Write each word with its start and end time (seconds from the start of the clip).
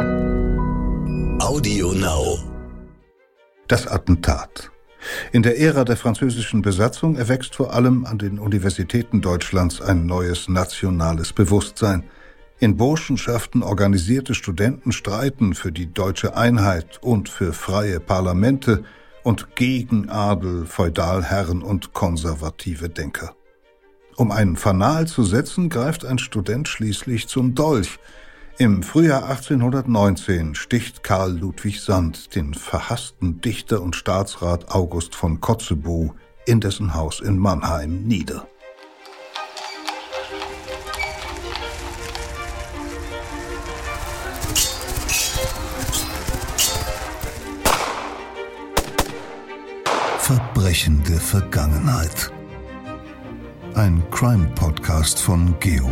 Audio 0.00 1.92
Now. 1.92 2.38
Das 3.68 3.86
Attentat. 3.86 4.70
In 5.32 5.42
der 5.42 5.58
Ära 5.58 5.84
der 5.84 5.98
französischen 5.98 6.62
Besatzung 6.62 7.16
erwächst 7.16 7.54
vor 7.54 7.74
allem 7.74 8.06
an 8.06 8.16
den 8.16 8.38
Universitäten 8.38 9.20
Deutschlands 9.20 9.82
ein 9.82 10.06
neues 10.06 10.48
nationales 10.48 11.34
Bewusstsein. 11.34 12.04
In 12.60 12.78
Burschenschaften 12.78 13.62
organisierte 13.62 14.34
Studenten 14.34 14.92
streiten 14.92 15.54
für 15.54 15.70
die 15.70 15.92
deutsche 15.92 16.34
Einheit 16.34 16.98
und 17.02 17.28
für 17.28 17.52
freie 17.52 18.00
Parlamente 18.00 18.84
und 19.22 19.54
gegen 19.54 20.08
Adel, 20.08 20.64
Feudalherren 20.64 21.62
und 21.62 21.92
konservative 21.92 22.88
Denker. 22.88 23.34
Um 24.16 24.32
einen 24.32 24.56
Fanal 24.56 25.06
zu 25.06 25.24
setzen, 25.24 25.68
greift 25.68 26.04
ein 26.04 26.18
Student 26.18 26.68
schließlich 26.68 27.28
zum 27.28 27.54
Dolch. 27.54 27.98
Im 28.60 28.82
Frühjahr 28.82 29.24
1819 29.26 30.54
sticht 30.54 31.02
Karl 31.02 31.32
Ludwig 31.32 31.80
Sand 31.80 32.34
den 32.34 32.52
verhassten 32.52 33.40
Dichter 33.40 33.80
und 33.80 33.96
Staatsrat 33.96 34.70
August 34.70 35.14
von 35.14 35.40
Kotzebue 35.40 36.12
in 36.44 36.60
dessen 36.60 36.92
Haus 36.92 37.20
in 37.20 37.38
Mannheim 37.38 38.02
nieder. 38.02 38.46
Verbrechende 50.18 51.18
Vergangenheit. 51.18 52.30
Ein 53.72 54.02
Crime-Podcast 54.10 55.18
von 55.18 55.58
Geo 55.60 55.88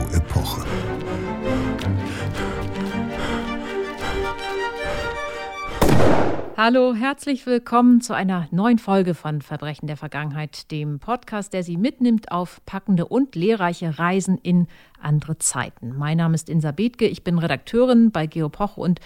Hallo, 6.60 6.92
herzlich 6.92 7.46
willkommen 7.46 8.00
zu 8.00 8.14
einer 8.14 8.48
neuen 8.50 8.80
Folge 8.80 9.14
von 9.14 9.42
Verbrechen 9.42 9.86
der 9.86 9.96
Vergangenheit, 9.96 10.72
dem 10.72 10.98
Podcast, 10.98 11.52
der 11.52 11.62
Sie 11.62 11.76
mitnimmt 11.76 12.32
auf 12.32 12.60
packende 12.66 13.06
und 13.06 13.36
lehrreiche 13.36 14.00
Reisen 14.00 14.38
in 14.38 14.66
andere 15.00 15.38
Zeiten. 15.38 15.96
Mein 15.96 16.16
Name 16.16 16.34
ist 16.34 16.48
Insa 16.48 16.72
Bethke, 16.72 17.06
ich 17.06 17.22
bin 17.22 17.38
Redakteurin 17.38 18.10
bei 18.10 18.26
Geopoche 18.26 18.80
und 18.80 18.98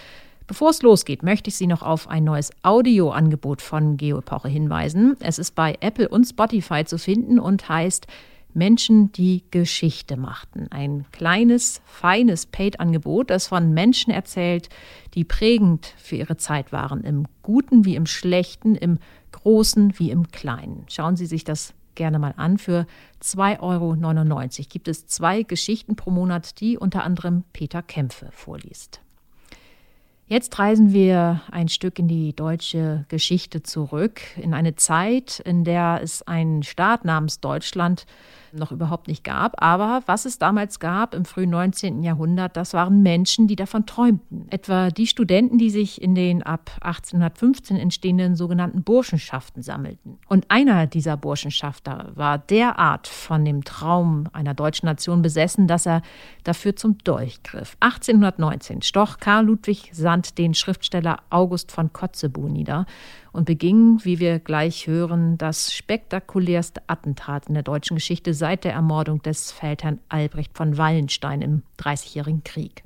Bevor 0.47 0.70
es 0.70 0.83
losgeht, 0.83 1.22
möchte 1.22 1.48
ich 1.48 1.56
Sie 1.56 1.67
noch 1.67 1.83
auf 1.83 2.09
ein 2.09 2.25
neues 2.25 2.53
Audioangebot 2.62 3.61
von 3.61 3.98
Geoepoche 3.98 4.48
hinweisen. 4.48 5.16
Es 5.20 5.39
ist 5.39 5.55
bei 5.55 5.77
Apple 5.81 6.09
und 6.09 6.25
Spotify 6.25 6.84
zu 6.84 6.98
finden 6.98 7.39
und 7.39 7.69
heißt 7.69 8.06
Menschen, 8.55 9.12
die 9.12 9.45
Geschichte 9.50 10.17
machten. 10.17 10.67
Ein 10.70 11.06
kleines, 11.12 11.81
feines 11.84 12.47
Paid-Angebot, 12.47 13.31
das 13.31 13.47
von 13.47 13.72
Menschen 13.72 14.12
erzählt, 14.12 14.69
die 15.14 15.25
prägend 15.25 15.94
für 15.97 16.17
ihre 16.17 16.36
Zeit 16.36 16.72
waren, 16.72 17.05
im 17.05 17.27
Guten 17.42 17.84
wie 17.84 17.97
im 17.97 18.06
Schlechten, 18.06 18.75
im 18.75 18.98
Großen 19.33 19.98
wie 19.98 20.11
im 20.11 20.31
Kleinen. 20.31 20.84
Schauen 20.89 21.17
Sie 21.17 21.27
sich 21.27 21.44
das 21.44 21.75
gerne 21.94 22.19
mal 22.19 22.34
an. 22.36 22.59
Für 22.59 22.86
2,99 23.22 23.61
Euro 23.61 24.69
gibt 24.69 24.89
es 24.89 25.06
zwei 25.06 25.42
Geschichten 25.42 25.97
pro 25.97 26.11
Monat, 26.11 26.61
die 26.61 26.78
unter 26.78 27.05
anderem 27.05 27.44
Peter 27.53 27.83
Kämpfe 27.83 28.28
vorliest. 28.33 29.00
Jetzt 30.27 30.59
reisen 30.59 30.94
wir 30.94 31.42
ein 31.50 31.69
Stück 31.69 31.98
in 31.98 32.09
die 32.09 32.34
deutsche 32.34 33.05
Geschichte 33.09 33.62
zurück, 33.62 34.22
in 34.37 34.55
eine 34.55 34.77
Zeit, 34.77 35.41
in 35.41 35.64
der 35.64 36.00
es 36.03 36.22
einen 36.22 36.62
Staat 36.62 37.05
namens 37.05 37.41
Deutschland 37.41 38.06
noch 38.53 38.72
überhaupt 38.72 39.08
nicht 39.08 39.25
gab. 39.25 39.62
Aber 39.62 40.03
was 40.06 40.25
es 40.25 40.39
damals 40.39 40.81
gab 40.81 41.14
im 41.14 41.25
frühen 41.25 41.50
19. 41.50 42.03
Jahrhundert, 42.03 42.56
das 42.56 42.75
waren 42.75 43.03
Menschen, 43.03 43.47
die 43.47 43.56
davon 43.56 43.86
träumten. 43.86 44.47
Etwa 44.50 44.91
die 44.91 45.06
Studenten, 45.06 45.59
die 45.59 45.70
sich 45.70 46.00
in 46.00 46.14
den 46.14 46.42
ab 46.42 46.70
1815 46.81 47.77
entstehenden 47.77 48.36
sogenannten 48.36 48.83
Burschenschaften 48.83 49.62
sammelten. 49.62 50.19
Und 50.28 50.50
einer 50.50 50.86
dieser 50.86 51.17
Burschenschafter 51.17 52.12
war 52.14 52.39
derart 52.39 53.06
von 53.06 53.44
dem 53.44 53.65
Traum 53.65 54.28
einer 54.32 54.55
deutschen 54.55 54.87
Nation 54.87 55.22
besessen, 55.22 55.66
dass 55.66 55.87
er 55.87 56.03
dafür 56.44 56.76
zum 56.76 56.99
Dolch 56.99 57.43
griff. 57.43 57.76
1819 57.81 58.82
stoch 58.82 59.19
Karl 59.19 59.47
Ludwig 59.47 59.91
Sand 59.93 60.38
den 60.38 60.55
Schriftsteller 60.55 61.19
August 61.31 61.72
von 61.72 61.93
Kotzebue 61.93 62.50
nieder 62.50 62.87
und 63.32 63.47
beging, 63.47 64.00
wie 64.04 64.19
wir 64.19 64.38
gleich 64.38 64.87
hören, 64.87 65.38
das 65.38 65.72
spektakulärste 65.72 66.82
Attentat 66.87 67.48
in 67.48 67.54
der 67.54 67.62
deutschen 67.62 67.97
Geschichte 67.97 68.34
seit 68.34 68.65
der 68.65 68.72
Ermordung 68.72 69.22
des 69.22 69.50
Feldherrn 69.53 70.00
Albrecht 70.09 70.56
von 70.56 70.76
Wallenstein 70.76 71.43
im 71.43 71.62
Dreißigjährigen 71.78 72.44
Krieg. 72.44 72.84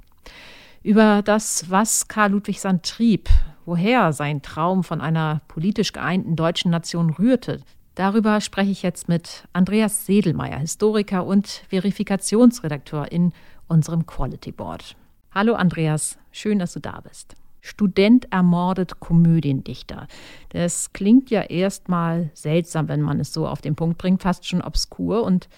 Über 0.82 1.22
das, 1.22 1.68
was 1.68 2.06
Karl 2.06 2.30
Ludwig 2.30 2.60
Sand 2.60 2.84
trieb, 2.84 3.28
woher 3.64 4.12
sein 4.12 4.40
Traum 4.42 4.84
von 4.84 5.00
einer 5.00 5.40
politisch 5.48 5.92
geeinten 5.92 6.36
deutschen 6.36 6.70
Nation 6.70 7.10
rührte, 7.10 7.60
darüber 7.96 8.40
spreche 8.40 8.70
ich 8.70 8.82
jetzt 8.82 9.08
mit 9.08 9.48
Andreas 9.52 10.06
Sedelmeier, 10.06 10.58
Historiker 10.58 11.26
und 11.26 11.64
Verifikationsredakteur 11.68 13.10
in 13.10 13.32
unserem 13.66 14.06
Quality 14.06 14.52
Board. 14.52 14.96
Hallo 15.32 15.54
Andreas, 15.54 16.16
schön, 16.30 16.60
dass 16.60 16.72
du 16.72 16.80
da 16.80 17.00
bist. 17.00 17.34
Student 17.66 18.32
ermordet 18.32 19.00
Komödiendichter. 19.00 20.06
Das 20.50 20.92
klingt 20.92 21.30
ja 21.30 21.42
erstmal 21.42 22.30
seltsam, 22.32 22.88
wenn 22.88 23.02
man 23.02 23.18
es 23.18 23.32
so 23.32 23.48
auf 23.48 23.60
den 23.60 23.74
Punkt 23.74 23.98
bringt, 23.98 24.22
fast 24.22 24.46
schon 24.46 24.62
obskur. 24.62 25.24
Und 25.24 25.48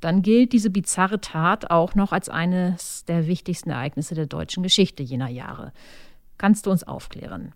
dann 0.00 0.20
gilt 0.20 0.52
diese 0.52 0.68
bizarre 0.68 1.22
Tat 1.22 1.70
auch 1.70 1.94
noch 1.94 2.12
als 2.12 2.28
eines 2.28 3.06
der 3.06 3.26
wichtigsten 3.26 3.70
Ereignisse 3.70 4.14
der 4.14 4.26
deutschen 4.26 4.62
Geschichte 4.62 5.02
jener 5.02 5.30
Jahre. 5.30 5.72
Kannst 6.36 6.66
du 6.66 6.70
uns 6.70 6.84
aufklären? 6.84 7.52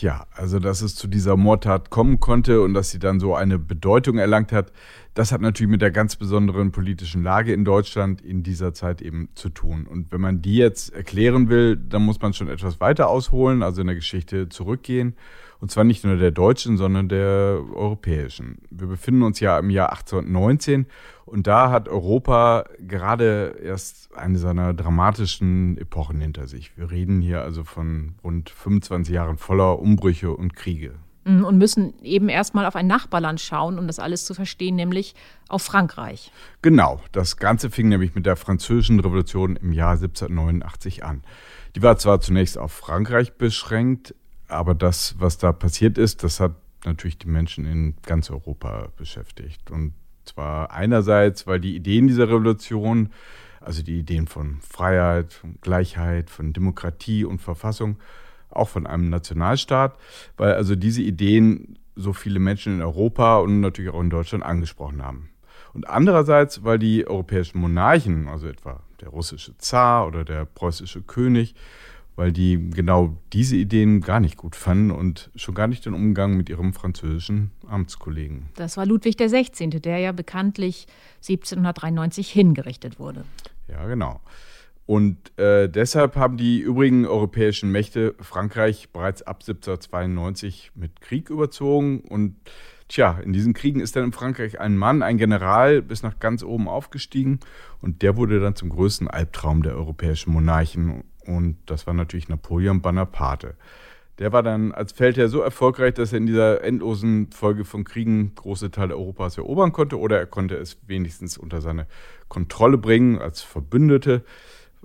Tja, 0.00 0.26
also 0.34 0.58
dass 0.60 0.80
es 0.80 0.94
zu 0.94 1.08
dieser 1.08 1.36
Mordtat 1.36 1.90
kommen 1.90 2.20
konnte 2.20 2.62
und 2.62 2.72
dass 2.72 2.88
sie 2.88 2.98
dann 2.98 3.20
so 3.20 3.34
eine 3.34 3.58
Bedeutung 3.58 4.16
erlangt 4.16 4.50
hat, 4.50 4.72
das 5.12 5.30
hat 5.30 5.42
natürlich 5.42 5.70
mit 5.70 5.82
der 5.82 5.90
ganz 5.90 6.16
besonderen 6.16 6.72
politischen 6.72 7.22
Lage 7.22 7.52
in 7.52 7.66
Deutschland 7.66 8.22
in 8.22 8.42
dieser 8.42 8.72
Zeit 8.72 9.02
eben 9.02 9.28
zu 9.34 9.50
tun. 9.50 9.86
Und 9.86 10.10
wenn 10.10 10.22
man 10.22 10.40
die 10.40 10.56
jetzt 10.56 10.94
erklären 10.94 11.50
will, 11.50 11.76
dann 11.76 12.00
muss 12.00 12.18
man 12.18 12.32
schon 12.32 12.48
etwas 12.48 12.80
weiter 12.80 13.10
ausholen, 13.10 13.62
also 13.62 13.82
in 13.82 13.88
der 13.88 13.96
Geschichte 13.96 14.48
zurückgehen. 14.48 15.16
Und 15.60 15.70
zwar 15.70 15.84
nicht 15.84 16.04
nur 16.04 16.16
der 16.16 16.30
deutschen, 16.30 16.76
sondern 16.76 17.08
der 17.08 17.60
europäischen. 17.74 18.62
Wir 18.70 18.86
befinden 18.86 19.22
uns 19.22 19.40
ja 19.40 19.58
im 19.58 19.70
Jahr 19.70 19.90
1819 19.90 20.86
und 21.26 21.46
da 21.46 21.70
hat 21.70 21.88
Europa 21.88 22.64
gerade 22.78 23.56
erst 23.62 24.16
eine 24.16 24.38
seiner 24.38 24.72
dramatischen 24.74 25.76
Epochen 25.76 26.20
hinter 26.20 26.46
sich. 26.46 26.76
Wir 26.76 26.90
reden 26.90 27.20
hier 27.20 27.42
also 27.42 27.62
von 27.62 28.14
rund 28.24 28.50
25 28.50 29.14
Jahren 29.14 29.36
voller 29.36 29.78
Umbrüche 29.78 30.32
und 30.32 30.56
Kriege. 30.56 30.94
Mhm, 31.24 31.44
und 31.44 31.58
müssen 31.58 31.94
eben 32.02 32.28
erstmal 32.28 32.64
auf 32.66 32.76
ein 32.76 32.86
Nachbarland 32.86 33.40
schauen, 33.40 33.78
um 33.78 33.86
das 33.86 33.98
alles 33.98 34.24
zu 34.24 34.34
verstehen, 34.34 34.76
nämlich 34.76 35.14
auf 35.48 35.62
Frankreich. 35.62 36.32
Genau, 36.62 37.00
das 37.12 37.36
Ganze 37.36 37.70
fing 37.70 37.88
nämlich 37.88 38.14
mit 38.14 38.24
der 38.26 38.36
Französischen 38.36 39.00
Revolution 39.00 39.56
im 39.56 39.72
Jahr 39.72 39.92
1789 39.92 41.04
an. 41.04 41.22
Die 41.76 41.82
war 41.82 41.98
zwar 41.98 42.20
zunächst 42.20 42.58
auf 42.58 42.72
Frankreich 42.72 43.34
beschränkt, 43.34 44.14
aber 44.50 44.74
das, 44.74 45.16
was 45.18 45.38
da 45.38 45.52
passiert 45.52 45.98
ist, 45.98 46.22
das 46.22 46.40
hat 46.40 46.52
natürlich 46.84 47.18
die 47.18 47.28
Menschen 47.28 47.64
in 47.64 47.94
ganz 48.02 48.30
Europa 48.30 48.88
beschäftigt. 48.96 49.70
Und 49.70 49.94
zwar 50.24 50.70
einerseits, 50.70 51.46
weil 51.46 51.60
die 51.60 51.76
Ideen 51.76 52.06
dieser 52.06 52.28
Revolution, 52.28 53.10
also 53.60 53.82
die 53.82 53.98
Ideen 53.98 54.26
von 54.26 54.60
Freiheit, 54.60 55.32
von 55.32 55.58
Gleichheit, 55.60 56.30
von 56.30 56.52
Demokratie 56.52 57.24
und 57.24 57.40
Verfassung, 57.40 57.98
auch 58.48 58.68
von 58.68 58.86
einem 58.86 59.10
Nationalstaat, 59.10 59.96
weil 60.36 60.54
also 60.54 60.74
diese 60.74 61.02
Ideen 61.02 61.78
so 61.96 62.12
viele 62.12 62.40
Menschen 62.40 62.74
in 62.74 62.82
Europa 62.82 63.38
und 63.38 63.60
natürlich 63.60 63.92
auch 63.92 64.00
in 64.00 64.10
Deutschland 64.10 64.44
angesprochen 64.44 65.02
haben. 65.04 65.30
Und 65.72 65.88
andererseits, 65.88 66.64
weil 66.64 66.78
die 66.78 67.06
europäischen 67.06 67.58
Monarchen, 67.58 68.28
also 68.28 68.48
etwa 68.48 68.82
der 69.00 69.10
russische 69.10 69.56
Zar 69.58 70.06
oder 70.06 70.24
der 70.24 70.44
preußische 70.44 71.02
König, 71.02 71.54
weil 72.16 72.32
die 72.32 72.70
genau 72.70 73.16
diese 73.32 73.56
Ideen 73.56 74.00
gar 74.00 74.20
nicht 74.20 74.36
gut 74.36 74.56
fanden 74.56 74.90
und 74.90 75.30
schon 75.36 75.54
gar 75.54 75.66
nicht 75.66 75.86
den 75.86 75.94
Umgang 75.94 76.36
mit 76.36 76.48
ihrem 76.48 76.72
französischen 76.72 77.50
Amtskollegen. 77.66 78.48
Das 78.56 78.76
war 78.76 78.86
Ludwig 78.86 79.16
XVI., 79.16 79.68
der 79.68 79.98
ja 79.98 80.12
bekanntlich 80.12 80.86
1793 81.18 82.30
hingerichtet 82.30 82.98
wurde. 82.98 83.24
Ja, 83.68 83.86
genau. 83.86 84.20
Und 84.90 85.38
äh, 85.38 85.68
deshalb 85.68 86.16
haben 86.16 86.36
die 86.36 86.58
übrigen 86.58 87.06
europäischen 87.06 87.70
Mächte 87.70 88.16
Frankreich 88.18 88.88
bereits 88.90 89.22
ab 89.22 89.36
1792 89.36 90.72
mit 90.74 91.00
Krieg 91.00 91.30
überzogen. 91.30 92.00
Und 92.00 92.34
tja, 92.88 93.20
in 93.24 93.32
diesen 93.32 93.54
Kriegen 93.54 93.78
ist 93.78 93.94
dann 93.94 94.02
in 94.02 94.12
Frankreich 94.12 94.58
ein 94.58 94.76
Mann, 94.76 95.02
ein 95.02 95.16
General, 95.16 95.80
bis 95.80 96.02
nach 96.02 96.18
ganz 96.18 96.42
oben 96.42 96.66
aufgestiegen. 96.66 97.38
Und 97.80 98.02
der 98.02 98.16
wurde 98.16 98.40
dann 98.40 98.56
zum 98.56 98.68
größten 98.68 99.06
Albtraum 99.06 99.62
der 99.62 99.76
europäischen 99.76 100.32
Monarchen. 100.32 101.04
Und 101.30 101.58
das 101.66 101.86
war 101.86 101.94
natürlich 101.94 102.28
Napoleon 102.28 102.82
Bonaparte. 102.82 103.54
Der 104.18 104.32
war 104.32 104.42
dann 104.42 104.72
als 104.72 104.92
Feldherr 104.92 105.28
so 105.28 105.40
erfolgreich, 105.40 105.94
dass 105.94 106.12
er 106.12 106.18
in 106.18 106.26
dieser 106.26 106.62
endlosen 106.62 107.30
Folge 107.30 107.64
von 107.64 107.84
Kriegen 107.84 108.34
große 108.34 108.70
Teile 108.70 108.96
Europas 108.96 109.38
erobern 109.38 109.72
konnte 109.72 109.98
oder 109.98 110.18
er 110.18 110.26
konnte 110.26 110.56
es 110.56 110.76
wenigstens 110.86 111.38
unter 111.38 111.60
seine 111.62 111.86
Kontrolle 112.28 112.76
bringen 112.76 113.18
als 113.18 113.40
Verbündete. 113.40 114.24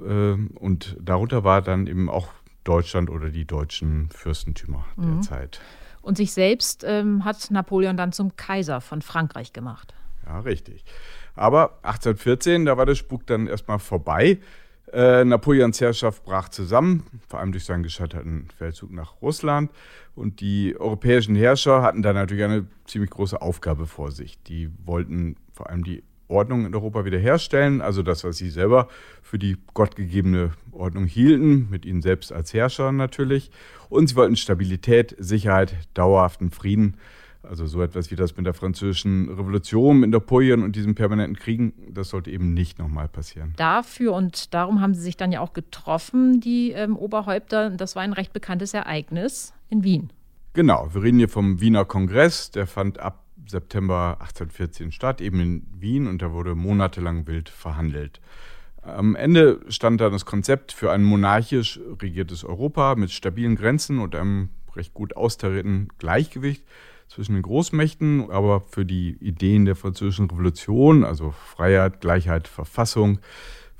Ähm, 0.01 0.51
und 0.55 0.95
darunter 1.01 1.43
war 1.43 1.61
dann 1.61 1.87
eben 1.87 2.09
auch 2.09 2.29
Deutschland 2.63 3.09
oder 3.09 3.29
die 3.29 3.45
deutschen 3.45 4.09
Fürstentümer 4.11 4.85
mhm. 4.95 5.15
der 5.15 5.21
Zeit. 5.21 5.61
Und 6.01 6.17
sich 6.17 6.31
selbst 6.31 6.85
ähm, 6.87 7.25
hat 7.25 7.49
Napoleon 7.49 7.97
dann 7.97 8.11
zum 8.11 8.37
Kaiser 8.37 8.79
von 8.79 9.01
Frankreich 9.01 9.51
gemacht. 9.51 9.95
Ja, 10.25 10.39
richtig. 10.39 10.85
Aber 11.35 11.79
1814, 11.83 12.65
da 12.65 12.77
war 12.77 12.85
der 12.85 12.95
Spuk 12.95 13.27
dann 13.27 13.47
erstmal 13.47 13.79
vorbei. 13.79 14.39
Äh, 14.93 15.25
Napoleons 15.25 15.81
Herrschaft 15.81 16.23
brach 16.23 16.49
zusammen, 16.49 17.03
vor 17.27 17.39
allem 17.39 17.51
durch 17.51 17.65
seinen 17.65 17.83
gescheiterten 17.83 18.47
Feldzug 18.57 18.91
nach 18.91 19.21
Russland. 19.21 19.71
Und 20.15 20.39
die 20.41 20.75
europäischen 20.79 21.35
Herrscher 21.35 21.81
hatten 21.81 22.01
da 22.01 22.13
natürlich 22.13 22.43
eine 22.43 22.67
ziemlich 22.85 23.09
große 23.09 23.41
Aufgabe 23.41 23.87
vor 23.87 24.11
sich. 24.11 24.41
Die 24.43 24.69
wollten 24.85 25.35
vor 25.53 25.69
allem 25.69 25.83
die 25.83 26.03
Ordnung 26.27 26.65
in 26.65 26.73
Europa 26.73 27.05
wiederherstellen, 27.05 27.81
also 27.81 28.01
das, 28.01 28.23
was 28.23 28.37
sie 28.37 28.49
selber 28.49 28.87
für 29.21 29.37
die 29.37 29.57
gottgegebene 29.73 30.51
Ordnung 30.71 31.05
hielten, 31.05 31.67
mit 31.69 31.85
ihnen 31.85 32.01
selbst 32.01 32.31
als 32.31 32.53
Herrscher 32.53 32.91
natürlich. 32.91 33.51
Und 33.89 34.07
sie 34.07 34.15
wollten 34.15 34.35
Stabilität, 34.35 35.15
Sicherheit, 35.19 35.75
dauerhaften 35.93 36.51
Frieden. 36.51 36.97
Also 37.49 37.65
so 37.65 37.81
etwas 37.81 38.11
wie 38.11 38.15
das 38.15 38.35
mit 38.37 38.45
der 38.45 38.53
französischen 38.53 39.29
Revolution, 39.29 39.99
mit 39.99 40.09
Napoleon 40.09 40.63
und 40.63 40.75
diesen 40.75 40.95
permanenten 40.95 41.35
Kriegen, 41.35 41.73
das 41.89 42.09
sollte 42.09 42.31
eben 42.31 42.53
nicht 42.53 42.79
nochmal 42.79 43.07
passieren. 43.07 43.53
Dafür 43.57 44.13
und 44.13 44.53
darum 44.53 44.81
haben 44.81 44.93
sie 44.93 45.01
sich 45.01 45.17
dann 45.17 45.31
ja 45.31 45.41
auch 45.41 45.53
getroffen, 45.53 46.39
die 46.39 46.71
ähm, 46.71 46.97
Oberhäupter. 46.97 47.69
Das 47.69 47.95
war 47.95 48.03
ein 48.03 48.13
recht 48.13 48.33
bekanntes 48.33 48.73
Ereignis 48.73 49.53
in 49.69 49.83
Wien. 49.83 50.11
Genau, 50.53 50.89
wir 50.93 51.03
reden 51.03 51.17
hier 51.17 51.29
vom 51.29 51.59
Wiener 51.59 51.85
Kongress, 51.85 52.51
der 52.51 52.65
fand 52.65 52.99
ab 52.99 53.25
September 53.47 54.17
1814 54.21 54.91
statt, 54.91 55.21
eben 55.21 55.39
in 55.39 55.67
Wien, 55.77 56.07
und 56.07 56.21
da 56.21 56.31
wurde 56.31 56.55
monatelang 56.55 57.27
wild 57.27 57.49
verhandelt. 57.49 58.21
Am 58.81 59.15
Ende 59.15 59.59
stand 59.67 59.99
da 59.99 60.09
das 60.09 60.25
Konzept 60.25 60.71
für 60.71 60.91
ein 60.91 61.03
monarchisch 61.03 61.79
regiertes 62.01 62.43
Europa 62.43 62.95
mit 62.95 63.11
stabilen 63.11 63.55
Grenzen 63.55 63.99
und 63.99 64.15
einem 64.15 64.49
recht 64.75 64.93
gut 64.93 65.15
austarierten 65.15 65.89
Gleichgewicht 65.97 66.63
zwischen 67.07 67.33
den 67.33 67.43
Großmächten, 67.43 68.29
aber 68.31 68.61
für 68.61 68.85
die 68.85 69.17
Ideen 69.19 69.65
der 69.65 69.75
Französischen 69.75 70.29
Revolution, 70.29 71.03
also 71.03 71.31
Freiheit, 71.31 72.01
Gleichheit, 72.01 72.47
Verfassung, 72.47 73.19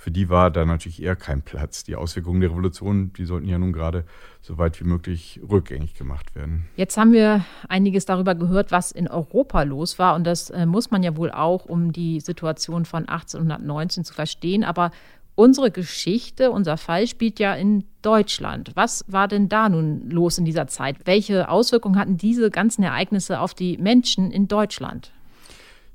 für 0.05 0.11
die 0.11 0.29
war 0.29 0.51
da 0.51 0.65
natürlich 0.65 1.01
eher 1.01 1.15
kein 1.15 1.41
Platz. 1.41 1.83
Die 1.83 1.95
Auswirkungen 1.95 2.39
der 2.39 2.51
Revolution, 2.51 3.11
die 3.13 3.25
sollten 3.25 3.47
ja 3.47 3.57
nun 3.57 3.73
gerade 3.73 4.05
so 4.39 4.59
weit 4.59 4.79
wie 4.79 4.83
möglich 4.83 5.39
rückgängig 5.49 5.95
gemacht 5.95 6.35
werden. 6.35 6.67
Jetzt 6.75 6.95
haben 6.95 7.11
wir 7.11 7.43
einiges 7.69 8.05
darüber 8.05 8.35
gehört, 8.35 8.71
was 8.71 8.91
in 8.91 9.07
Europa 9.07 9.63
los 9.63 9.97
war. 9.97 10.13
Und 10.13 10.25
das 10.25 10.51
äh, 10.51 10.67
muss 10.67 10.91
man 10.91 11.01
ja 11.01 11.17
wohl 11.17 11.31
auch, 11.31 11.65
um 11.65 11.91
die 11.91 12.19
Situation 12.19 12.85
von 12.85 13.09
1819 13.09 14.03
zu 14.03 14.13
verstehen. 14.13 14.63
Aber 14.63 14.91
unsere 15.35 15.69
Geschichte, 15.71 16.51
unser 16.51 16.77
Fall 16.77 17.07
spielt 17.07 17.39
ja 17.39 17.53
in 17.53 17.83
Deutschland. 18.01 18.71
Was 18.75 19.05
war 19.07 19.27
denn 19.27 19.49
da 19.49 19.69
nun 19.69 20.09
los 20.09 20.37
in 20.37 20.45
dieser 20.45 20.67
Zeit? 20.67 20.97
Welche 21.05 21.49
Auswirkungen 21.49 21.99
hatten 21.99 22.17
diese 22.17 22.49
ganzen 22.49 22.83
Ereignisse 22.83 23.39
auf 23.39 23.53
die 23.53 23.77
Menschen 23.77 24.31
in 24.31 24.47
Deutschland? 24.47 25.11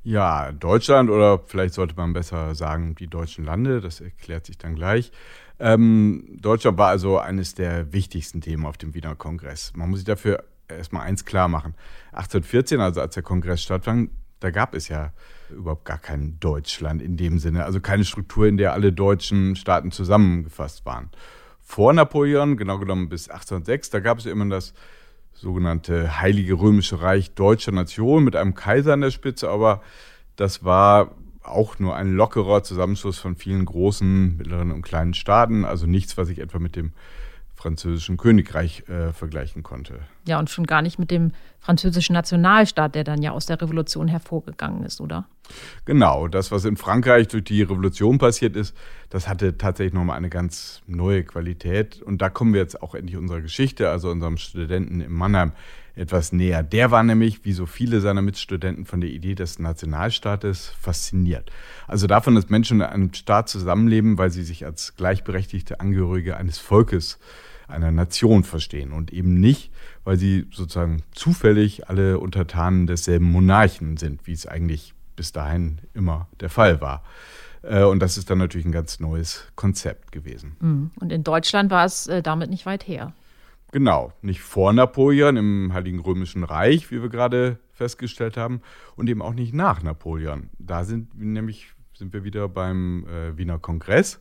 Ja, 0.03 0.53
Deutschland 0.53 1.11
oder 1.11 1.41
vielleicht 1.47 1.75
sollte 1.75 1.95
man 1.95 2.13
besser 2.13 2.55
sagen 2.55 2.95
die 2.95 3.07
deutschen 3.07 3.45
Lande, 3.45 3.81
das 3.81 4.01
erklärt 4.01 4.47
sich 4.47 4.57
dann 4.57 4.75
gleich. 4.75 5.13
Ähm, 5.59 6.39
Deutschland 6.41 6.79
war 6.79 6.89
also 6.89 7.19
eines 7.19 7.55
der 7.55 7.93
wichtigsten 7.93 8.41
Themen 8.41 8.65
auf 8.65 8.79
dem 8.79 8.95
Wiener 8.95 9.15
Kongress. 9.15 9.73
Man 9.75 9.91
muss 9.91 9.99
sich 9.99 10.07
dafür 10.07 10.45
erstmal 10.69 11.07
eins 11.07 11.27
klar 11.27 11.49
machen. 11.49 11.75
1814, 12.13 12.81
also 12.81 13.03
als 13.03 13.15
der 13.15 13.23
Kongress 13.23 13.63
stattfand, 13.63 14.11
da 14.41 14.51
gab 14.51 14.75
es 14.75 14.89
ja 14.89 15.13
überhaupt 15.50 15.85
gar 15.85 15.99
kein 15.99 16.38
Deutschland 16.41 17.02
in 17.02 17.17
dem 17.17 17.38
Sinne, 17.38 17.64
also 17.64 17.81
keine 17.81 18.05
Struktur, 18.05 18.47
in 18.47 18.56
der 18.56 18.73
alle 18.73 18.93
deutschen 18.93 19.56
Staaten 19.56 19.91
zusammengefasst 19.91 20.87
waren. 20.87 21.11
Vor 21.61 21.93
Napoleon, 21.93 22.56
genau 22.56 22.79
genommen 22.79 23.08
bis 23.08 23.29
1806, 23.29 23.91
da 23.91 24.00
gab 24.00 24.19
es 24.19 24.26
immer 24.26 24.47
das 24.47 24.75
sogenannte 25.32 26.20
Heilige 26.20 26.55
Römische 26.55 27.00
Reich 27.00 27.35
deutscher 27.35 27.73
Nation 27.73 28.25
mit 28.25 28.37
einem 28.37 28.55
Kaiser 28.55 28.93
an 28.93 29.00
der 29.00 29.11
Spitze, 29.11 29.49
aber 29.49 29.81
das 30.37 30.64
war 30.64 31.12
auch 31.43 31.79
nur 31.79 31.96
ein 31.96 32.12
lockerer 32.12 32.62
Zusammenschluss 32.62 33.19
von 33.19 33.37
vielen 33.37 33.64
großen, 33.64 34.37
mittleren 34.37 34.73
und 34.73 34.82
kleinen 34.82 35.14
Staaten, 35.14 35.64
also 35.64 35.87
nichts, 35.87 36.17
was 36.17 36.29
ich 36.29 36.38
etwa 36.38 36.58
mit 36.58 36.76
dem 36.76 36.93
französischen 37.55 38.17
Königreich 38.17 38.88
äh, 38.88 39.12
vergleichen 39.12 39.62
konnte. 39.62 40.00
Ja, 40.26 40.38
und 40.38 40.49
schon 40.49 40.67
gar 40.67 40.82
nicht 40.82 40.99
mit 40.99 41.11
dem 41.11 41.32
französischen 41.58 42.14
Nationalstaat, 42.14 42.94
der 42.94 43.05
dann 43.05 43.23
ja 43.23 43.32
aus 43.32 43.46
der 43.46 43.61
Revolution 43.61 44.08
hervorgegangen 44.08 44.82
ist, 44.82 45.00
oder? 45.00 45.26
Genau, 45.85 46.29
das, 46.29 46.53
was 46.53 46.65
in 46.65 46.77
Frankreich 46.77 47.29
durch 47.29 47.45
die 47.45 47.63
Revolution 47.63 48.19
passiert 48.19 48.57
ist, 48.57 48.77
das 49.09 49.29
hatte 49.29 49.59
tatsächlich 49.59 49.95
nochmal 49.95 50.17
eine 50.17 50.31
ganz 50.31 50.83
neue 50.87 51.25
Qualität. 51.25 52.01
Und 52.03 52.23
da 52.23 52.31
kommen 52.31 52.53
wir 52.53 52.61
jetzt 52.61 52.83
auch 52.83 52.95
endlich 52.95 53.17
unserer 53.17 53.41
Geschichte, 53.41 53.91
also 53.91 54.11
unserem 54.11 54.37
Studenten 54.37 55.01
in 55.01 55.13
Mannheim, 55.13 55.53
etwas 55.97 56.33
näher. 56.33 56.63
Der 56.63 56.91
war 56.91 57.03
nämlich, 57.03 57.45
wie 57.45 57.53
so 57.53 57.67
viele 57.67 58.01
seiner 58.01 58.23
Mitstudenten, 58.23 58.87
von 58.87 59.01
der 59.01 59.11
Idee 59.11 59.35
des 59.35 59.59
Nationalstaates 59.59 60.73
fasziniert. 60.81 61.51
Also 61.89 62.07
davon, 62.07 62.37
dass 62.37 62.49
Menschen 62.49 62.81
in 62.81 62.87
einem 62.87 63.13
Staat 63.13 63.49
zusammenleben, 63.49 64.17
weil 64.17 64.31
sie 64.31 64.45
sich 64.45 64.65
als 64.65 64.97
gleichberechtigte 64.97 65.81
Angehörige 65.81 66.37
eines 66.37 66.59
Volkes 66.59 67.19
einer 67.67 67.91
Nation 67.91 68.45
verstehen 68.45 68.93
und 68.93 69.13
eben 69.13 69.35
nicht, 69.35 69.71
weil 70.05 70.17
sie 70.17 70.47
sozusagen 70.53 71.03
zufällig 71.13 71.89
alle 71.89 72.19
Untertanen 72.19 72.87
desselben 72.87 73.31
Monarchen 73.31 73.97
sind, 73.97 74.27
wie 74.27 74.33
es 74.33 74.47
eigentlich 74.47 74.95
bis 75.20 75.32
dahin 75.32 75.82
immer 75.93 76.28
der 76.40 76.49
Fall 76.49 76.81
war. 76.81 77.05
Äh, 77.61 77.84
und 77.84 78.00
das 78.00 78.17
ist 78.17 78.31
dann 78.31 78.38
natürlich 78.38 78.64
ein 78.64 78.72
ganz 78.72 79.00
neues 79.00 79.52
Konzept 79.55 80.12
gewesen. 80.12 80.56
Mhm. 80.61 80.90
Und 80.99 81.12
in 81.12 81.25
Deutschland 81.25 81.70
war 81.70 81.84
es 81.84 82.06
äh, 82.06 82.22
damit 82.22 82.49
nicht 82.49 82.64
weit 82.64 82.88
her. 82.88 83.12
Genau, 83.70 84.14
nicht 84.22 84.40
vor 84.40 84.72
Napoleon 84.72 85.37
im 85.37 85.75
Heiligen 85.75 86.00
Römischen 86.00 86.43
Reich, 86.43 86.90
wie 86.90 87.02
wir 87.02 87.11
gerade 87.11 87.58
festgestellt 87.75 88.38
haben, 88.38 88.62
und 88.96 89.11
eben 89.11 89.20
auch 89.20 89.34
nicht 89.34 89.52
nach 89.52 89.82
Napoleon. 89.82 90.49
Da 90.58 90.84
sind 90.84 91.14
nämlich 91.19 91.75
sind 91.93 92.14
wir 92.14 92.25
wieder 92.25 92.49
beim 92.49 93.05
äh, 93.06 93.37
Wiener 93.37 93.58
Kongress 93.58 94.20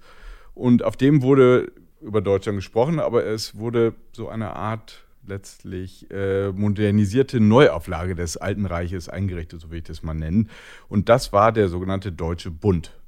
und 0.53 0.83
auf 0.83 0.97
dem 0.97 1.21
wurde 1.21 1.71
über 2.01 2.19
Deutschland 2.19 2.57
gesprochen, 2.57 2.99
aber 2.99 3.25
es 3.25 3.57
wurde 3.57 3.93
so 4.11 4.27
eine 4.27 4.53
Art 4.53 5.05
letztlich 5.29 6.11
äh, 6.11 6.51
modernisierte 6.51 7.39
Neuauflage 7.39 8.15
des 8.15 8.35
Alten 8.35 8.65
Reiches 8.65 9.07
eingerichtet, 9.07 9.61
so 9.61 9.71
will 9.71 9.77
ich 9.77 9.85
das 9.85 10.03
mal 10.03 10.13
nennen. 10.13 10.49
Und 10.89 11.07
das 11.07 11.31
war 11.31 11.51
der 11.51 11.69
sogenannte 11.69 12.11
Deutsche 12.11 12.51
Bund. 12.51 12.99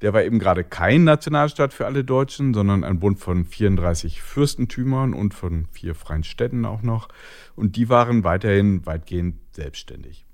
Der 0.00 0.12
war 0.12 0.22
eben 0.22 0.38
gerade 0.38 0.64
kein 0.64 1.04
Nationalstaat 1.04 1.72
für 1.72 1.86
alle 1.86 2.04
Deutschen, 2.04 2.52
sondern 2.52 2.84
ein 2.84 2.98
Bund 2.98 3.18
von 3.18 3.44
34 3.44 4.22
Fürstentümern 4.22 5.14
und 5.14 5.34
von 5.34 5.66
vier 5.70 5.94
freien 5.94 6.24
Städten 6.24 6.64
auch 6.64 6.82
noch. 6.82 7.08
Und 7.54 7.76
die 7.76 7.88
waren 7.88 8.24
weiterhin 8.24 8.84
weitgehend 8.86 9.36
selbstständig. 9.52 10.26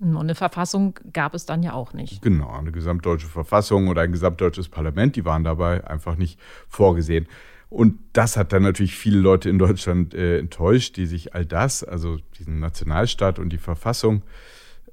Und 0.00 0.16
eine 0.16 0.36
Verfassung 0.36 0.98
gab 1.12 1.34
es 1.34 1.44
dann 1.44 1.62
ja 1.62 1.72
auch 1.72 1.92
nicht. 1.92 2.22
Genau, 2.22 2.50
eine 2.50 2.70
gesamtdeutsche 2.70 3.26
Verfassung 3.26 3.88
oder 3.88 4.02
ein 4.02 4.12
gesamtdeutsches 4.12 4.68
Parlament, 4.68 5.16
die 5.16 5.24
waren 5.24 5.42
dabei 5.42 5.84
einfach 5.86 6.16
nicht 6.16 6.38
vorgesehen. 6.68 7.26
Und 7.70 7.98
das 8.14 8.36
hat 8.36 8.52
dann 8.52 8.62
natürlich 8.62 8.96
viele 8.96 9.18
Leute 9.18 9.50
in 9.50 9.58
Deutschland 9.58 10.14
äh, 10.14 10.38
enttäuscht, 10.38 10.96
die 10.96 11.06
sich 11.06 11.34
all 11.34 11.44
das, 11.44 11.84
also 11.84 12.18
diesen 12.38 12.60
Nationalstaat 12.60 13.38
und 13.38 13.50
die 13.50 13.58
Verfassung 13.58 14.22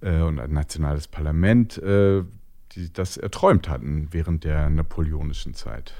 äh, 0.01 0.21
und 0.21 0.39
ein 0.39 0.51
nationales 0.51 1.07
Parlament, 1.07 1.77
äh, 1.77 2.23
die 2.73 2.91
das 2.91 3.15
erträumt 3.15 3.69
hatten 3.69 4.09
während 4.11 4.43
der 4.43 4.69
napoleonischen 4.69 5.53
Zeit. 5.53 5.93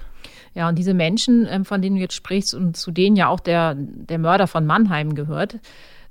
Ja, 0.53 0.67
und 0.67 0.77
diese 0.77 0.93
Menschen, 0.93 1.47
ähm, 1.49 1.63
von 1.65 1.81
denen 1.81 1.95
du 1.95 2.01
jetzt 2.01 2.15
sprichst 2.15 2.53
und 2.53 2.75
zu 2.75 2.91
denen 2.91 3.15
ja 3.15 3.27
auch 3.27 3.39
der, 3.39 3.75
der 3.75 4.19
Mörder 4.19 4.47
von 4.47 4.65
Mannheim 4.65 5.15
gehört, 5.15 5.59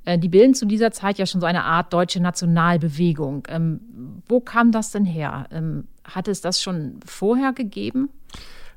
äh, 0.05 0.19
die 0.19 0.29
bilden 0.29 0.55
zu 0.55 0.67
dieser 0.67 0.93
Zeit 0.93 1.19
ja 1.19 1.27
schon 1.27 1.41
so 1.41 1.47
eine 1.47 1.65
Art 1.65 1.93
deutsche 1.93 2.21
Nationalbewegung. 2.21 3.47
Ähm, 3.49 3.81
wo 4.29 4.41
kam 4.41 4.73
das 4.73 4.93
denn 4.93 5.05
her? 5.05 5.47
Ähm, 5.51 5.89
hatte 6.05 6.31
es 6.31 6.41
das 6.41 6.63
schon 6.63 7.01
vorher 7.05 7.53
gegeben? 7.53 8.11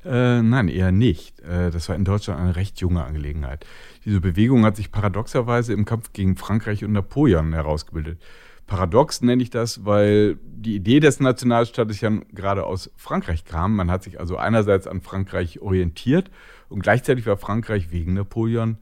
Äh, 0.04 0.42
nein, 0.42 0.68
eher 0.68 0.92
nicht. 0.92 1.40
Äh, 1.40 1.70
das 1.70 1.88
war 1.88 1.96
in 1.96 2.04
Deutschland 2.04 2.40
eine 2.40 2.56
recht 2.56 2.80
junge 2.80 3.04
Angelegenheit. 3.04 3.66
Diese 4.04 4.20
Bewegung 4.20 4.64
hat 4.64 4.76
sich 4.76 4.92
paradoxerweise 4.92 5.72
im 5.72 5.84
Kampf 5.84 6.12
gegen 6.12 6.36
Frankreich 6.36 6.84
und 6.84 6.92
Napoleon 6.92 7.52
herausgebildet. 7.52 8.20
Paradox 8.68 9.22
nenne 9.22 9.42
ich 9.42 9.50
das, 9.50 9.86
weil 9.86 10.36
die 10.42 10.76
Idee 10.76 11.00
des 11.00 11.20
Nationalstaates 11.20 12.02
ja 12.02 12.10
gerade 12.32 12.64
aus 12.64 12.90
Frankreich 12.96 13.44
kam. 13.44 13.74
Man 13.74 13.90
hat 13.90 14.02
sich 14.02 14.20
also 14.20 14.36
einerseits 14.36 14.86
an 14.86 15.00
Frankreich 15.00 15.60
orientiert 15.60 16.30
und 16.68 16.82
gleichzeitig 16.82 17.24
war 17.26 17.38
Frankreich 17.38 17.90
wegen 17.90 18.12
Napoleon 18.12 18.76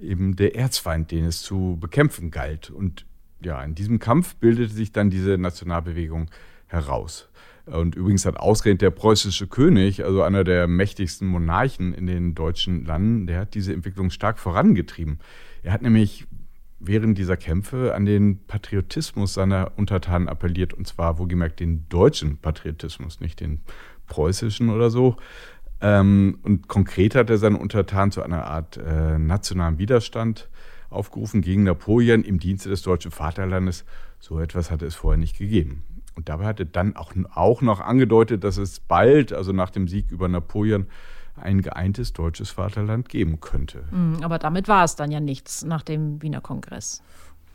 eben 0.00 0.34
der 0.34 0.56
Erzfeind, 0.56 1.12
den 1.12 1.24
es 1.24 1.42
zu 1.42 1.78
bekämpfen 1.80 2.32
galt. 2.32 2.70
Und 2.70 3.06
ja, 3.40 3.62
in 3.62 3.76
diesem 3.76 4.00
Kampf 4.00 4.34
bildete 4.34 4.74
sich 4.74 4.90
dann 4.92 5.10
diese 5.10 5.38
Nationalbewegung 5.38 6.28
heraus. 6.66 7.29
Und 7.66 7.94
übrigens 7.94 8.26
hat 8.26 8.36
ausgerechnet 8.36 8.82
der 8.82 8.90
preußische 8.90 9.46
König, 9.46 10.04
also 10.04 10.22
einer 10.22 10.44
der 10.44 10.66
mächtigsten 10.66 11.28
Monarchen 11.28 11.94
in 11.94 12.06
den 12.06 12.34
deutschen 12.34 12.84
Landen, 12.84 13.26
der 13.26 13.40
hat 13.40 13.54
diese 13.54 13.72
Entwicklung 13.72 14.10
stark 14.10 14.38
vorangetrieben. 14.38 15.18
Er 15.62 15.72
hat 15.72 15.82
nämlich 15.82 16.26
während 16.80 17.18
dieser 17.18 17.36
Kämpfe 17.36 17.94
an 17.94 18.06
den 18.06 18.44
Patriotismus 18.46 19.34
seiner 19.34 19.72
Untertanen 19.76 20.28
appelliert, 20.28 20.74
und 20.74 20.86
zwar 20.86 21.18
wohlgemerkt 21.18 21.60
den 21.60 21.88
deutschen 21.88 22.38
Patriotismus, 22.38 23.20
nicht 23.20 23.40
den 23.40 23.60
preußischen 24.06 24.70
oder 24.70 24.90
so. 24.90 25.16
Ähm, 25.82 26.38
und 26.42 26.68
konkret 26.68 27.14
hat 27.14 27.30
er 27.30 27.38
seine 27.38 27.58
Untertanen 27.58 28.10
zu 28.10 28.22
einer 28.22 28.44
Art 28.44 28.78
äh, 28.78 29.18
nationalen 29.18 29.78
Widerstand 29.78 30.48
aufgerufen 30.88 31.40
gegen 31.40 31.62
Napoleon 31.62 32.24
im 32.24 32.38
Dienste 32.38 32.68
des 32.68 32.82
deutschen 32.82 33.10
Vaterlandes. 33.10 33.84
So 34.18 34.40
etwas 34.40 34.70
hatte 34.70 34.86
es 34.86 34.94
vorher 34.94 35.18
nicht 35.18 35.38
gegeben. 35.38 35.84
Und 36.20 36.28
dabei 36.28 36.44
hat 36.44 36.60
er 36.60 36.66
dann 36.66 36.96
auch, 36.96 37.14
auch 37.34 37.62
noch 37.62 37.80
angedeutet, 37.80 38.44
dass 38.44 38.58
es 38.58 38.78
bald, 38.78 39.32
also 39.32 39.52
nach 39.52 39.70
dem 39.70 39.88
Sieg 39.88 40.10
über 40.10 40.28
Napoleon, 40.28 40.84
ein 41.34 41.62
geeintes 41.62 42.12
deutsches 42.12 42.50
Vaterland 42.50 43.08
geben 43.08 43.40
könnte. 43.40 43.84
Hm, 43.88 44.18
aber 44.20 44.38
damit 44.38 44.68
war 44.68 44.84
es 44.84 44.96
dann 44.96 45.10
ja 45.10 45.18
nichts 45.18 45.64
nach 45.64 45.80
dem 45.80 46.20
Wiener 46.20 46.42
Kongress. 46.42 47.02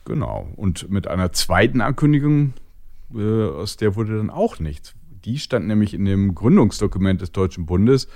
Genau. 0.06 0.50
Und 0.56 0.90
mit 0.90 1.08
einer 1.08 1.32
zweiten 1.32 1.80
Ankündigung, 1.80 2.54
äh, 3.14 3.44
aus 3.44 3.78
der 3.78 3.96
wurde 3.96 4.18
dann 4.18 4.32
auch 4.32 4.58
nichts. 4.58 4.96
Die 5.26 5.38
stand 5.38 5.68
nämlich 5.68 5.94
in 5.94 6.06
dem 6.06 6.34
Gründungsdokument 6.34 7.22
des 7.22 7.34
Deutschen 7.34 7.68
Bundes 7.68 8.08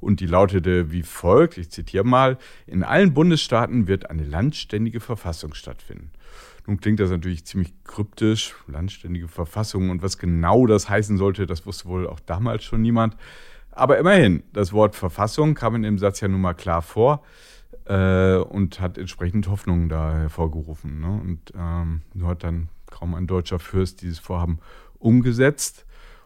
und 0.00 0.20
die 0.20 0.26
lautete 0.26 0.92
wie 0.92 1.02
folgt, 1.02 1.56
ich 1.56 1.70
zitiere 1.70 2.04
mal, 2.04 2.36
in 2.66 2.82
allen 2.82 3.14
Bundesstaaten 3.14 3.86
wird 3.86 4.10
eine 4.10 4.24
landständige 4.24 5.00
Verfassung 5.00 5.54
stattfinden. 5.54 6.10
Nun 6.66 6.80
klingt 6.80 7.00
das 7.00 7.10
natürlich 7.10 7.44
ziemlich 7.44 7.74
kryptisch, 7.84 8.54
landständige 8.66 9.28
Verfassung 9.28 9.90
und 9.90 10.02
was 10.02 10.18
genau 10.18 10.66
das 10.66 10.88
heißen 10.88 11.18
sollte, 11.18 11.46
das 11.46 11.66
wusste 11.66 11.88
wohl 11.88 12.06
auch 12.06 12.20
damals 12.20 12.64
schon 12.64 12.80
niemand. 12.80 13.16
Aber 13.70 13.98
immerhin, 13.98 14.42
das 14.52 14.72
Wort 14.72 14.94
Verfassung 14.94 15.54
kam 15.54 15.74
in 15.74 15.82
dem 15.82 15.98
Satz 15.98 16.20
ja 16.20 16.28
nun 16.28 16.40
mal 16.40 16.54
klar 16.54 16.80
vor 16.80 17.22
äh, 17.86 18.36
und 18.36 18.80
hat 18.80 18.96
entsprechend 18.98 19.48
Hoffnungen 19.48 19.88
da 19.88 20.14
hervorgerufen. 20.14 21.00
Ne? 21.00 21.20
Und 21.20 21.52
ähm, 21.56 22.02
nur 22.14 22.28
hat 22.28 22.44
dann 22.44 22.68
kaum 22.90 23.14
ein 23.14 23.26
deutscher 23.26 23.58
Fürst 23.58 24.02
dieses 24.02 24.18
Vorhaben 24.18 24.58
umgesetzt 24.98 25.83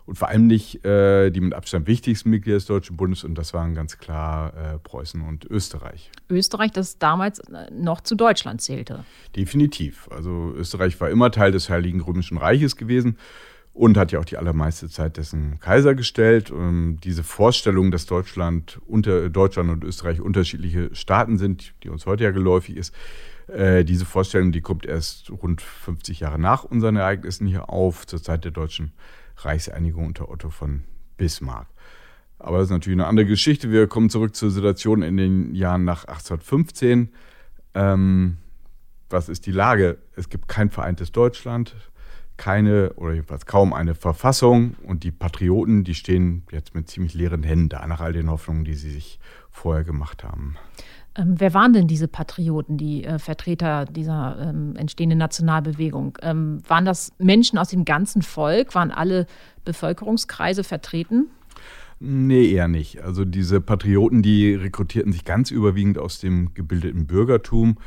und 0.08 0.16
vor 0.16 0.28
allem 0.28 0.46
nicht 0.46 0.84
äh, 0.86 1.30
die 1.30 1.40
mit 1.40 1.52
Abstand 1.52 1.86
wichtigsten 1.86 2.30
Mitglieder 2.30 2.56
des 2.56 2.64
Deutschen 2.64 2.96
Bundes 2.96 3.24
und 3.24 3.36
das 3.36 3.52
waren 3.52 3.74
ganz 3.74 3.98
klar 3.98 4.54
äh, 4.54 4.78
Preußen 4.78 5.20
und 5.20 5.44
Österreich. 5.44 6.10
Österreich, 6.30 6.72
das 6.72 6.98
damals 6.98 7.40
äh, 7.40 7.70
noch 7.70 8.00
zu 8.00 8.14
Deutschland 8.14 8.62
zählte. 8.62 9.04
Definitiv. 9.36 10.08
Also 10.10 10.54
Österreich 10.56 10.98
war 11.00 11.10
immer 11.10 11.30
Teil 11.30 11.52
des 11.52 11.68
Heiligen 11.68 12.00
Römischen 12.00 12.38
Reiches 12.38 12.76
gewesen 12.76 13.18
und 13.74 13.98
hat 13.98 14.10
ja 14.10 14.18
auch 14.18 14.24
die 14.24 14.38
allermeiste 14.38 14.88
Zeit 14.88 15.18
dessen 15.18 15.60
Kaiser 15.60 15.94
gestellt. 15.94 16.50
Und 16.50 16.58
ähm, 16.58 16.98
diese 17.04 17.22
Vorstellung, 17.22 17.90
dass 17.90 18.06
Deutschland, 18.06 18.80
unter, 18.86 19.28
Deutschland 19.28 19.68
und 19.68 19.84
Österreich 19.84 20.22
unterschiedliche 20.22 20.88
Staaten 20.94 21.36
sind, 21.36 21.74
die 21.82 21.90
uns 21.90 22.06
heute 22.06 22.24
ja 22.24 22.30
geläufig 22.30 22.78
ist, 22.78 22.94
äh, 23.46 23.84
diese 23.84 24.06
Vorstellung, 24.06 24.52
die 24.52 24.62
kommt 24.62 24.86
erst 24.86 25.30
rund 25.30 25.60
50 25.60 26.20
Jahre 26.20 26.38
nach 26.38 26.64
unseren 26.64 26.96
Ereignissen 26.96 27.46
hier 27.46 27.68
auf, 27.68 28.06
zur 28.06 28.22
Zeit 28.22 28.44
der 28.44 28.52
deutschen 28.52 28.92
Reichseinigung 29.45 30.07
unter 30.07 30.30
Otto 30.30 30.50
von 30.50 30.85
Bismarck. 31.16 31.68
Aber 32.38 32.59
das 32.59 32.66
ist 32.66 32.73
natürlich 32.73 32.97
eine 32.97 33.07
andere 33.07 33.26
Geschichte. 33.26 33.71
Wir 33.71 33.87
kommen 33.88 34.11
zurück 34.11 34.35
zur 34.35 34.50
Situation 34.50 35.02
in 35.02 35.16
den 35.16 35.54
Jahren 35.54 35.85
nach 35.85 36.04
1815. 36.04 37.11
Ähm, 37.75 38.38
was 39.11 39.28
ist 39.28 39.47
die 39.47 39.52
Lage? 39.52 39.99
Es 40.14 40.28
gibt 40.28 40.49
kein 40.49 40.71
vereintes 40.71 41.12
Deutschland, 41.12 41.75
keine 42.37 42.92
oder 42.95 43.14
jedenfalls 43.14 43.47
kaum 43.47 43.73
eine 43.73 43.95
Verfassung 43.95 44.76
und 44.85 45.02
die 45.02 45.11
Patrioten, 45.11 45.83
die 45.83 45.95
stehen 45.95 46.45
jetzt 46.52 46.75
mit 46.75 46.88
ziemlich 46.88 47.14
leeren 47.14 47.42
Händen 47.42 47.68
da, 47.68 47.87
nach 47.87 48.00
all 48.00 48.12
den 48.12 48.30
Hoffnungen, 48.30 48.64
die 48.64 48.75
sie 48.75 48.90
sich 48.90 49.18
vorher 49.50 49.83
gemacht 49.83 50.23
haben. 50.23 50.57
Ähm, 51.18 51.34
wer 51.38 51.52
waren 51.52 51.72
denn 51.72 51.88
diese 51.88 52.08
Patrioten, 52.08 52.78
die 52.78 53.04
äh, 53.04 53.18
Vertreter 53.18 53.84
dieser 53.84 54.38
ähm, 54.40 54.76
entstehenden 54.76 55.18
Nationalbewegung? 55.18 56.16
Ähm, 56.22 56.60
waren 56.66 56.84
das 56.84 57.12
Menschen 57.18 57.58
aus 57.58 57.68
dem 57.68 57.84
ganzen 57.84 58.22
Volk? 58.22 58.75
Waren 58.75 58.92
alle 58.92 59.26
Bevölkerungskreise 59.64 60.62
vertreten? 60.62 61.26
Nee, 62.00 62.52
eher 62.52 62.68
nicht. 62.68 63.02
Also 63.02 63.25
diese 63.25 63.60
Patrioten, 63.60 64.22
die 64.22 64.54
rekrutierten 64.54 65.12
sich 65.12 65.25
ganz 65.25 65.50
überwiegend 65.50 65.98
aus 65.98 66.20
dem 66.20 66.54
gebildeten 66.54 67.08
Bürgertum. 67.08 67.78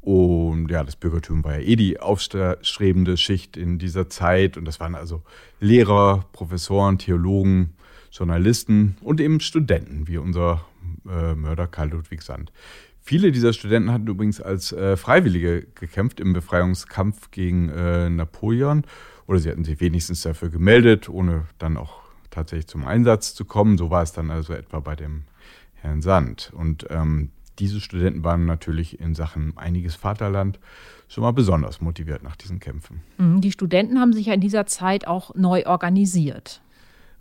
Und 0.00 0.70
ja, 0.70 0.82
das 0.82 0.96
Bürgertum 0.96 1.44
war 1.44 1.60
ja 1.60 1.66
eh 1.66 1.76
die 1.76 2.00
aufstrebende 2.00 3.18
Schicht 3.18 3.58
in 3.58 3.78
dieser 3.78 4.08
Zeit. 4.08 4.56
Und 4.56 4.64
das 4.64 4.80
waren 4.80 4.94
also 4.94 5.22
Lehrer, 5.60 6.24
Professoren, 6.32 6.96
Theologen, 6.96 7.74
Journalisten 8.10 8.96
und 9.02 9.20
eben 9.20 9.40
Studenten, 9.40 10.08
wie 10.08 10.16
unser 10.16 10.64
äh, 11.08 11.34
Mörder 11.34 11.66
Karl 11.66 11.90
Ludwig 11.90 12.22
Sand. 12.22 12.52
Viele 13.00 13.32
dieser 13.32 13.52
Studenten 13.52 13.90
hatten 13.90 14.06
übrigens 14.06 14.40
als 14.40 14.72
äh, 14.72 14.96
Freiwillige 14.96 15.66
gekämpft 15.74 16.20
im 16.20 16.32
Befreiungskampf 16.32 17.32
gegen 17.32 17.68
äh, 17.68 18.08
Napoleon 18.08 18.84
oder 19.26 19.40
sie 19.40 19.50
hatten 19.50 19.64
sich 19.64 19.80
wenigstens 19.80 20.22
dafür 20.22 20.50
gemeldet, 20.50 21.08
ohne 21.08 21.46
dann 21.58 21.76
auch 21.76 22.00
tatsächlich 22.30 22.68
zum 22.68 22.86
Einsatz 22.86 23.34
zu 23.34 23.44
kommen. 23.44 23.76
So 23.76 23.90
war 23.90 24.02
es 24.02 24.12
dann 24.12 24.30
also 24.30 24.52
etwa 24.52 24.78
bei 24.80 24.94
dem 24.94 25.24
Herrn 25.74 26.00
Sand. 26.00 26.52
Und 26.54 26.86
ähm, 26.90 27.30
diese 27.58 27.80
Studenten 27.80 28.24
waren 28.24 28.46
natürlich 28.46 29.00
in 29.00 29.14
Sachen 29.14 29.56
einiges 29.56 29.94
Vaterland 29.94 30.58
schon 31.08 31.22
mal 31.22 31.32
besonders 31.32 31.80
motiviert 31.80 32.22
nach 32.22 32.36
diesen 32.36 32.60
Kämpfen. 32.60 33.02
Mhm, 33.18 33.40
die 33.40 33.52
Studenten 33.52 34.00
haben 34.00 34.12
sich 34.12 34.26
ja 34.26 34.34
in 34.34 34.40
dieser 34.40 34.66
Zeit 34.66 35.06
auch 35.06 35.34
neu 35.34 35.66
organisiert. 35.66 36.62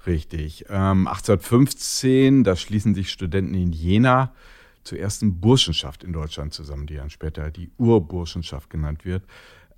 Richtig. 0.08 0.66
Ähm, 0.70 1.08
1815, 1.08 2.44
da 2.44 2.56
schließen 2.56 2.96
sich 2.96 3.12
Studenten 3.12 3.54
in 3.54 3.72
Jena 3.72 4.34
zur 4.84 4.98
ersten 4.98 5.40
Burschenschaft 5.40 6.04
in 6.04 6.12
Deutschland 6.12 6.54
zusammen, 6.54 6.88
die 6.88 6.96
dann 6.96 7.12
später 7.12 7.52
die 7.52 7.70
Urburschenschaft 7.78 8.70
genannt 8.70 9.06
wird. 9.06 9.24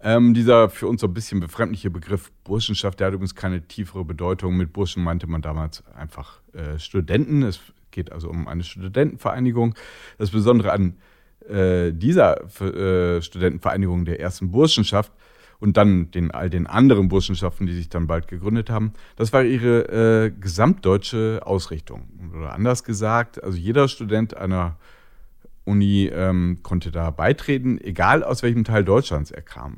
Ähm, 0.01 0.34
dieser 0.34 0.70
für 0.70 0.88
uns 0.88 1.01
so 1.01 1.08
ein 1.08 1.13
bisschen 1.13 1.39
befremdliche 1.39 1.89
Begriff 1.89 2.32
Burschenschaft, 2.44 3.00
der 3.00 3.08
hat 3.08 3.13
übrigens 3.13 3.36
keine 3.36 3.68
tiefere 3.68 4.03
Bedeutung. 4.03 4.58
Mit 4.58 4.74
Burschen 4.74 5.03
meinte 5.03 5.27
man 5.27 5.42
damals 5.42 5.84
einfach 5.96 6.42
äh, 6.53 6.77
Studenten. 6.80 7.44
Es 7.44 7.60
geht 7.92 8.12
also 8.12 8.30
um 8.30 8.48
eine 8.48 8.63
Studentenvereinigung. 8.63 9.75
Das 10.18 10.32
Besondere 10.32 10.72
an 10.72 10.98
äh, 11.48 11.92
dieser 11.94 12.44
äh, 12.62 13.22
Studentenvereinigung 13.22 14.06
der 14.06 14.20
ersten 14.20 14.51
Burschenschaft 14.51 15.12
und 15.60 15.77
dann 15.77 16.12
den 16.12 16.31
all 16.31 16.50
den 16.50 16.67
anderen 16.67 17.07
Burschenschaften, 17.07 17.65
die 17.65 17.74
sich 17.74 17.89
dann 17.89 18.07
bald 18.07 18.27
gegründet 18.27 18.69
haben. 18.69 18.93
Das 19.15 19.33
war 19.33 19.43
ihre 19.43 20.25
äh, 20.25 20.31
gesamtdeutsche 20.31 21.41
Ausrichtung. 21.43 22.07
Oder 22.36 22.53
anders 22.53 22.83
gesagt, 22.83 23.43
also 23.43 23.57
jeder 23.57 23.88
Student 23.88 24.36
einer 24.36 24.77
Uni 25.65 26.10
ähm, 26.13 26.60
konnte 26.63 26.91
da 26.91 27.10
beitreten, 27.12 27.79
egal 27.79 28.24
aus 28.24 28.43
welchem 28.43 28.63
Teil 28.63 28.83
Deutschlands 28.83 29.31
er 29.31 29.41
kam. 29.41 29.77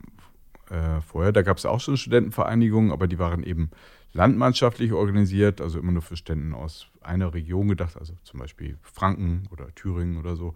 Äh, 0.70 1.02
vorher, 1.02 1.32
da 1.32 1.44
gab 1.44 1.58
es 1.58 1.66
auch 1.66 1.80
schon 1.80 1.98
Studentenvereinigungen, 1.98 2.92
aber 2.92 3.08
die 3.08 3.20
waren 3.20 3.44
eben 3.44 3.70
landmannschaftlich 4.14 4.94
organisiert, 4.94 5.62
also 5.62 5.78
immer 5.78 5.92
nur 5.92 6.02
für 6.02 6.16
Studenten 6.16 6.54
aus 6.54 6.88
einer 7.02 7.34
Region 7.34 7.68
gedacht, 7.68 7.98
also 7.98 8.14
zum 8.24 8.40
Beispiel 8.40 8.78
Franken 8.82 9.44
oder 9.52 9.74
Thüringen 9.76 10.18
oder 10.18 10.36
so. 10.36 10.56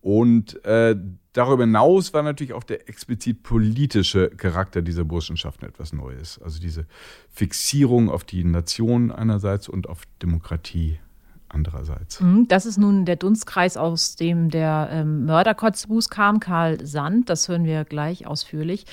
Und 0.00 0.64
äh, 0.64 0.94
darüber 1.36 1.64
hinaus 1.64 2.14
war 2.14 2.22
natürlich 2.22 2.54
auch 2.54 2.64
der 2.64 2.88
explizit 2.88 3.42
politische 3.42 4.30
Charakter 4.30 4.80
dieser 4.82 5.04
Burschenschaften 5.04 5.68
etwas 5.68 5.92
Neues. 5.92 6.40
Also 6.42 6.60
diese 6.60 6.86
Fixierung 7.30 8.08
auf 8.08 8.24
die 8.24 8.42
Nation 8.44 9.12
einerseits 9.12 9.68
und 9.68 9.88
auf 9.88 10.02
Demokratie 10.22 10.98
andererseits. 11.48 12.20
Mhm, 12.20 12.48
das 12.48 12.66
ist 12.66 12.78
nun 12.78 13.04
der 13.04 13.16
Dunstkreis, 13.16 13.76
aus 13.76 14.16
dem 14.16 14.50
der 14.50 14.88
ähm, 14.90 15.28
kam, 16.10 16.40
Karl 16.40 16.84
Sand. 16.86 17.28
Das 17.28 17.48
hören 17.48 17.64
wir 17.64 17.84
gleich 17.84 18.26
ausführlich. 18.26 18.86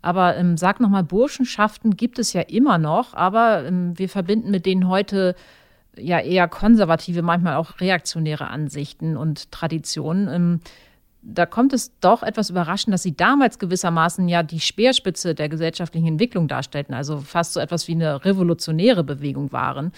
Aber 0.00 0.36
ähm, 0.36 0.56
sag 0.56 0.80
nochmal, 0.80 1.04
Burschenschaften 1.04 1.96
gibt 1.96 2.18
es 2.18 2.32
ja 2.32 2.40
immer 2.40 2.78
noch, 2.78 3.14
aber 3.14 3.64
ähm, 3.64 3.96
wir 3.98 4.08
verbinden 4.08 4.50
mit 4.50 4.66
denen 4.66 4.88
heute 4.88 5.36
ja 5.96 6.18
eher 6.18 6.48
konservative, 6.48 7.22
manchmal 7.22 7.56
auch 7.56 7.80
reaktionäre 7.80 8.48
Ansichten 8.48 9.16
und 9.16 9.52
Traditionen. 9.52 10.28
Ähm, 10.28 10.60
da 11.22 11.46
kommt 11.46 11.72
es 11.72 11.98
doch 12.00 12.22
etwas 12.22 12.50
überraschend, 12.50 12.92
dass 12.92 13.02
sie 13.02 13.16
damals 13.16 13.58
gewissermaßen 13.58 14.28
ja 14.28 14.42
die 14.42 14.60
Speerspitze 14.60 15.34
der 15.34 15.48
gesellschaftlichen 15.48 16.08
Entwicklung 16.08 16.48
darstellten, 16.48 16.94
also 16.94 17.20
fast 17.20 17.52
so 17.52 17.60
etwas 17.60 17.86
wie 17.88 17.92
eine 17.92 18.24
revolutionäre 18.24 19.04
Bewegung 19.04 19.52
waren. 19.52 19.92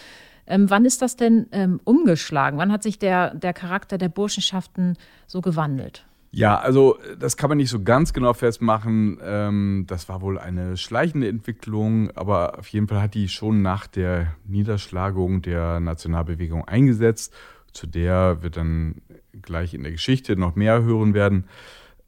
Ähm, 0.47 0.69
wann 0.69 0.85
ist 0.85 1.01
das 1.01 1.17
denn 1.17 1.47
ähm, 1.53 1.81
umgeschlagen? 1.85 2.59
Wann 2.59 2.71
hat 2.71 2.83
sich 2.83 2.99
der, 2.99 3.35
der 3.35 3.55
Charakter 3.55 3.97
der 3.97 4.11
Burschenschaften 4.11 4.99
so 5.27 5.41
gewandelt? 5.41 6.05
Ja, 6.31 6.59
also 6.59 6.99
das 7.19 7.37
kann 7.37 7.49
man 7.49 7.59
nicht 7.59 7.71
so 7.71 7.83
ganz 7.83 8.13
genau 8.13 8.35
festmachen. 8.35 9.19
Ähm, 9.23 9.85
das 9.87 10.09
war 10.09 10.21
wohl 10.21 10.39
eine 10.39 10.77
schleichende 10.77 11.29
Entwicklung, 11.29 12.11
aber 12.17 12.59
auf 12.59 12.67
jeden 12.69 12.89
Fall 12.89 13.01
hat 13.01 13.15
die 13.15 13.29
schon 13.29 13.63
nach 13.63 13.87
der 13.87 14.35
Niederschlagung 14.45 15.43
der 15.43 15.81
Nationalbewegung 15.81 16.67
eingesetzt, 16.67 17.33
zu 17.73 17.87
der 17.87 18.43
wir 18.43 18.51
dann 18.51 18.97
gleich 19.43 19.75
in 19.75 19.83
der 19.83 19.93
Geschichte 19.93 20.37
noch 20.37 20.55
mehr 20.55 20.83
hören 20.83 21.15
werden. 21.15 21.45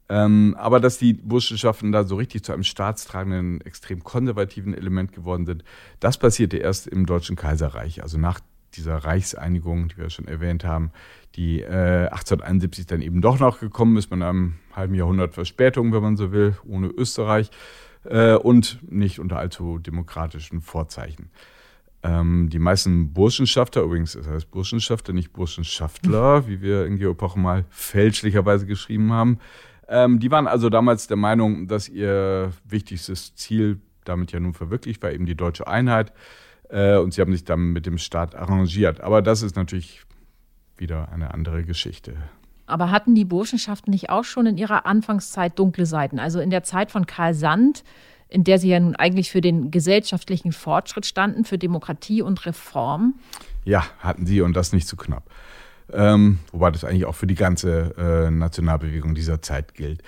Ähm, 0.09 0.55
aber 0.57 0.79
dass 0.79 0.97
die 0.97 1.13
Burschenschaften 1.13 1.91
da 1.91 2.03
so 2.05 2.15
richtig 2.15 2.43
zu 2.43 2.53
einem 2.53 2.63
staatstragenden, 2.63 3.61
extrem 3.61 4.03
konservativen 4.03 4.73
Element 4.73 5.11
geworden 5.11 5.45
sind, 5.45 5.63
das 5.99 6.17
passierte 6.17 6.57
erst 6.57 6.87
im 6.87 7.05
Deutschen 7.05 7.35
Kaiserreich, 7.35 8.01
also 8.03 8.17
nach 8.17 8.39
dieser 8.75 8.97
Reichseinigung, 8.97 9.89
die 9.89 9.97
wir 9.97 10.09
schon 10.09 10.27
erwähnt 10.27 10.63
haben, 10.63 10.91
die 11.35 11.61
äh, 11.61 12.07
1871 12.07 12.85
dann 12.85 13.01
eben 13.01 13.21
doch 13.21 13.39
noch 13.39 13.59
gekommen 13.59 13.97
ist, 13.97 14.11
mit 14.11 14.21
einem 14.21 14.55
halben 14.73 14.95
Jahrhundert 14.95 15.33
Verspätung, 15.33 15.91
wenn 15.93 16.01
man 16.01 16.15
so 16.15 16.31
will, 16.31 16.55
ohne 16.65 16.87
Österreich 16.87 17.49
äh, 18.05 18.35
und 18.35 18.79
nicht 18.89 19.19
unter 19.19 19.37
allzu 19.37 19.77
demokratischen 19.79 20.61
Vorzeichen. 20.61 21.29
Ähm, 22.03 22.49
die 22.49 22.59
meisten 22.59 23.13
Burschenschafter, 23.13 23.81
übrigens, 23.81 24.13
das 24.13 24.27
heißt 24.27 24.51
Burschenschafter, 24.51 25.13
nicht 25.13 25.33
Burschenschaftler, 25.33 26.47
wie 26.47 26.61
wir 26.61 26.85
in 26.85 26.97
Geopoche 26.97 27.39
mal 27.39 27.65
fälschlicherweise 27.69 28.65
geschrieben 28.65 29.11
haben, 29.11 29.39
ähm, 29.87 30.19
die 30.19 30.31
waren 30.31 30.47
also 30.47 30.69
damals 30.69 31.07
der 31.07 31.17
Meinung, 31.17 31.67
dass 31.67 31.87
ihr 31.89 32.51
wichtigstes 32.65 33.35
Ziel 33.35 33.79
damit 34.03 34.31
ja 34.31 34.39
nun 34.39 34.53
verwirklicht 34.53 35.01
war, 35.01 35.11
eben 35.11 35.25
die 35.25 35.35
deutsche 35.35 35.67
Einheit. 35.67 36.13
Äh, 36.69 36.97
und 36.97 37.13
sie 37.13 37.21
haben 37.21 37.31
sich 37.31 37.43
dann 37.43 37.71
mit 37.71 37.85
dem 37.85 37.97
Staat 37.97 38.35
arrangiert. 38.35 39.01
Aber 39.01 39.21
das 39.21 39.41
ist 39.41 39.55
natürlich 39.55 40.03
wieder 40.75 41.09
eine 41.11 41.33
andere 41.33 41.63
Geschichte. 41.63 42.15
Aber 42.65 42.91
hatten 42.91 43.15
die 43.15 43.25
Burschenschaften 43.25 43.91
nicht 43.91 44.09
auch 44.09 44.25
schon 44.25 44.45
in 44.45 44.57
ihrer 44.57 44.85
Anfangszeit 44.85 45.57
dunkle 45.57 45.85
Seiten? 45.85 46.19
Also 46.19 46.41
in 46.41 46.49
der 46.49 46.63
Zeit 46.63 46.91
von 46.91 47.05
Karl 47.05 47.33
Sand, 47.33 47.83
in 48.29 48.43
der 48.43 48.59
sie 48.59 48.69
ja 48.69 48.79
nun 48.79 48.95
eigentlich 48.95 49.31
für 49.31 49.41
den 49.41 49.71
gesellschaftlichen 49.71 50.51
Fortschritt 50.51 51.05
standen, 51.05 51.45
für 51.45 51.57
Demokratie 51.57 52.21
und 52.21 52.45
Reform? 52.45 53.15
Ja, 53.63 53.85
hatten 53.99 54.25
sie 54.25 54.41
und 54.41 54.55
das 54.55 54.73
nicht 54.73 54.87
zu 54.87 54.97
knapp. 54.97 55.29
Ähm, 55.91 56.39
wobei 56.51 56.71
das 56.71 56.83
eigentlich 56.83 57.05
auch 57.05 57.15
für 57.15 57.27
die 57.27 57.35
ganze 57.35 57.95
äh, 57.97 58.31
Nationalbewegung 58.31 59.15
dieser 59.15 59.41
Zeit 59.41 59.73
gilt. 59.73 60.03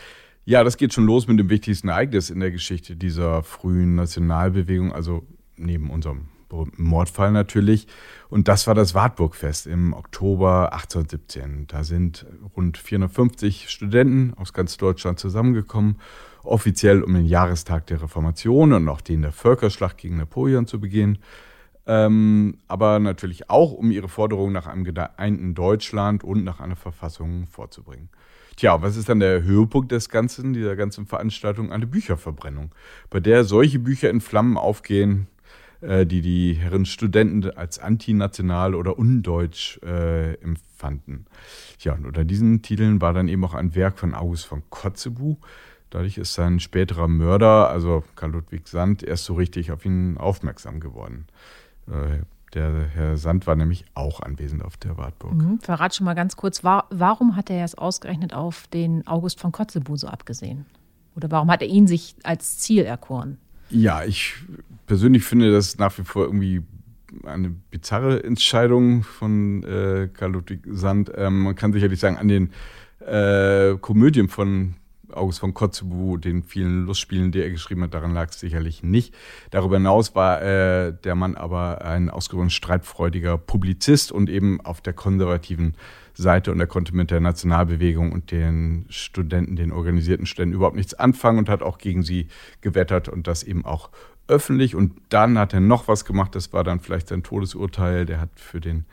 Ja, 0.46 0.64
das 0.64 0.78
geht 0.78 0.94
schon 0.94 1.06
los 1.06 1.28
mit 1.28 1.40
dem 1.40 1.50
wichtigsten 1.50 1.90
Ereignis 1.90 2.30
in 2.30 2.40
der 2.40 2.52
Geschichte 2.52 2.96
dieser 2.96 3.44
frühen 3.44 3.96
Nationalbewegung, 3.96 4.92
also 4.92 5.26
neben 5.56 5.90
unserem 5.90 6.30
berühmten 6.50 6.84
Mordfall 6.84 7.32
natürlich. 7.32 7.88
Und 8.30 8.48
das 8.48 8.68
war 8.68 8.76
das 8.76 8.96
Wartburgfest 8.96 9.68
im 9.68 9.94
Oktober 9.94 10.74
1817. 10.74 11.68
Da 11.68 11.84
sind 11.84 12.26
rund 12.56 12.78
450 12.78 13.70
Studenten 13.70 14.34
aus 14.36 14.52
ganz 14.52 14.78
Deutschland 14.78 15.20
zusammengekommen, 15.20 15.98
offiziell 16.43 17.03
um 17.03 17.13
den 17.13 17.25
Jahrestag 17.25 17.88
der 17.88 18.01
Reformation 18.01 18.74
und 18.74 18.88
auch 18.89 19.01
den 19.01 19.22
der 19.22 19.31
Völkerschlacht 19.31 19.98
gegen 19.98 20.17
Napoleon 20.17 20.67
zu 20.67 20.79
begehen. 20.79 21.19
Ähm, 21.86 22.60
aber 22.67 23.00
natürlich 23.00 23.50
auch, 23.50 23.72
um 23.72 23.89
ihre 23.89 24.10
Forderungen 24.10 24.53
nach 24.53 24.67
einem 24.67 24.84
geeinten 24.84 25.55
Deutschland 25.55 26.24
und 26.24 26.43
nach 26.43 26.60
einer 26.60 26.75
Verfassung 26.75 27.48
vorzubringen. 27.48 28.10
Tja, 28.55 28.81
was 28.81 28.98
ist 28.98 29.10
dann 29.10 29.22
der 29.22 29.43
Höhepunkt 29.43 29.91
des 29.91 30.10
Ganzen, 30.10 30.53
dieser 30.53 30.75
ganzen 30.75 31.05
Veranstaltung? 31.05 31.72
Eine 31.72 31.88
Bücherverbrennung, 31.88 32.75
bei 33.10 33.19
der 33.19 33.43
solche 33.43 33.79
Bücher 33.79 34.10
in 34.10 34.22
Flammen 34.22 34.58
aufgehen, 34.58 35.27
äh, 35.81 36.05
die 36.05 36.22
die 36.22 36.55
Herren 36.55 36.86
Studenten 36.86 37.50
als 37.51 37.79
antinational 37.79 38.75
oder 38.75 39.00
undeutsch 39.00 39.79
äh, 39.81 40.34
empfanden. 40.41 41.25
Ja, 41.79 41.93
und 41.93 42.05
unter 42.05 42.25
diesen 42.25 42.62
Titeln 42.62 43.00
war 43.00 43.13
dann 43.13 43.29
eben 43.29 43.46
auch 43.46 43.53
ein 43.53 43.75
Werk 43.75 43.98
von 43.98 44.13
August 44.13 44.46
von 44.46 44.62
Kotzebue. 44.69 45.38
Dadurch 45.89 46.17
ist 46.17 46.34
sein 46.34 46.60
späterer 46.60 47.08
Mörder, 47.08 47.69
also 47.69 48.03
Karl 48.15 48.31
Ludwig 48.31 48.67
Sand, 48.67 49.03
erst 49.03 49.25
so 49.25 49.34
richtig 49.34 49.72
auf 49.72 49.86
ihn 49.86 50.17
aufmerksam 50.17 50.79
geworden. 50.79 51.25
Äh, 51.88 52.19
der 52.53 52.86
Herr 52.93 53.17
Sand 53.17 53.46
war 53.48 53.55
nämlich 53.55 53.86
auch 53.93 54.22
anwesend 54.22 54.63
auf 54.63 54.77
der 54.77 54.98
Wartburg. 54.98 55.34
Mhm, 55.34 55.60
verrat 55.60 55.96
schon 55.96 56.05
mal 56.05 56.15
ganz 56.15 56.36
kurz, 56.36 56.63
war, 56.63 56.86
warum 56.89 57.36
hat 57.36 57.50
er 57.50 57.63
es 57.63 57.75
ausgerechnet 57.75 58.34
auf 58.34 58.67
den 58.67 59.05
August 59.08 59.39
von 59.39 59.51
Kotzebue 59.51 59.98
so 59.98 60.08
abgesehen? 60.08 60.65
Oder 61.15 61.29
warum 61.31 61.51
hat 61.51 61.62
er 61.62 61.67
ihn 61.67 61.88
sich 61.88 62.15
als 62.24 62.58
Ziel 62.60 62.86
erkoren? 62.86 63.38
Ja, 63.69 64.03
ich 64.03 64.36
persönlich 64.88 65.24
finde 65.24 65.51
das 65.51 65.77
nach 65.77 65.96
wie 65.98 66.03
vor 66.03 66.25
irgendwie 66.25 66.63
eine 67.24 67.50
bizarre 67.50 68.24
Entscheidung 68.24 69.03
von 69.03 69.63
äh, 69.63 70.10
Karl 70.13 70.31
Ludwig 70.31 70.62
Sand. 70.72 71.12
Ähm, 71.15 71.43
man 71.43 71.55
kann 71.55 71.74
sicherlich 71.74 72.00
sagen, 72.00 72.17
an 72.17 72.27
den 72.27 72.51
äh, 73.00 73.75
Komödien 73.77 74.27
von 74.27 74.75
August 75.12 75.39
von 75.39 75.54
Kotzebue, 75.54 76.20
den 76.20 76.44
vielen 76.44 76.86
Lustspielen, 76.86 77.32
die 77.32 77.42
er 77.42 77.50
geschrieben 77.50 77.84
hat, 77.84 77.94
daran 77.94 78.13
lag 78.13 78.30
es 78.30 78.39
sicherlich 78.39 78.84
nicht. 78.84 79.13
Darüber 79.51 79.78
hinaus 79.78 80.16
war 80.16 80.42
äh, 80.42 80.94
der 81.04 81.16
Mann 81.16 81.36
aber 81.36 81.84
ein 81.84 82.10
ausgesprochen 82.10 82.50
streitfreudiger 82.50 83.38
Publizist 83.38 84.12
und 84.12 84.30
eben 84.30 84.62
auf 84.62 84.82
der 84.82 84.94
konservativen 84.94 85.75
Seite 86.13 86.51
und 86.51 86.60
er 86.60 86.68
konnte 86.68 86.96
mit 86.96 87.12
der 87.12 87.22
Nationalbewegung 87.22 88.12
und 88.12 88.32
den 88.32 88.86
Studenten, 88.89 89.56
den 89.56 89.72
organisierten 89.72 90.25
Studenten 90.25 90.56
überhaupt 90.56 90.75
nichts 90.75 90.94
anfangen 90.94 91.39
und 91.39 91.50
hat 91.50 91.63
auch 91.63 91.78
gegen 91.78 92.04
sie 92.04 92.28
gewettert 92.62 93.07
und 93.07 93.27
das 93.27 93.44
eben 93.44 93.66
auch 93.66 93.90
öffentlich. 94.27 94.75
Und 94.75 94.94
dann 95.10 95.38
hat 95.38 95.53
er 95.53 95.60
noch 95.60 95.88
was 95.88 96.05
gemacht, 96.05 96.36
das 96.36 96.53
war 96.53 96.64
dann 96.64 96.79
vielleicht 96.79 97.07
sein 97.07 97.24
Todesurteil. 97.24 98.05
Der 98.05 98.20
hat 98.20 98.29
für 98.36 98.62
den 98.62 98.86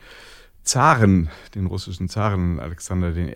Zaren, 0.63 1.29
den 1.55 1.65
russischen 1.65 2.09
Zaren 2.09 2.59
Alexander 2.59 3.15
I., 3.15 3.33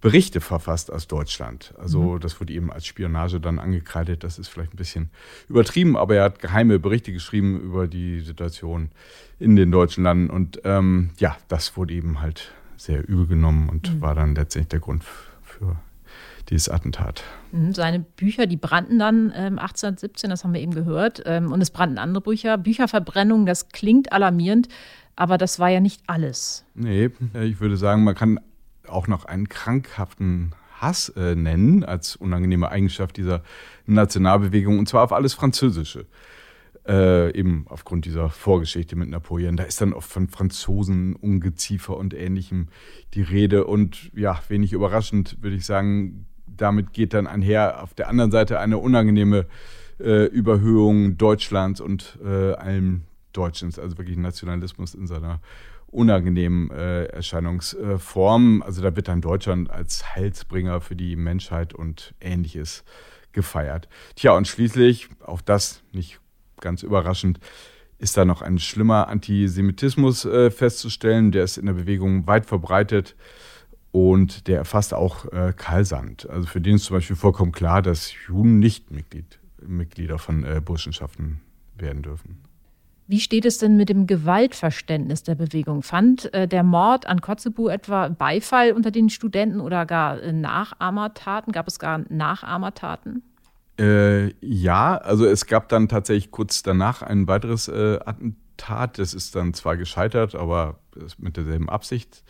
Berichte 0.00 0.40
verfasst 0.40 0.92
aus 0.92 1.08
Deutschland. 1.08 1.74
Also 1.78 2.14
mhm. 2.14 2.20
das 2.20 2.40
wurde 2.40 2.52
ihm 2.52 2.70
als 2.70 2.86
Spionage 2.86 3.40
dann 3.40 3.58
angekreidet. 3.58 4.22
Das 4.22 4.38
ist 4.38 4.48
vielleicht 4.48 4.74
ein 4.74 4.76
bisschen 4.76 5.10
übertrieben, 5.48 5.96
aber 5.96 6.16
er 6.16 6.24
hat 6.24 6.38
geheime 6.38 6.78
Berichte 6.78 7.12
geschrieben 7.12 7.60
über 7.60 7.88
die 7.88 8.20
Situation 8.20 8.90
in 9.38 9.56
den 9.56 9.72
deutschen 9.72 10.04
Landen. 10.04 10.30
Und 10.30 10.60
ähm, 10.64 11.10
ja, 11.18 11.36
das 11.48 11.76
wurde 11.76 11.94
ihm 11.94 12.20
halt 12.20 12.52
sehr 12.76 13.08
übel 13.08 13.26
genommen 13.26 13.68
und 13.68 13.94
mhm. 13.94 14.00
war 14.00 14.14
dann 14.14 14.34
letztendlich 14.36 14.68
der 14.68 14.80
Grund 14.80 15.02
für 15.42 15.76
dieses 16.48 16.68
Attentat. 16.68 17.24
Mhm, 17.52 17.74
seine 17.74 18.00
Bücher, 18.00 18.46
die 18.46 18.56
brannten 18.56 18.98
dann 18.98 19.32
ähm, 19.34 19.58
1817, 19.58 20.30
das 20.30 20.44
haben 20.44 20.54
wir 20.54 20.60
eben 20.60 20.74
gehört, 20.74 21.22
ähm, 21.26 21.52
und 21.52 21.60
es 21.60 21.70
brannten 21.70 21.98
andere 21.98 22.22
Bücher. 22.22 22.56
Bücherverbrennung, 22.56 23.46
das 23.46 23.68
klingt 23.70 24.12
alarmierend, 24.12 24.68
aber 25.16 25.38
das 25.38 25.58
war 25.58 25.68
ja 25.68 25.80
nicht 25.80 26.02
alles. 26.06 26.64
Nee, 26.74 27.10
ich 27.34 27.60
würde 27.60 27.76
sagen, 27.76 28.04
man 28.04 28.14
kann 28.14 28.40
auch 28.88 29.06
noch 29.06 29.24
einen 29.24 29.48
krankhaften 29.48 30.54
Hass 30.80 31.08
äh, 31.10 31.34
nennen 31.34 31.84
als 31.84 32.16
unangenehme 32.16 32.70
Eigenschaft 32.70 33.16
dieser 33.16 33.42
Nationalbewegung, 33.86 34.78
und 34.78 34.88
zwar 34.88 35.04
auf 35.04 35.12
alles 35.12 35.34
Französische 35.34 36.06
äh, 36.88 37.36
eben 37.38 37.66
aufgrund 37.68 38.06
dieser 38.06 38.30
Vorgeschichte 38.30 38.96
mit 38.96 39.10
Napoleon. 39.10 39.56
Da 39.56 39.64
ist 39.64 39.80
dann 39.80 39.92
oft 39.92 40.10
von 40.10 40.28
Franzosen, 40.28 41.14
Ungeziefer 41.14 41.96
und 41.96 42.14
ähnlichem 42.14 42.68
die 43.14 43.22
Rede. 43.22 43.64
Und 43.64 44.10
ja, 44.14 44.40
wenig 44.48 44.72
überraschend 44.72 45.36
würde 45.42 45.56
ich 45.56 45.66
sagen, 45.66 46.26
damit 46.46 46.92
geht 46.92 47.12
dann 47.12 47.26
einher 47.26 47.82
auf 47.82 47.94
der 47.94 48.08
anderen 48.08 48.30
Seite 48.30 48.58
eine 48.58 48.78
unangenehme 48.78 49.46
äh, 50.00 50.26
Überhöhung 50.26 51.18
Deutschlands 51.18 51.80
und 51.80 52.18
äh, 52.24 52.54
allem 52.54 53.02
Deutschens, 53.32 53.78
also 53.78 53.98
wirklich 53.98 54.16
Nationalismus 54.16 54.94
in 54.94 55.06
seiner 55.06 55.40
unangenehmen 55.90 56.70
äh, 56.70 57.04
Erscheinungsform. 57.06 58.62
Also 58.62 58.82
da 58.82 58.94
wird 58.94 59.08
dann 59.08 59.20
Deutschland 59.20 59.70
als 59.70 60.14
Heilsbringer 60.14 60.80
für 60.80 60.96
die 60.96 61.16
Menschheit 61.16 61.74
und 61.74 62.14
ähnliches 62.20 62.84
gefeiert. 63.32 63.88
Tja, 64.16 64.32
und 64.32 64.48
schließlich, 64.48 65.08
auch 65.24 65.40
das 65.40 65.82
nicht 65.92 66.20
ganz 66.60 66.82
überraschend, 66.82 67.40
ist 67.98 68.16
da 68.16 68.24
noch 68.24 68.42
ein 68.42 68.58
schlimmer 68.58 69.08
Antisemitismus 69.08 70.24
äh, 70.24 70.50
festzustellen. 70.50 71.32
Der 71.32 71.44
ist 71.44 71.56
in 71.58 71.66
der 71.66 71.72
Bewegung 71.74 72.26
weit 72.26 72.46
verbreitet 72.46 73.16
und 73.90 74.46
der 74.46 74.58
erfasst 74.58 74.94
auch 74.94 75.24
äh, 75.32 75.52
Karl. 75.56 75.84
Also 76.28 76.46
für 76.46 76.60
den 76.60 76.76
ist 76.76 76.84
zum 76.84 76.96
Beispiel 76.96 77.16
vollkommen 77.16 77.52
klar, 77.52 77.82
dass 77.82 78.12
Juden 78.26 78.58
nicht 78.58 78.90
Mitglied, 78.90 79.38
Mitglieder 79.60 80.18
von 80.18 80.44
äh, 80.44 80.60
Burschenschaften 80.64 81.40
werden 81.76 82.02
dürfen. 82.02 82.47
Wie 83.10 83.20
steht 83.20 83.46
es 83.46 83.56
denn 83.56 83.78
mit 83.78 83.88
dem 83.88 84.06
Gewaltverständnis 84.06 85.22
der 85.22 85.34
Bewegung? 85.34 85.82
Fand 85.82 86.32
äh, 86.34 86.46
der 86.46 86.62
Mord 86.62 87.06
an 87.06 87.22
Kotzebue 87.22 87.72
etwa 87.72 88.10
Beifall 88.10 88.72
unter 88.72 88.90
den 88.90 89.08
Studenten 89.08 89.60
oder 89.60 89.86
gar 89.86 90.22
äh, 90.22 90.30
Nachahmertaten? 90.30 91.54
Gab 91.54 91.66
es 91.66 91.78
gar 91.78 92.04
Nachahmertaten? 92.10 93.22
Äh, 93.80 94.34
ja, 94.44 94.98
also 94.98 95.24
es 95.24 95.46
gab 95.46 95.70
dann 95.70 95.88
tatsächlich 95.88 96.30
kurz 96.30 96.62
danach 96.62 97.00
ein 97.00 97.26
weiteres 97.26 97.68
äh, 97.68 97.98
Attentat. 98.04 98.98
Das 98.98 99.14
ist 99.14 99.34
dann 99.34 99.54
zwar 99.54 99.78
gescheitert, 99.78 100.34
aber 100.34 100.78
mit 101.16 101.38
derselben 101.38 101.70
Absicht 101.70 102.22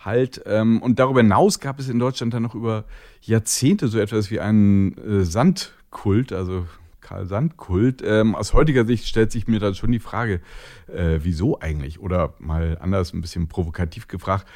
halt. 0.00 0.42
Ähm, 0.46 0.82
und 0.82 0.98
darüber 0.98 1.20
hinaus 1.20 1.60
gab 1.60 1.78
es 1.78 1.88
in 1.88 2.00
Deutschland 2.00 2.34
dann 2.34 2.42
noch 2.42 2.56
über 2.56 2.86
Jahrzehnte 3.20 3.86
so 3.86 4.00
etwas 4.00 4.32
wie 4.32 4.40
einen 4.40 4.98
äh, 4.98 5.24
Sandkult, 5.24 6.32
also 6.32 6.66
Karl 7.04 7.26
Sand-Kult. 7.26 8.02
Ähm, 8.04 8.34
aus 8.34 8.52
heutiger 8.52 8.84
Sicht 8.84 9.06
stellt 9.06 9.30
sich 9.30 9.46
mir 9.46 9.60
dann 9.60 9.74
schon 9.74 9.92
die 9.92 10.00
Frage, 10.00 10.40
äh, 10.88 11.20
wieso 11.22 11.60
eigentlich? 11.60 12.00
Oder 12.00 12.34
mal 12.40 12.78
anders, 12.80 13.12
ein 13.12 13.20
bisschen 13.20 13.46
provokativ 13.46 14.08
gefragt, 14.08 14.46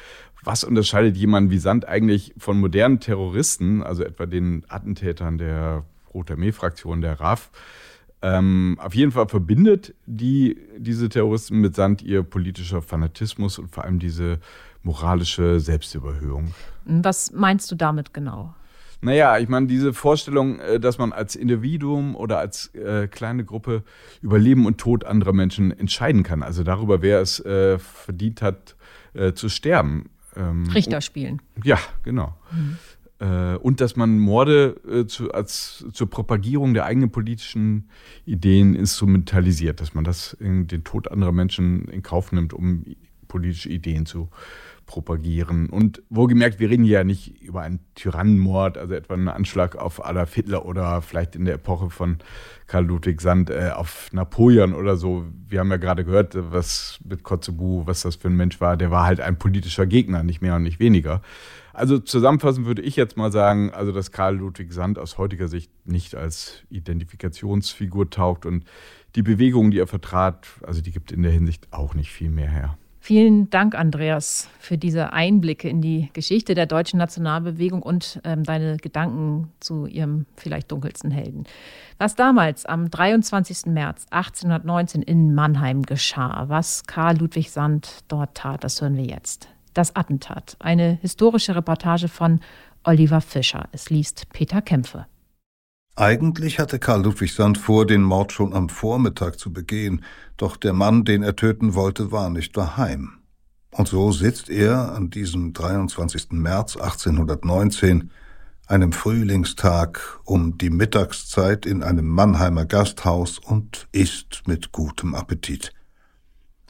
was 0.43 0.63
unterscheidet 0.63 1.15
jemand 1.15 1.51
wie 1.51 1.59
Sand 1.59 1.87
eigentlich 1.87 2.33
von 2.37 2.59
modernen 2.59 2.99
Terroristen, 2.99 3.83
also 3.83 4.03
etwa 4.03 4.25
den 4.25 4.65
Attentätern 4.67 5.37
der 5.37 5.85
Rote 6.13 6.33
Armee-Fraktion, 6.33 7.01
der 7.01 7.19
RAF. 7.19 7.51
Ähm, 8.21 8.77
auf 8.81 8.95
jeden 8.95 9.11
Fall 9.11 9.29
verbindet 9.29 9.93
die, 10.05 10.57
diese 10.77 11.07
Terroristen 11.07 11.61
mit 11.61 11.75
Sand 11.75 12.01
ihr 12.01 12.23
politischer 12.23 12.81
Fanatismus 12.81 13.59
und 13.59 13.71
vor 13.71 13.85
allem 13.85 13.99
diese 13.99 14.39
moralische 14.83 15.59
Selbstüberhöhung. 15.59 16.53
Was 16.85 17.31
meinst 17.31 17.71
du 17.71 17.75
damit 17.75 18.13
genau? 18.13 18.55
Naja, 19.01 19.37
ich 19.37 19.47
meine, 19.47 19.67
diese 19.67 19.93
Vorstellung, 19.93 20.59
äh, 20.59 20.79
dass 20.79 20.97
man 20.97 21.13
als 21.13 21.35
Individuum 21.35 22.15
oder 22.15 22.39
als 22.39 22.73
äh, 22.75 23.07
kleine 23.07 23.45
Gruppe 23.45 23.83
über 24.21 24.37
Leben 24.37 24.65
und 24.65 24.77
Tod 24.77 25.05
anderer 25.05 25.33
Menschen 25.33 25.71
entscheiden 25.71 26.23
kann. 26.23 26.43
Also 26.43 26.63
darüber, 26.63 27.01
wer 27.01 27.21
es 27.21 27.39
äh, 27.39 27.79
verdient 27.79 28.41
hat, 28.41 28.75
äh, 29.13 29.33
zu 29.33 29.49
sterben. 29.49 30.09
Ähm, 30.35 30.67
Richter 30.73 31.01
spielen. 31.01 31.41
Ja, 31.63 31.79
genau. 32.03 32.35
Mhm. 32.51 32.77
Äh, 33.19 33.55
und 33.55 33.81
dass 33.81 33.95
man 33.95 34.17
Morde 34.17 34.75
äh, 34.89 35.05
zu, 35.05 35.31
als, 35.31 35.85
zur 35.91 36.09
Propagierung 36.09 36.73
der 36.73 36.85
eigenen 36.85 37.11
politischen 37.11 37.89
Ideen 38.25 38.75
instrumentalisiert, 38.75 39.81
dass 39.81 39.93
man 39.93 40.03
das 40.03 40.33
in 40.33 40.67
den 40.67 40.83
Tod 40.83 41.11
anderer 41.11 41.31
Menschen 41.31 41.85
in 41.89 42.01
Kauf 42.01 42.31
nimmt, 42.31 42.53
um 42.53 42.83
politische 43.27 43.69
Ideen 43.69 44.05
zu 44.05 44.29
propagieren. 44.89 45.69
Und 45.69 46.01
wohlgemerkt, 46.09 46.59
wir 46.59 46.67
reden 46.67 46.83
hier 46.83 46.97
ja 46.97 47.03
nicht 47.03 47.43
über 47.43 47.61
einen 47.61 47.79
Tyrannenmord, 47.93 48.75
also 48.75 48.95
etwa 48.95 49.13
einen 49.13 49.27
Anschlag 49.27 49.75
auf 49.75 50.03
Adolf 50.03 50.33
Hitler 50.33 50.65
oder 50.65 51.03
vielleicht 51.03 51.35
in 51.35 51.45
der 51.45 51.53
Epoche 51.53 51.91
von 51.91 52.17
Karl 52.65 52.85
Ludwig 52.85 53.21
Sand 53.21 53.51
äh, 53.51 53.69
auf 53.75 54.09
Napoleon 54.13 54.73
oder 54.73 54.97
so. 54.97 55.25
Wir 55.47 55.59
haben 55.59 55.69
ja 55.69 55.77
gerade 55.77 56.03
gehört, 56.03 56.35
was 56.35 56.99
mit 57.05 57.21
Kotzebue, 57.21 57.85
was 57.85 58.01
das 58.01 58.15
für 58.15 58.29
ein 58.29 58.35
Mensch 58.35 58.59
war. 58.61 58.77
Der 58.77 58.89
war 58.89 59.05
halt 59.05 59.21
ein 59.21 59.37
politischer 59.37 59.85
Gegner, 59.85 60.23
nicht 60.23 60.41
mehr 60.41 60.55
und 60.55 60.63
nicht 60.63 60.79
weniger. 60.79 61.21
Also 61.71 61.99
zusammenfassend 61.99 62.65
würde 62.65 62.81
ich 62.81 62.95
jetzt 62.95 63.15
mal 63.15 63.31
sagen, 63.31 63.69
also 63.69 63.91
dass 63.91 64.11
Karl 64.11 64.37
Ludwig 64.37 64.73
Sand 64.73 64.97
aus 64.97 65.19
heutiger 65.19 65.47
Sicht 65.47 65.71
nicht 65.85 66.15
als 66.15 66.63
Identifikationsfigur 66.71 68.09
taugt 68.09 68.47
und 68.47 68.65
die 69.15 69.21
Bewegung, 69.21 69.69
die 69.69 69.77
er 69.77 69.87
vertrat, 69.87 70.47
also 70.63 70.81
die 70.81 70.91
gibt 70.91 71.11
in 71.11 71.21
der 71.21 71.31
Hinsicht 71.31 71.67
auch 71.69 71.93
nicht 71.93 72.11
viel 72.11 72.31
mehr 72.31 72.49
her. 72.49 72.78
Vielen 73.01 73.49
Dank, 73.49 73.75
Andreas, 73.75 74.49
für 74.59 74.77
diese 74.77 75.13
Einblicke 75.13 75.69
in 75.69 75.81
die 75.81 76.09
Geschichte 76.13 76.53
der 76.53 76.65
deutschen 76.65 76.99
Nationalbewegung 76.99 77.81
und 77.81 78.19
ähm, 78.25 78.43
deine 78.43 78.77
Gedanken 78.77 79.51
zu 79.61 79.85
ihrem 79.85 80.25
vielleicht 80.35 80.71
dunkelsten 80.71 81.09
Helden. 81.09 81.45
Was 81.97 82.15
damals 82.15 82.65
am 82.65 82.89
23. 82.89 83.67
März 83.67 84.05
1819 84.11 85.01
in 85.01 85.33
Mannheim 85.33 85.83
geschah, 85.83 86.45
was 86.49 86.83
Karl 86.85 87.17
Ludwig 87.17 87.51
Sand 87.51 88.03
dort 88.09 88.35
tat, 88.35 88.63
das 88.63 88.81
hören 88.81 88.97
wir 88.97 89.05
jetzt. 89.05 89.47
Das 89.73 89.95
Attentat, 89.95 90.57
eine 90.59 90.99
historische 91.01 91.55
Reportage 91.55 92.09
von 92.09 92.41
Oliver 92.83 93.21
Fischer. 93.21 93.69
Es 93.71 93.89
liest 93.89 94.27
Peter 94.33 94.61
Kämpfe. 94.61 95.05
Eigentlich 95.99 96.59
hatte 96.59 96.79
Karl 96.79 97.03
Ludwig 97.03 97.33
Sand 97.33 97.57
vor, 97.57 97.85
den 97.85 98.03
Mord 98.03 98.31
schon 98.31 98.53
am 98.53 98.69
Vormittag 98.69 99.37
zu 99.37 99.51
begehen, 99.51 100.05
doch 100.37 100.55
der 100.55 100.71
Mann, 100.71 101.03
den 101.03 101.23
er 101.23 101.35
töten 101.35 101.73
wollte, 101.73 102.13
war 102.13 102.29
nicht 102.29 102.55
daheim. 102.55 103.17
Und 103.71 103.89
so 103.89 104.13
sitzt 104.13 104.49
er 104.49 104.93
an 104.93 105.09
diesem 105.09 105.51
23. 105.51 106.31
März 106.31 106.77
1819, 106.77 108.11
einem 108.65 108.93
Frühlingstag, 108.93 110.21
um 110.23 110.57
die 110.57 110.69
Mittagszeit 110.69 111.65
in 111.65 111.83
einem 111.83 112.07
Mannheimer 112.07 112.65
Gasthaus 112.65 113.37
und 113.37 113.89
isst 113.91 114.43
mit 114.45 114.71
gutem 114.71 115.13
Appetit. 115.13 115.73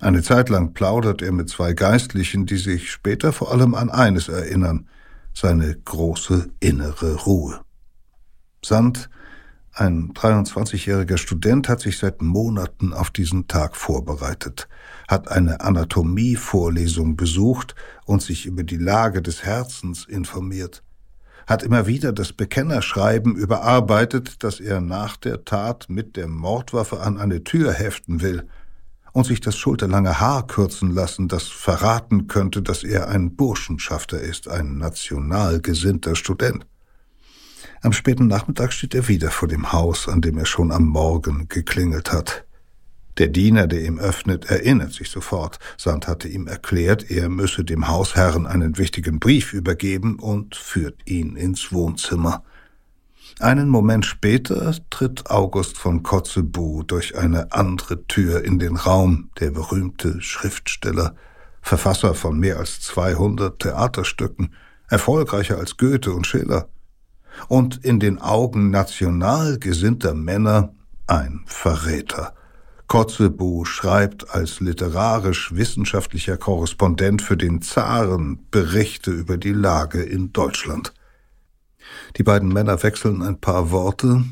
Eine 0.02 0.24
Zeit 0.24 0.50
lang 0.50 0.74
plaudert 0.74 1.22
er 1.22 1.34
mit 1.34 1.50
zwei 1.50 1.74
Geistlichen, 1.74 2.48
die 2.48 2.58
sich 2.58 2.90
später 2.90 3.32
vor 3.32 3.52
allem 3.52 3.76
an 3.76 3.92
eines 3.92 4.28
erinnern, 4.28 4.88
seine 5.36 5.76
große 5.86 6.50
innere 6.60 7.14
Ruhe. 7.14 7.62
Sand 8.66 9.12
ein 9.80 10.14
23-jähriger 10.14 11.18
Student 11.18 11.70
hat 11.70 11.80
sich 11.80 11.98
seit 11.98 12.22
Monaten 12.22 12.94
auf 12.94 13.12
diesen 13.12 13.48
Tag 13.48 13.78
vorbereitet, 13.78 14.68
hat 15.08 15.32
eine 15.32 15.62
Anatomievorlesung 15.62 17.16
besucht 17.16 17.76
und 18.06 18.22
sich 18.22 18.46
über 18.46 18.64
die 18.64 18.78
Lage 18.78 19.22
des 19.22 19.44
Herzens 19.44 20.06
informiert, 20.06 20.84
hat 21.48 21.64
immer 21.64 21.88
wieder 21.88 22.12
das 22.12 22.34
Bekennerschreiben 22.34 23.36
überarbeitet, 23.36 24.44
das 24.44 24.60
er 24.60 24.82
nach 24.82 25.16
der 25.16 25.46
Tat 25.46 25.86
mit 25.88 26.18
der 26.18 26.28
Mordwaffe 26.28 27.00
an 27.00 27.18
eine 27.18 27.44
Tür 27.44 27.72
heften 27.72 28.22
will, 28.22 28.48
und 29.12 29.26
sich 29.26 29.42
das 29.42 29.58
schulterlange 29.58 30.20
Haar 30.20 30.46
kürzen 30.46 30.92
lassen, 30.92 31.28
das 31.30 31.48
verraten 31.48 32.28
könnte, 32.28 32.62
dass 32.62 32.84
er 32.84 33.08
ein 33.08 33.36
Burschenschafter 33.36 34.20
ist, 34.20 34.48
ein 34.48 34.78
national 34.78 35.62
gesinnter 35.62 36.16
Student. 36.16 36.66
Am 37.82 37.94
späten 37.94 38.28
Nachmittag 38.28 38.74
steht 38.74 38.94
er 38.94 39.08
wieder 39.08 39.32
vor 39.32 39.48
dem 39.48 39.72
Haus, 39.72 40.10
an 40.10 40.22
dem 40.22 40.38
er 40.38 40.46
schon 40.46 40.72
am 40.72 40.84
Morgen 40.84 41.48
geklingelt 41.48 42.12
hat. 42.12 42.46
Der 43.18 43.28
Diener, 43.28 43.68
der 43.68 43.84
ihm 43.84 44.00
öffnet, 44.00 44.46
erinnert 44.50 44.94
sich 44.94 45.10
sofort. 45.10 45.60
Sand 45.78 46.08
hatte 46.08 46.28
ihm 46.28 46.48
erklärt, 46.48 47.10
er 47.10 47.30
müsse 47.30 47.64
dem 47.64 47.88
Hausherrn 47.88 48.48
einen 48.48 48.78
wichtigen 48.78 49.20
Brief 49.20 49.54
übergeben 49.54 50.20
und 50.20 50.56
führt 50.56 51.00
ihn 51.06 51.36
ins 51.38 51.72
Wohnzimmer. 51.72 52.44
Einen 53.40 53.70
Moment 53.70 54.06
später 54.06 54.74
tritt 54.90 55.30
August 55.30 55.78
von 55.78 56.04
Kotzebue 56.04 56.84
durch 56.84 57.18
eine 57.18 57.54
andere 57.54 58.06
Tür 58.08 58.44
in 58.44 58.60
den 58.60 58.76
Raum, 58.76 59.30
der 59.40 59.52
berühmte 59.52 60.22
Schriftsteller, 60.22 61.16
Verfasser 61.62 62.14
von 62.14 62.40
mehr 62.40 62.58
als 62.58 62.82
200 62.82 63.60
Theaterstücken, 63.60 64.54
erfolgreicher 64.90 65.58
als 65.58 65.78
Goethe 65.78 66.12
und 66.12 66.28
Schiller 66.28 66.68
und 67.48 67.84
in 67.84 68.00
den 68.00 68.20
Augen 68.20 68.70
national 68.70 69.60
gesinnter 69.60 70.14
Männer 70.14 70.74
ein 71.08 71.42
Verräter. 71.46 72.34
Kotzebue 72.88 73.66
schreibt 73.66 74.32
als 74.32 74.60
literarisch-wissenschaftlicher 74.60 76.38
Korrespondent 76.38 77.22
für 77.22 77.38
den 77.38 77.62
Zaren 77.62 78.48
Berichte 78.50 79.12
über 79.12 79.38
die 79.38 79.54
Lage 79.54 80.02
in 80.02 80.34
Deutschland. 80.34 80.94
Die 82.18 82.24
beiden 82.24 82.50
Männer 82.50 82.82
wechseln 82.82 83.22
ein 83.22 83.40
paar 83.40 83.72
Worte, 83.72 84.24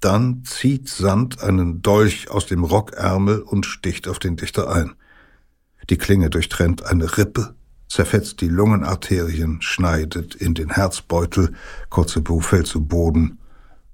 dann 0.00 0.42
zieht 0.44 0.88
Sand 0.88 1.42
einen 1.42 1.82
Dolch 1.82 2.30
aus 2.30 2.46
dem 2.46 2.64
Rockärmel 2.64 3.40
und 3.40 3.66
sticht 3.66 4.08
auf 4.08 4.18
den 4.18 4.36
Dichter 4.36 4.70
ein. 4.70 4.94
Die 5.90 5.98
Klinge 5.98 6.30
durchtrennt 6.30 6.84
eine 6.84 7.16
Rippe, 7.18 7.54
zerfetzt 7.92 8.40
die 8.40 8.48
Lungenarterien, 8.48 9.60
schneidet 9.60 10.34
in 10.34 10.54
den 10.54 10.70
Herzbeutel, 10.70 11.54
Kotzebue 11.90 12.40
fällt 12.40 12.66
zu 12.66 12.86
Boden 12.86 13.38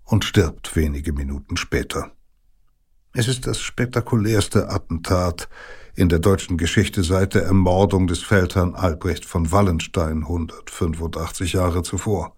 und 0.04 0.24
stirbt 0.24 0.76
wenige 0.76 1.12
Minuten 1.12 1.56
später. 1.56 2.12
Es 3.12 3.26
ist 3.26 3.48
das 3.48 3.60
spektakulärste 3.60 4.70
Attentat 4.70 5.48
in 5.96 6.08
der 6.08 6.20
deutschen 6.20 6.58
Geschichte 6.58 7.02
seit 7.02 7.34
der 7.34 7.42
Ermordung 7.42 8.06
des 8.06 8.20
Feldherrn 8.20 8.76
Albrecht 8.76 9.24
von 9.24 9.50
Wallenstein 9.50 10.18
185 10.18 11.54
Jahre 11.54 11.82
zuvor. 11.82 12.36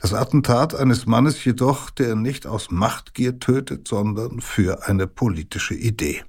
Das 0.00 0.12
Attentat 0.12 0.74
eines 0.74 1.06
Mannes 1.06 1.44
jedoch, 1.44 1.90
der 1.90 2.16
nicht 2.16 2.48
aus 2.48 2.72
Machtgier 2.72 3.38
tötet, 3.38 3.86
sondern 3.86 4.40
für 4.40 4.88
eine 4.88 5.06
politische 5.06 5.74
Idee. 5.74 6.24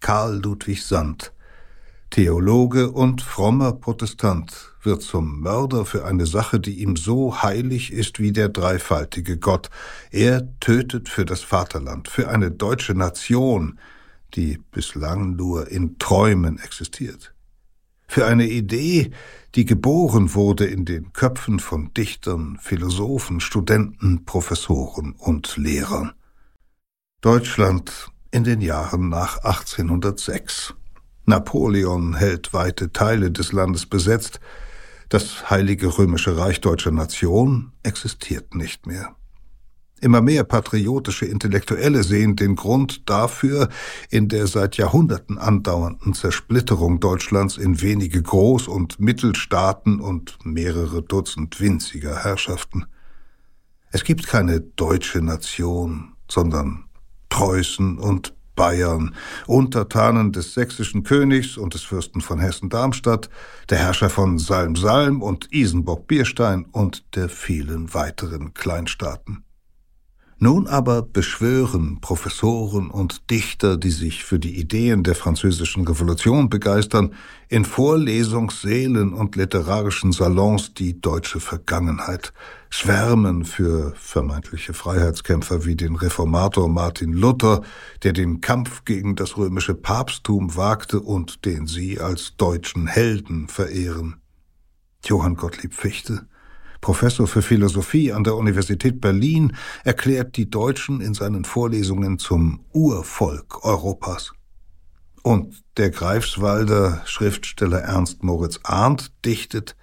Karl 0.00 0.40
Ludwig 0.42 0.82
Sand, 0.86 1.34
Theologe 2.12 2.90
und 2.90 3.22
frommer 3.22 3.72
Protestant, 3.72 4.74
wird 4.82 5.00
zum 5.00 5.40
Mörder 5.40 5.86
für 5.86 6.04
eine 6.04 6.26
Sache, 6.26 6.60
die 6.60 6.82
ihm 6.82 6.94
so 6.94 7.42
heilig 7.42 7.90
ist 7.90 8.18
wie 8.18 8.32
der 8.32 8.50
dreifaltige 8.50 9.38
Gott. 9.38 9.70
Er 10.10 10.46
tötet 10.60 11.08
für 11.08 11.24
das 11.24 11.40
Vaterland, 11.40 12.08
für 12.08 12.28
eine 12.28 12.50
deutsche 12.50 12.92
Nation, 12.92 13.78
die 14.34 14.58
bislang 14.72 15.36
nur 15.36 15.70
in 15.70 15.98
Träumen 15.98 16.58
existiert. 16.58 17.32
Für 18.08 18.26
eine 18.26 18.46
Idee, 18.46 19.12
die 19.54 19.64
geboren 19.64 20.34
wurde 20.34 20.66
in 20.66 20.84
den 20.84 21.14
Köpfen 21.14 21.60
von 21.60 21.94
Dichtern, 21.94 22.58
Philosophen, 22.60 23.40
Studenten, 23.40 24.26
Professoren 24.26 25.12
und 25.12 25.56
Lehrern. 25.56 26.12
Deutschland 27.22 28.10
in 28.30 28.44
den 28.44 28.60
Jahren 28.60 29.08
nach 29.08 29.38
1806. 29.38 30.74
Napoleon 31.24 32.14
hält 32.14 32.52
weite 32.52 32.92
Teile 32.92 33.30
des 33.30 33.52
Landes 33.52 33.86
besetzt. 33.86 34.40
Das 35.08 35.50
Heilige 35.50 35.98
Römische 35.98 36.36
Reich 36.36 36.60
deutscher 36.60 36.90
Nation 36.90 37.72
existiert 37.82 38.54
nicht 38.54 38.86
mehr. 38.86 39.14
Immer 40.02 40.20
mehr 40.20 40.42
patriotische 40.42 41.26
Intellektuelle 41.26 42.02
sehen 42.02 42.34
den 42.34 42.56
Grund 42.56 43.08
dafür 43.08 43.68
in 44.10 44.28
der 44.28 44.48
seit 44.48 44.76
Jahrhunderten 44.76 45.38
andauernden 45.38 46.12
Zersplitterung 46.12 46.98
Deutschlands 46.98 47.56
in 47.56 47.80
wenige 47.80 48.18
Groß- 48.18 48.68
und 48.68 48.98
Mittelstaaten 48.98 50.00
und 50.00 50.38
mehrere 50.44 51.02
Dutzend 51.02 51.60
winziger 51.60 52.24
Herrschaften. 52.24 52.86
Es 53.92 54.02
gibt 54.02 54.26
keine 54.26 54.60
deutsche 54.60 55.22
Nation, 55.22 56.14
sondern 56.28 56.86
Preußen 57.28 57.96
und 57.98 58.34
Bayern, 58.54 59.14
Untertanen 59.46 60.32
des 60.32 60.54
sächsischen 60.54 61.02
Königs 61.02 61.56
und 61.56 61.74
des 61.74 61.82
Fürsten 61.82 62.20
von 62.20 62.40
Hessen-Darmstadt, 62.40 63.30
der 63.70 63.78
Herrscher 63.78 64.10
von 64.10 64.38
Salm-Salm 64.38 65.22
und 65.22 65.52
Isenburg-Bierstein 65.52 66.66
und 66.72 67.14
der 67.16 67.28
vielen 67.28 67.92
weiteren 67.94 68.54
Kleinstaaten. 68.54 69.44
Nun 70.42 70.66
aber 70.66 71.02
beschwören 71.02 72.00
Professoren 72.00 72.90
und 72.90 73.30
Dichter, 73.30 73.76
die 73.76 73.92
sich 73.92 74.24
für 74.24 74.40
die 74.40 74.58
Ideen 74.58 75.04
der 75.04 75.14
französischen 75.14 75.86
Revolution 75.86 76.50
begeistern, 76.50 77.14
in 77.48 77.64
Vorlesungssälen 77.64 79.12
und 79.12 79.36
literarischen 79.36 80.10
Salons 80.10 80.74
die 80.74 81.00
deutsche 81.00 81.38
Vergangenheit, 81.38 82.32
schwärmen 82.70 83.44
für 83.44 83.94
vermeintliche 83.94 84.74
Freiheitskämpfer 84.74 85.64
wie 85.64 85.76
den 85.76 85.94
Reformator 85.94 86.68
Martin 86.68 87.12
Luther, 87.12 87.62
der 88.02 88.12
den 88.12 88.40
Kampf 88.40 88.84
gegen 88.84 89.14
das 89.14 89.36
römische 89.36 89.74
Papsttum 89.74 90.56
wagte 90.56 90.98
und 90.98 91.44
den 91.44 91.68
sie 91.68 92.00
als 92.00 92.34
deutschen 92.36 92.88
Helden 92.88 93.46
verehren. 93.46 94.16
Johann 95.04 95.36
Gottlieb 95.36 95.72
Fichte, 95.72 96.26
Professor 96.82 97.28
für 97.28 97.42
Philosophie 97.42 98.12
an 98.12 98.24
der 98.24 98.34
Universität 98.34 99.00
Berlin, 99.00 99.56
erklärt 99.84 100.36
die 100.36 100.50
Deutschen 100.50 101.00
in 101.00 101.14
seinen 101.14 101.44
Vorlesungen 101.44 102.18
zum 102.18 102.64
Urvolk 102.72 103.64
Europas. 103.64 104.32
Und 105.22 105.62
der 105.76 105.90
Greifswalder 105.90 107.00
Schriftsteller 107.06 107.78
Ernst 107.78 108.24
Moritz 108.24 108.58
Arndt 108.64 109.12
dichtet, 109.24 109.76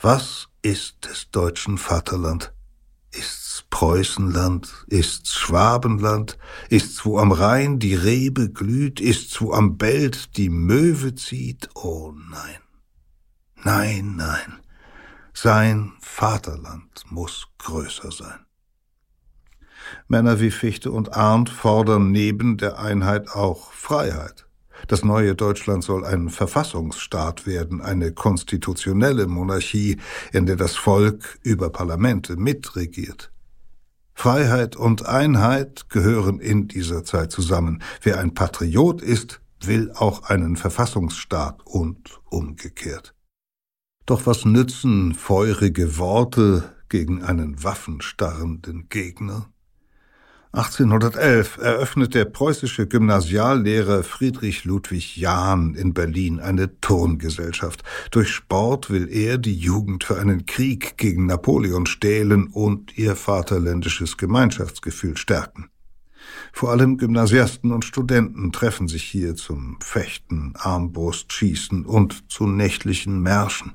was 0.00 0.48
ist 0.62 1.04
des 1.04 1.30
deutschen 1.30 1.76
Vaterland? 1.76 2.54
Ist's 3.12 3.66
Preußenland? 3.68 4.86
Ist's 4.88 5.34
Schwabenland? 5.34 6.38
Ist's, 6.70 7.04
wo 7.04 7.18
am 7.18 7.32
Rhein 7.32 7.78
die 7.78 7.94
Rebe 7.94 8.50
glüht? 8.50 8.98
Ist's, 8.98 9.42
wo 9.42 9.52
am 9.52 9.76
Belt 9.76 10.38
die 10.38 10.48
Möwe 10.48 11.14
zieht? 11.14 11.68
Oh 11.74 12.14
nein. 12.30 12.60
Nein, 13.62 14.16
nein. 14.16 14.59
Sein 15.32 15.92
Vaterland 16.00 17.04
muss 17.10 17.46
größer 17.58 18.10
sein. 18.10 18.46
Männer 20.08 20.40
wie 20.40 20.50
Fichte 20.50 20.90
und 20.90 21.16
Arndt 21.16 21.50
fordern 21.50 22.10
neben 22.10 22.56
der 22.56 22.78
Einheit 22.78 23.30
auch 23.30 23.72
Freiheit. 23.72 24.46
Das 24.88 25.04
neue 25.04 25.34
Deutschland 25.34 25.84
soll 25.84 26.04
ein 26.04 26.30
Verfassungsstaat 26.30 27.46
werden, 27.46 27.80
eine 27.80 28.12
konstitutionelle 28.12 29.26
Monarchie, 29.26 29.98
in 30.32 30.46
der 30.46 30.56
das 30.56 30.76
Volk 30.76 31.38
über 31.42 31.70
Parlamente 31.70 32.36
mitregiert. 32.36 33.30
Freiheit 34.14 34.76
und 34.76 35.06
Einheit 35.06 35.88
gehören 35.88 36.40
in 36.40 36.68
dieser 36.68 37.04
Zeit 37.04 37.32
zusammen. 37.32 37.82
Wer 38.02 38.18
ein 38.18 38.34
Patriot 38.34 39.00
ist, 39.00 39.40
will 39.62 39.92
auch 39.94 40.24
einen 40.24 40.56
Verfassungsstaat 40.56 41.60
und 41.64 42.20
umgekehrt. 42.28 43.14
Doch 44.06 44.26
was 44.26 44.44
nützen 44.44 45.14
feurige 45.14 45.98
Worte 45.98 46.74
gegen 46.88 47.22
einen 47.22 47.62
waffenstarrenden 47.62 48.88
Gegner? 48.88 49.48
1811 50.52 51.58
eröffnet 51.58 52.14
der 52.14 52.24
preußische 52.24 52.88
Gymnasiallehrer 52.88 54.02
Friedrich 54.02 54.64
Ludwig 54.64 55.16
Jahn 55.16 55.76
in 55.76 55.94
Berlin 55.94 56.40
eine 56.40 56.80
Turngesellschaft. 56.80 57.84
Durch 58.10 58.30
Sport 58.30 58.90
will 58.90 59.08
er 59.08 59.38
die 59.38 59.54
Jugend 59.54 60.02
für 60.02 60.18
einen 60.18 60.46
Krieg 60.46 60.96
gegen 60.96 61.26
Napoleon 61.26 61.86
stählen 61.86 62.48
und 62.48 62.98
ihr 62.98 63.14
vaterländisches 63.14 64.16
Gemeinschaftsgefühl 64.16 65.16
stärken. 65.16 65.70
Vor 66.52 66.70
allem 66.70 66.98
Gymnasiasten 66.98 67.70
und 67.70 67.84
Studenten 67.84 68.50
treffen 68.50 68.88
sich 68.88 69.04
hier 69.04 69.36
zum 69.36 69.78
Fechten, 69.80 70.54
Armbrustschießen 70.56 71.86
und 71.86 72.28
zu 72.28 72.48
nächtlichen 72.48 73.20
Märschen. 73.22 73.74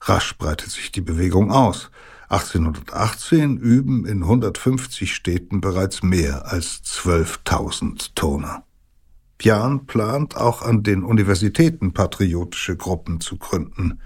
Rasch 0.00 0.36
breitet 0.38 0.70
sich 0.70 0.92
die 0.92 1.00
Bewegung 1.00 1.50
aus. 1.50 1.90
1818 2.28 3.56
üben 3.56 4.04
in 4.04 4.22
150 4.22 5.14
Städten 5.14 5.60
bereits 5.60 6.02
mehr 6.02 6.50
als 6.50 6.82
12.000 6.84 8.10
Turner. 8.14 8.64
Pian 9.38 9.86
plant 9.86 10.36
auch 10.36 10.62
an 10.62 10.82
den 10.82 11.04
Universitäten 11.04 11.92
patriotische 11.92 12.76
Gruppen 12.76 13.20
zu 13.20 13.36
gründen. 13.36 14.00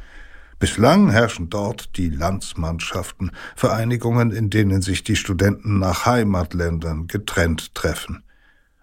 Bislang 0.59 1.09
herrschen 1.09 1.49
dort 1.49 1.97
die 1.97 2.11
Landsmannschaften, 2.11 3.31
Vereinigungen, 3.57 4.31
in 4.31 4.51
denen 4.51 4.83
sich 4.83 5.03
die 5.03 5.17
Studenten 5.17 5.79
nach 5.79 6.05
Heimatländern 6.05 7.07
getrennt 7.07 7.75
treffen. 7.75 8.25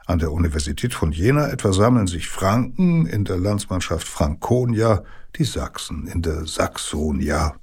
An 0.08 0.20
der 0.20 0.32
Universität 0.32 0.94
von 0.94 1.12
Jena 1.12 1.50
etwa 1.50 1.74
sammeln 1.74 2.08
sich 2.08 2.30
Franken 2.30 3.06
in 3.06 3.26
der 3.26 3.38
Landsmannschaft 3.38 4.08
Franconia, 4.08 5.04
die 5.38 5.46
Sachsen 5.46 6.08
in 6.08 6.22
der 6.22 6.46
Saxonia. 6.46 7.56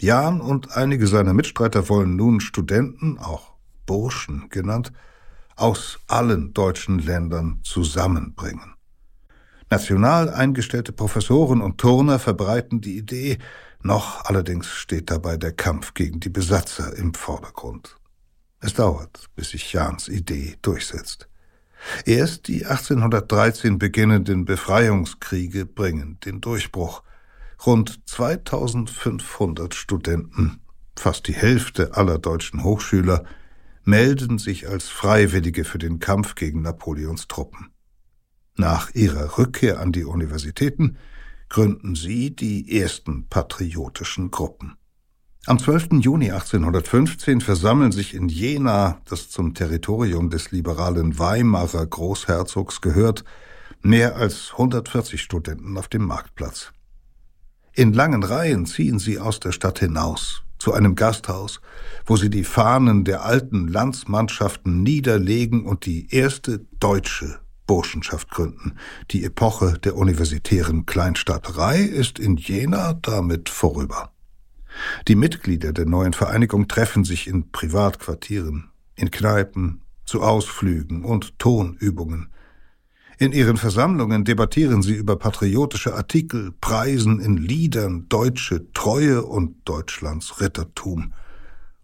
Jan 0.00 0.40
und 0.40 0.76
einige 0.76 1.06
seiner 1.06 1.32
Mitstreiter 1.32 1.88
wollen 1.88 2.16
nun 2.16 2.40
Studenten, 2.40 3.18
auch 3.18 3.54
Burschen 3.86 4.48
genannt, 4.50 4.92
aus 5.54 5.98
allen 6.06 6.52
deutschen 6.52 6.98
Ländern 6.98 7.60
zusammenbringen. 7.62 8.74
National 9.70 10.30
eingestellte 10.30 10.92
Professoren 10.92 11.60
und 11.60 11.78
Turner 11.78 12.18
verbreiten 12.18 12.80
die 12.80 12.98
Idee, 12.98 13.38
noch 13.82 14.24
allerdings 14.24 14.68
steht 14.68 15.10
dabei 15.10 15.36
der 15.36 15.52
Kampf 15.52 15.94
gegen 15.94 16.20
die 16.20 16.28
Besatzer 16.28 16.96
im 16.96 17.14
Vordergrund. 17.14 17.96
Es 18.60 18.74
dauert, 18.74 19.26
bis 19.34 19.50
sich 19.50 19.72
Jans 19.72 20.08
Idee 20.08 20.56
durchsetzt. 20.62 21.28
Erst 22.04 22.48
die 22.48 22.66
1813 22.66 23.78
beginnenden 23.78 24.44
Befreiungskriege 24.44 25.66
bringen 25.66 26.18
den 26.24 26.40
Durchbruch. 26.40 27.02
Rund 27.64 28.00
2500 28.06 29.74
Studenten, 29.74 30.60
fast 30.96 31.26
die 31.26 31.34
Hälfte 31.34 31.96
aller 31.96 32.18
deutschen 32.18 32.64
Hochschüler, 32.64 33.24
melden 33.84 34.38
sich 34.38 34.68
als 34.68 34.88
Freiwillige 34.88 35.64
für 35.64 35.78
den 35.78 36.00
Kampf 36.00 36.34
gegen 36.34 36.62
Napoleons 36.62 37.28
Truppen. 37.28 37.70
Nach 38.56 38.94
ihrer 38.94 39.38
Rückkehr 39.38 39.80
an 39.80 39.92
die 39.92 40.04
Universitäten 40.04 40.96
gründen 41.48 41.94
sie 41.94 42.34
die 42.34 42.80
ersten 42.80 43.28
patriotischen 43.28 44.30
Gruppen. 44.30 44.76
Am 45.48 45.60
12. 45.60 46.00
Juni 46.00 46.32
1815 46.32 47.40
versammeln 47.40 47.92
sich 47.92 48.14
in 48.14 48.28
Jena, 48.28 49.00
das 49.04 49.30
zum 49.30 49.54
Territorium 49.54 50.28
des 50.28 50.50
liberalen 50.50 51.20
Weimarer 51.20 51.86
Großherzogs 51.86 52.80
gehört, 52.80 53.22
mehr 53.80 54.16
als 54.16 54.50
140 54.50 55.22
Studenten 55.22 55.78
auf 55.78 55.86
dem 55.86 56.04
Marktplatz. 56.04 56.72
In 57.74 57.92
langen 57.92 58.24
Reihen 58.24 58.66
ziehen 58.66 58.98
sie 58.98 59.20
aus 59.20 59.38
der 59.38 59.52
Stadt 59.52 59.78
hinaus, 59.78 60.42
zu 60.58 60.72
einem 60.72 60.96
Gasthaus, 60.96 61.60
wo 62.06 62.16
sie 62.16 62.28
die 62.28 62.42
Fahnen 62.42 63.04
der 63.04 63.24
alten 63.24 63.68
Landsmannschaften 63.68 64.82
niederlegen 64.82 65.64
und 65.64 65.86
die 65.86 66.12
erste 66.12 66.66
deutsche 66.80 67.38
Burschenschaft 67.68 68.30
gründen. 68.30 68.74
Die 69.12 69.22
Epoche 69.22 69.78
der 69.78 69.94
universitären 69.94 70.86
Kleinstaaterei 70.86 71.82
ist 71.82 72.18
in 72.18 72.36
Jena 72.36 72.94
damit 72.94 73.48
vorüber. 73.48 74.10
Die 75.08 75.16
Mitglieder 75.16 75.72
der 75.72 75.86
neuen 75.86 76.12
Vereinigung 76.12 76.68
treffen 76.68 77.04
sich 77.04 77.26
in 77.26 77.50
Privatquartieren, 77.50 78.70
in 78.94 79.10
Kneipen, 79.10 79.82
zu 80.04 80.22
Ausflügen 80.22 81.04
und 81.04 81.38
Tonübungen. 81.38 82.28
In 83.18 83.32
ihren 83.32 83.56
Versammlungen 83.56 84.24
debattieren 84.24 84.82
sie 84.82 84.94
über 84.94 85.16
patriotische 85.16 85.94
Artikel, 85.94 86.52
preisen 86.60 87.18
in 87.18 87.38
Liedern 87.38 88.06
deutsche 88.08 88.70
Treue 88.72 89.22
und 89.22 89.56
Deutschlands 89.64 90.40
Rittertum 90.40 91.14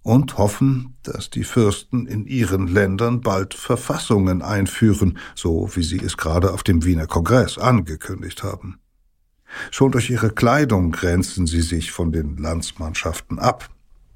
und 0.02 0.36
hoffen, 0.36 0.96
dass 1.02 1.30
die 1.30 1.44
Fürsten 1.44 2.06
in 2.06 2.26
ihren 2.26 2.66
Ländern 2.66 3.20
bald 3.20 3.54
Verfassungen 3.54 4.42
einführen, 4.42 5.18
so 5.34 5.70
wie 5.74 5.82
sie 5.82 6.00
es 6.00 6.16
gerade 6.16 6.52
auf 6.52 6.64
dem 6.64 6.84
Wiener 6.84 7.06
Kongress 7.06 7.56
angekündigt 7.56 8.42
haben. 8.42 8.78
Schon 9.70 9.92
durch 9.92 10.10
ihre 10.10 10.30
Kleidung 10.30 10.92
grenzen 10.92 11.46
sie 11.46 11.62
sich 11.62 11.92
von 11.92 12.12
den 12.12 12.36
Landsmannschaften 12.36 13.38
ab. 13.38 13.70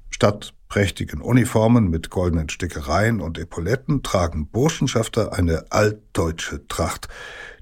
Statt 0.09 0.53
prächtigen 0.67 1.21
Uniformen 1.21 1.89
mit 1.89 2.09
goldenen 2.09 2.49
Stickereien 2.49 3.21
und 3.21 3.37
Epauletten 3.37 4.03
tragen 4.03 4.47
Burschenschafter 4.47 5.33
eine 5.33 5.71
altdeutsche 5.71 6.67
Tracht, 6.67 7.07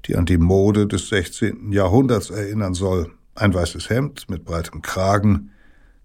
die 0.06 0.16
an 0.16 0.26
die 0.26 0.38
Mode 0.38 0.86
des 0.86 1.08
16. 1.08 1.72
Jahrhunderts 1.72 2.30
erinnern 2.30 2.74
soll. 2.74 3.12
Ein 3.34 3.52
weißes 3.52 3.90
Hemd 3.90 4.28
mit 4.30 4.44
breitem 4.44 4.82
Kragen, 4.82 5.50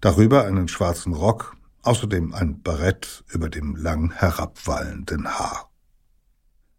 darüber 0.00 0.44
einen 0.44 0.68
schwarzen 0.68 1.14
Rock, 1.14 1.56
außerdem 1.82 2.34
ein 2.34 2.62
Barett 2.62 3.24
über 3.30 3.48
dem 3.48 3.74
lang 3.74 4.12
herabwallenden 4.12 5.26
Haar. 5.28 5.71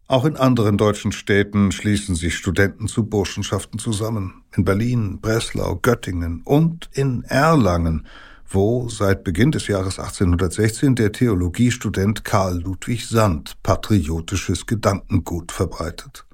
Auch 0.06 0.24
in 0.24 0.36
anderen 0.36 0.76
deutschen 0.76 1.12
Städten 1.12 1.72
schließen 1.72 2.14
sich 2.14 2.36
Studenten 2.36 2.88
zu 2.88 3.04
Burschenschaften 3.04 3.78
zusammen. 3.78 4.42
In 4.54 4.64
Berlin, 4.64 5.20
Breslau, 5.20 5.76
Göttingen 5.76 6.42
und 6.44 6.90
in 6.92 7.24
Erlangen– 7.24 8.06
wo 8.54 8.88
seit 8.88 9.24
Beginn 9.24 9.50
des 9.50 9.66
Jahres 9.66 9.98
1816 9.98 10.94
der 10.94 11.12
Theologiestudent 11.12 12.24
Karl 12.24 12.60
Ludwig 12.60 13.06
Sand 13.08 13.60
patriotisches 13.62 14.66
Gedankengut 14.66 15.52
verbreitet. 15.52 16.24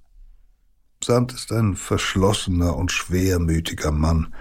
Sand 1.03 1.33
ist 1.33 1.51
ein 1.51 1.77
verschlossener 1.77 2.77
und 2.77 2.93
schwermütiger 2.93 3.91
Mann, 3.91 4.35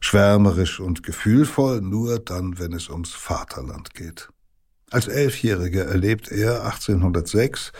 schwärmerisch 0.00 0.80
und 0.80 1.02
gefühlvoll 1.02 1.80
nur 1.80 2.18
dann, 2.18 2.58
wenn 2.58 2.74
es 2.74 2.90
ums 2.90 3.12
Vaterland 3.14 3.94
geht. 3.94 4.28
Als 4.90 5.08
Elfjähriger 5.08 5.86
erlebt 5.86 6.30
er 6.30 6.64
1806, 6.64 7.72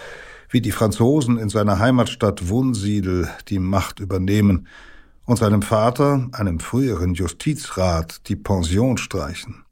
wie 0.55 0.61
die 0.61 0.71
Franzosen 0.71 1.37
in 1.37 1.49
seiner 1.49 1.81
Heimatstadt 1.81 2.49
Wunsiedel 2.49 3.29
die 3.49 3.59
Macht 3.59 3.99
übernehmen, 3.99 4.69
und 5.25 5.39
seinem 5.39 5.63
Vater, 5.63 6.29
einem 6.33 6.61
früheren 6.61 7.15
Justizrat, 7.15 8.29
die 8.29 8.37
Pension 8.37 8.97
streichen. 8.99 9.65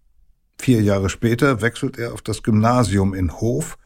Vier 0.58 0.82
Jahre 0.82 1.08
später 1.08 1.60
wechselt 1.60 1.98
er 1.98 2.12
auf 2.12 2.22
das 2.22 2.42
Gymnasium 2.42 3.14
in 3.14 3.32
Hof 3.32 3.78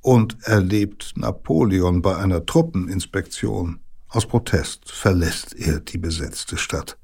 und 0.00 0.36
erlebt 0.42 1.14
Napoleon 1.16 2.02
bei 2.02 2.16
einer 2.16 2.44
Truppeninspektion. 2.44 3.80
Aus 4.08 4.26
Protest 4.26 4.90
verlässt 4.90 5.56
er 5.56 5.80
die 5.80 5.98
besetzte 5.98 6.56
Stadt. 6.56 6.98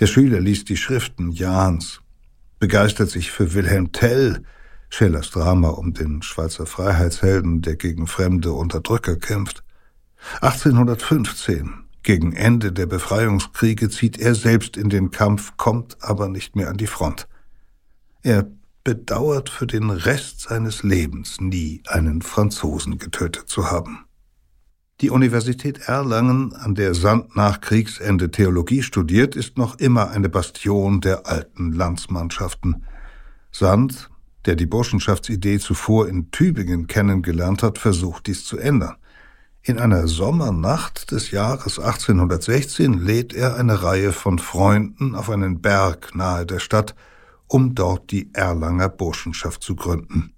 Der 0.00 0.06
Schüler 0.06 0.40
liest 0.40 0.68
die 0.68 0.76
Schriften 0.76 1.30
Jahns. 1.30 2.00
begeistert 2.58 3.10
sich 3.10 3.30
für 3.30 3.54
Wilhelm 3.54 3.92
Tell, 3.92 4.42
Schillers 4.88 5.30
Drama 5.30 5.68
um 5.70 5.94
den 5.94 6.22
Schweizer 6.22 6.66
Freiheitshelden, 6.66 7.62
der 7.62 7.76
gegen 7.76 8.06
fremde 8.06 8.52
Unterdrücker 8.52 9.16
kämpft. 9.16 9.62
1815, 10.40 11.84
gegen 12.02 12.32
Ende 12.32 12.72
der 12.72 12.86
Befreiungskriege, 12.86 13.90
zieht 13.90 14.18
er 14.18 14.34
selbst 14.34 14.76
in 14.76 14.88
den 14.88 15.10
Kampf, 15.10 15.56
kommt 15.56 15.98
aber 16.00 16.28
nicht 16.28 16.56
mehr 16.56 16.68
an 16.68 16.76
die 16.76 16.86
Front. 16.86 17.28
Er 18.22 18.46
bedauert 18.82 19.50
für 19.50 19.66
den 19.66 19.90
Rest 19.90 20.40
seines 20.40 20.82
Lebens 20.82 21.40
nie 21.40 21.82
einen 21.86 22.22
Franzosen 22.22 22.98
getötet 22.98 23.48
zu 23.48 23.70
haben. 23.70 24.06
Die 25.00 25.10
Universität 25.10 25.78
Erlangen, 25.86 26.54
an 26.54 26.74
der 26.74 26.94
Sand 26.94 27.36
nach 27.36 27.60
Kriegsende 27.60 28.32
Theologie 28.32 28.82
studiert, 28.82 29.36
ist 29.36 29.56
noch 29.56 29.78
immer 29.78 30.10
eine 30.10 30.28
Bastion 30.28 31.00
der 31.00 31.26
alten 31.26 31.72
Landsmannschaften. 31.72 32.84
Sand, 33.52 34.10
der 34.48 34.56
die 34.56 34.66
Burschenschaftsidee 34.66 35.58
zuvor 35.58 36.08
in 36.08 36.32
Tübingen 36.32 36.88
kennengelernt 36.88 37.62
hat, 37.62 37.78
versucht 37.78 38.26
dies 38.26 38.44
zu 38.44 38.58
ändern. 38.58 38.96
In 39.62 39.78
einer 39.78 40.08
Sommernacht 40.08 41.12
des 41.12 41.30
Jahres 41.30 41.78
1816 41.78 42.94
lädt 42.94 43.32
er 43.32 43.54
eine 43.56 43.82
Reihe 43.82 44.12
von 44.12 44.40
Freunden 44.40 45.14
auf 45.14 45.30
einen 45.30 45.60
Berg 45.60 46.14
nahe 46.14 46.46
der 46.46 46.58
Stadt, 46.58 46.96
um 47.46 47.74
dort 47.74 48.10
die 48.10 48.30
Erlanger 48.32 48.88
Burschenschaft 48.88 49.62
zu 49.62 49.76
gründen. 49.76 50.32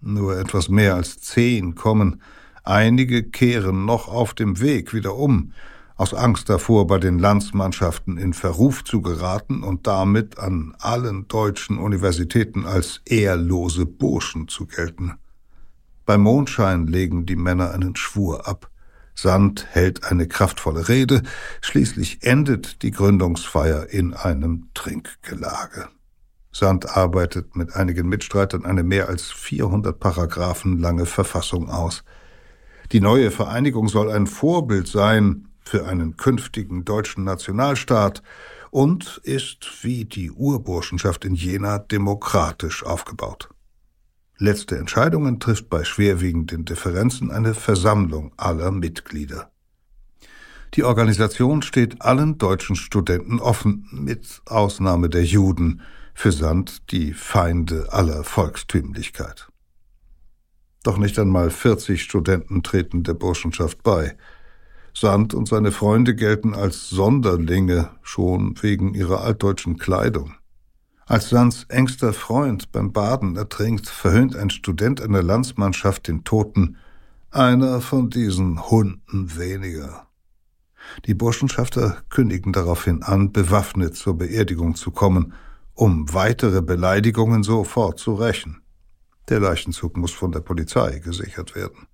Nur 0.00 0.36
etwas 0.36 0.68
mehr 0.68 0.96
als 0.96 1.20
zehn 1.20 1.74
kommen, 1.74 2.20
Einige 2.68 3.22
kehren 3.22 3.86
noch 3.86 4.08
auf 4.08 4.34
dem 4.34 4.60
Weg 4.60 4.92
wieder 4.92 5.16
um, 5.16 5.54
aus 5.98 6.14
Angst 6.14 6.48
davor, 6.48 6.86
bei 6.86 6.98
den 6.98 7.18
Landsmannschaften 7.18 8.16
in 8.16 8.32
Verruf 8.32 8.84
zu 8.84 9.02
geraten 9.02 9.64
und 9.64 9.86
damit 9.86 10.38
an 10.38 10.74
allen 10.78 11.26
deutschen 11.26 11.76
Universitäten 11.76 12.64
als 12.64 13.02
ehrlose 13.04 13.84
Burschen 13.84 14.46
zu 14.46 14.66
gelten. 14.66 15.18
Bei 16.06 16.16
Mondschein 16.16 16.86
legen 16.86 17.26
die 17.26 17.36
Männer 17.36 17.72
einen 17.72 17.96
Schwur 17.96 18.46
ab. 18.46 18.70
Sand 19.14 19.66
hält 19.72 20.04
eine 20.04 20.28
kraftvolle 20.28 20.88
Rede, 20.88 21.24
schließlich 21.60 22.22
endet 22.22 22.82
die 22.82 22.92
Gründungsfeier 22.92 23.88
in 23.90 24.14
einem 24.14 24.68
Trinkgelage. 24.74 25.88
Sand 26.52 26.96
arbeitet 26.96 27.56
mit 27.56 27.74
einigen 27.74 28.08
Mitstreitern 28.08 28.64
eine 28.64 28.84
mehr 28.84 29.08
als 29.08 29.24
400 29.24 29.98
Paragraphen 29.98 30.78
lange 30.78 31.06
Verfassung 31.06 31.68
aus– 31.68 32.04
die 32.92 33.00
neue 33.00 33.30
Vereinigung 33.30 33.88
soll 33.88 34.10
ein 34.10 34.26
Vorbild 34.26 34.88
sein 34.88 35.47
für 35.68 35.86
einen 35.86 36.16
künftigen 36.16 36.84
deutschen 36.86 37.24
Nationalstaat 37.24 38.22
und 38.70 39.20
ist 39.22 39.68
wie 39.82 40.06
die 40.06 40.30
Urburschenschaft 40.30 41.26
in 41.26 41.34
Jena 41.34 41.78
demokratisch 41.78 42.82
aufgebaut. 42.82 43.50
Letzte 44.38 44.78
Entscheidungen 44.78 45.40
trifft 45.40 45.68
bei 45.68 45.84
schwerwiegenden 45.84 46.64
Differenzen 46.64 47.30
eine 47.30 47.52
Versammlung 47.52 48.32
aller 48.38 48.70
Mitglieder. 48.70 49.50
Die 50.74 50.84
Organisation 50.84 51.62
steht 51.62 52.00
allen 52.02 52.38
deutschen 52.38 52.76
Studenten 52.76 53.38
offen, 53.38 53.88
mit 53.90 54.40
Ausnahme 54.46 55.08
der 55.08 55.24
Juden, 55.24 55.82
für 56.14 56.32
Sand 56.32 56.90
die 56.92 57.12
Feinde 57.12 57.92
aller 57.92 58.24
Volkstümlichkeit. 58.24 59.48
Doch 60.82 60.96
nicht 60.98 61.18
einmal 61.18 61.50
40 61.50 62.02
Studenten 62.02 62.62
treten 62.62 63.02
der 63.02 63.14
Burschenschaft 63.14 63.82
bei. 63.82 64.16
Sand 65.00 65.34
und 65.34 65.48
seine 65.48 65.72
Freunde 65.72 66.14
gelten 66.14 66.54
als 66.54 66.88
Sonderlinge, 66.90 67.90
schon 68.02 68.54
wegen 68.62 68.94
ihrer 68.94 69.22
altdeutschen 69.22 69.78
Kleidung. 69.78 70.34
Als 71.06 71.30
Sands 71.30 71.64
engster 71.68 72.12
Freund 72.12 72.72
beim 72.72 72.92
Baden 72.92 73.36
ertrinkt, 73.36 73.88
verhöhnt 73.88 74.36
ein 74.36 74.50
Student 74.50 75.00
einer 75.00 75.22
Landsmannschaft 75.22 76.08
den 76.08 76.24
Toten, 76.24 76.76
einer 77.30 77.80
von 77.80 78.10
diesen 78.10 78.70
Hunden 78.70 79.36
weniger. 79.36 80.06
Die 81.06 81.14
Burschenschafter 81.14 82.02
kündigen 82.08 82.52
daraufhin 82.52 83.02
an, 83.02 83.32
bewaffnet 83.32 83.96
zur 83.96 84.18
Beerdigung 84.18 84.74
zu 84.74 84.90
kommen, 84.90 85.32
um 85.74 86.12
weitere 86.12 86.60
Beleidigungen 86.60 87.42
sofort 87.42 87.98
zu 87.98 88.14
rächen. 88.14 88.62
Der 89.28 89.40
Leichenzug 89.40 89.96
muss 89.96 90.12
von 90.12 90.32
der 90.32 90.40
Polizei 90.40 90.98
gesichert 90.98 91.54
werden. 91.54 91.86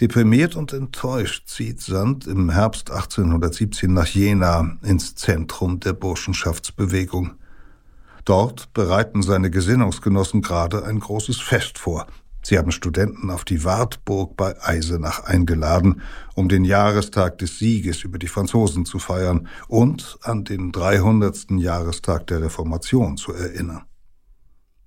Deprimiert 0.00 0.54
und 0.54 0.72
enttäuscht 0.72 1.48
zieht 1.48 1.80
Sand 1.80 2.28
im 2.28 2.50
Herbst 2.50 2.90
1817 2.90 3.92
nach 3.92 4.06
Jena 4.06 4.76
ins 4.82 5.16
Zentrum 5.16 5.80
der 5.80 5.92
Burschenschaftsbewegung. 5.92 7.32
Dort 8.24 8.72
bereiten 8.74 9.22
seine 9.22 9.50
Gesinnungsgenossen 9.50 10.40
gerade 10.40 10.84
ein 10.84 11.00
großes 11.00 11.40
Fest 11.40 11.78
vor. 11.78 12.06
Sie 12.44 12.56
haben 12.56 12.70
Studenten 12.70 13.30
auf 13.30 13.44
die 13.44 13.64
Wartburg 13.64 14.36
bei 14.36 14.54
Eisenach 14.62 15.24
eingeladen, 15.24 16.00
um 16.34 16.48
den 16.48 16.64
Jahrestag 16.64 17.38
des 17.38 17.58
Sieges 17.58 18.04
über 18.04 18.18
die 18.18 18.28
Franzosen 18.28 18.84
zu 18.84 19.00
feiern 19.00 19.48
und 19.66 20.18
an 20.22 20.44
den 20.44 20.70
300. 20.70 21.50
Jahrestag 21.56 22.28
der 22.28 22.42
Reformation 22.42 23.16
zu 23.16 23.32
erinnern. 23.32 23.82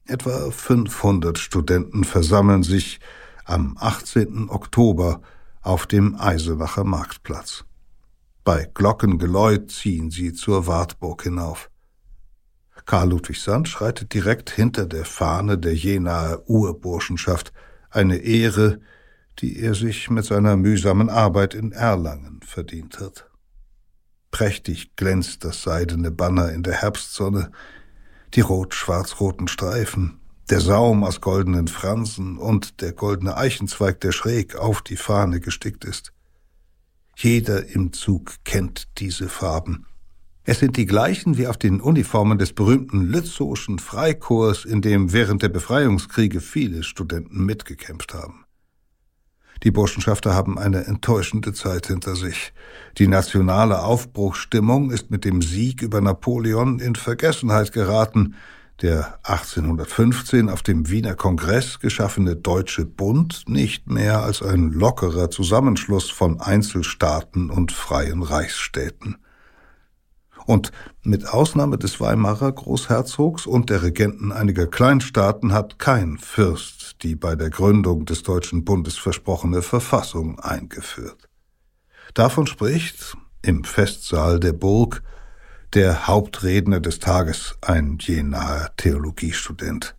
Etwa 0.05 0.51
500 0.51 1.37
Studenten 1.37 2.05
versammeln 2.05 2.63
sich 2.63 3.01
am 3.45 3.77
18. 3.79 4.49
Oktober 4.49 5.21
auf 5.61 5.87
dem 5.87 6.15
Eisenacher 6.19 6.83
Marktplatz. 6.83 7.65
Bei 8.43 8.69
Glockengeläut 8.73 9.71
ziehen 9.71 10.09
sie 10.09 10.33
zur 10.33 10.65
Wartburg 10.67 11.23
hinauf. 11.23 11.69
Karl 12.85 13.09
Ludwig 13.09 13.39
Sand 13.39 13.67
schreitet 13.67 14.13
direkt 14.13 14.49
hinter 14.49 14.85
der 14.85 15.05
Fahne 15.05 15.57
der 15.57 15.75
Jenaer 15.75 16.49
Urburschenschaft, 16.49 17.53
eine 17.89 18.17
Ehre, 18.17 18.79
die 19.39 19.59
er 19.59 19.75
sich 19.75 20.09
mit 20.09 20.25
seiner 20.25 20.57
mühsamen 20.57 21.09
Arbeit 21.09 21.53
in 21.53 21.71
Erlangen 21.71 22.41
verdient 22.43 22.99
hat. 22.99 23.29
Prächtig 24.31 24.95
glänzt 24.95 25.43
das 25.43 25.61
seidene 25.61 26.09
Banner 26.09 26.51
in 26.51 26.63
der 26.63 26.81
Herbstsonne, 26.81 27.51
die 28.33 28.41
rot-schwarz-roten 28.41 29.47
Streifen, 29.47 30.20
der 30.51 30.59
Saum 30.59 31.05
aus 31.05 31.21
goldenen 31.21 31.69
Fransen 31.69 32.37
und 32.37 32.81
der 32.81 32.91
goldene 32.91 33.37
Eichenzweig, 33.37 34.01
der 34.01 34.11
schräg 34.11 34.57
auf 34.57 34.81
die 34.81 34.97
Fahne 34.97 35.39
gestickt 35.39 35.85
ist. 35.85 36.11
Jeder 37.15 37.67
im 37.67 37.93
Zug 37.93 38.35
kennt 38.43 38.89
diese 38.97 39.29
Farben. 39.29 39.85
Es 40.43 40.59
sind 40.59 40.75
die 40.75 40.85
gleichen 40.85 41.37
wie 41.37 41.47
auf 41.47 41.55
den 41.55 41.79
Uniformen 41.79 42.37
des 42.37 42.51
berühmten 42.51 43.03
Lützowschen 43.03 43.79
Freikorps, 43.79 44.65
in 44.65 44.81
dem 44.81 45.13
während 45.13 45.41
der 45.41 45.49
Befreiungskriege 45.49 46.41
viele 46.41 46.83
Studenten 46.83 47.45
mitgekämpft 47.45 48.13
haben. 48.13 48.43
Die 49.63 49.71
Burschenschafter 49.71 50.33
haben 50.33 50.57
eine 50.57 50.85
enttäuschende 50.85 51.53
Zeit 51.53 51.87
hinter 51.87 52.15
sich. 52.17 52.51
Die 52.97 53.07
nationale 53.07 53.83
Aufbruchsstimmung 53.83 54.91
ist 54.91 55.11
mit 55.11 55.23
dem 55.23 55.41
Sieg 55.41 55.81
über 55.81 56.01
Napoleon 56.01 56.79
in 56.79 56.95
Vergessenheit 56.95 57.71
geraten. 57.71 58.35
Der 58.81 59.19
1815 59.23 60.49
auf 60.49 60.63
dem 60.63 60.89
Wiener 60.89 61.15
Kongress 61.15 61.79
geschaffene 61.79 62.35
Deutsche 62.35 62.85
Bund 62.85 63.43
nicht 63.47 63.89
mehr 63.89 64.23
als 64.23 64.41
ein 64.41 64.71
lockerer 64.71 65.29
Zusammenschluss 65.29 66.09
von 66.09 66.41
Einzelstaaten 66.41 67.49
und 67.49 67.71
freien 67.71 68.23
Reichsstädten. 68.23 69.17
Und 70.47 70.71
mit 71.03 71.27
Ausnahme 71.29 71.77
des 71.77 71.99
Weimarer 71.99 72.51
Großherzogs 72.51 73.45
und 73.45 73.69
der 73.69 73.83
Regenten 73.83 74.31
einiger 74.31 74.65
Kleinstaaten 74.65 75.53
hat 75.53 75.77
kein 75.77 76.17
Fürst 76.17 76.81
die 77.03 77.15
bei 77.15 77.35
der 77.35 77.49
Gründung 77.49 78.05
des 78.05 78.23
Deutschen 78.23 78.63
Bundes 78.63 78.97
versprochene 78.97 79.61
Verfassung 79.61 80.39
eingeführt. 80.39 81.29
Davon 82.13 82.47
spricht 82.47 83.17
im 83.41 83.63
Festsaal 83.63 84.39
der 84.39 84.53
Burg 84.53 85.01
der 85.73 86.07
Hauptredner 86.07 86.81
des 86.81 86.99
Tages, 86.99 87.55
ein 87.61 87.97
jenaer 87.99 88.71
Theologiestudent. 88.75 89.95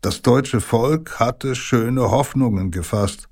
Das 0.00 0.22
deutsche 0.22 0.60
Volk 0.60 1.20
hatte 1.20 1.54
schöne 1.54 2.10
Hoffnungen 2.10 2.70
gefasst. 2.72 3.28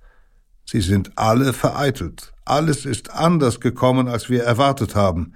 Sie 0.65 0.81
sind 0.81 1.13
alle 1.17 1.53
vereitelt. 1.53 2.33
Alles 2.45 2.85
ist 2.85 3.11
anders 3.11 3.59
gekommen, 3.59 4.07
als 4.07 4.29
wir 4.31 4.45
erwartet 4.45 4.95
haben. 4.95 5.35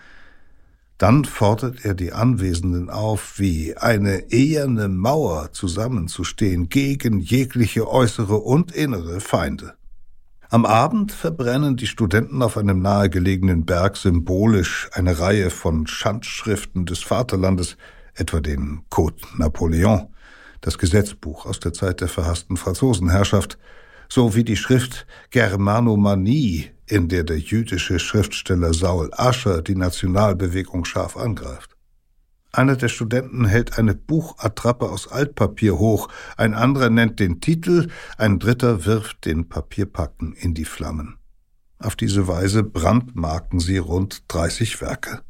Dann 0.96 1.24
fordert 1.24 1.84
er 1.84 1.94
die 1.94 2.12
Anwesenden 2.12 2.88
auf, 2.88 3.40
wie 3.40 3.76
eine 3.76 4.30
eherne 4.30 4.88
Mauer 4.88 5.50
zusammenzustehen 5.52 6.68
gegen 6.68 7.18
jegliche 7.18 7.90
äußere 7.90 8.36
und 8.36 8.70
innere 8.70 9.20
Feinde. 9.20 9.74
Am 10.52 10.66
Abend 10.66 11.12
verbrennen 11.12 11.78
die 11.78 11.86
Studenten 11.86 12.42
auf 12.42 12.58
einem 12.58 12.82
nahegelegenen 12.82 13.64
Berg 13.64 13.96
symbolisch 13.96 14.90
eine 14.92 15.18
Reihe 15.18 15.48
von 15.48 15.86
Schandschriften 15.86 16.84
des 16.84 16.98
Vaterlandes, 16.98 17.78
etwa 18.12 18.40
den 18.40 18.82
Code 18.90 19.16
Napoleon, 19.38 20.08
das 20.60 20.76
Gesetzbuch 20.76 21.46
aus 21.46 21.58
der 21.58 21.72
Zeit 21.72 22.02
der 22.02 22.08
verhassten 22.08 22.58
Franzosenherrschaft, 22.58 23.56
sowie 24.10 24.44
die 24.44 24.58
Schrift 24.58 25.06
Germanomanie 25.30 26.68
in 26.86 27.08
der 27.08 27.24
der 27.24 27.38
jüdische 27.38 27.98
Schriftsteller 27.98 28.74
Saul 28.74 29.08
Ascher 29.12 29.62
die 29.62 29.74
Nationalbewegung 29.74 30.84
scharf 30.84 31.16
angreift. 31.16 31.71
Einer 32.54 32.76
der 32.76 32.88
Studenten 32.88 33.46
hält 33.46 33.78
eine 33.78 33.94
Buchattrappe 33.94 34.90
aus 34.90 35.08
Altpapier 35.08 35.78
hoch, 35.78 36.08
ein 36.36 36.52
anderer 36.52 36.90
nennt 36.90 37.18
den 37.18 37.40
Titel, 37.40 37.88
ein 38.18 38.38
dritter 38.38 38.84
wirft 38.84 39.24
den 39.24 39.48
Papierpacken 39.48 40.34
in 40.34 40.52
die 40.52 40.66
Flammen. 40.66 41.16
Auf 41.78 41.96
diese 41.96 42.28
Weise 42.28 42.62
brandmarken 42.62 43.58
sie 43.58 43.78
rund 43.78 44.24
30 44.28 44.82
Werke. 44.82 45.22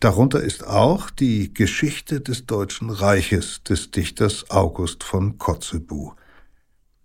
Darunter 0.00 0.40
ist 0.40 0.66
auch 0.66 1.08
die 1.08 1.54
Geschichte 1.54 2.20
des 2.20 2.46
Deutschen 2.46 2.90
Reiches 2.90 3.62
des 3.62 3.92
Dichters 3.92 4.50
August 4.50 5.04
von 5.04 5.38
Kotzebue. 5.38 6.16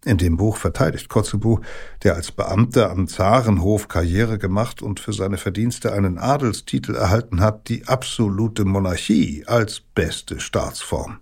In 0.06 0.18
dem 0.18 0.38
Buch 0.38 0.56
verteidigt 0.56 1.10
Kotzebue, 1.10 1.60
der 2.04 2.16
als 2.16 2.32
Beamter 2.32 2.89
am 2.89 3.08
Zarenhof 3.08 3.89
Karriere 3.89 4.38
gemacht 4.38 4.82
und 4.82 5.02
für 5.02 5.12
seine 5.12 5.38
Verdienste 5.38 5.91
einen 5.91 6.18
Adelstitel 6.18 6.95
erhalten 6.95 7.41
hat, 7.41 7.68
die 7.68 7.86
absolute 7.88 8.64
Monarchie 8.64 9.43
als 9.45 9.82
beste 9.82 10.39
Staatsform. 10.39 11.20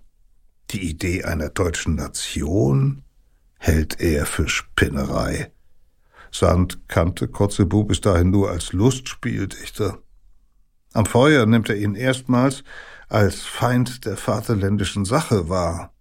Die 0.70 0.88
Idee 0.88 1.24
einer 1.24 1.48
deutschen 1.48 1.96
Nation 1.96 3.02
hält 3.58 4.00
er 4.00 4.26
für 4.26 4.48
Spinnerei. 4.48 5.50
Sand 6.30 6.88
kannte 6.88 7.26
Kotzebue 7.26 7.84
bis 7.84 8.00
dahin 8.00 8.30
nur 8.30 8.50
als 8.50 8.72
Lustspieldichter. 8.72 9.98
Am 10.92 11.06
Feuer 11.06 11.46
nimmt 11.46 11.68
er 11.68 11.76
ihn 11.76 11.94
erstmals 11.94 12.62
als 13.08 13.42
Feind 13.42 14.04
der 14.04 14.16
vaterländischen 14.16 15.04
Sache 15.04 15.48
wahr. 15.48 15.92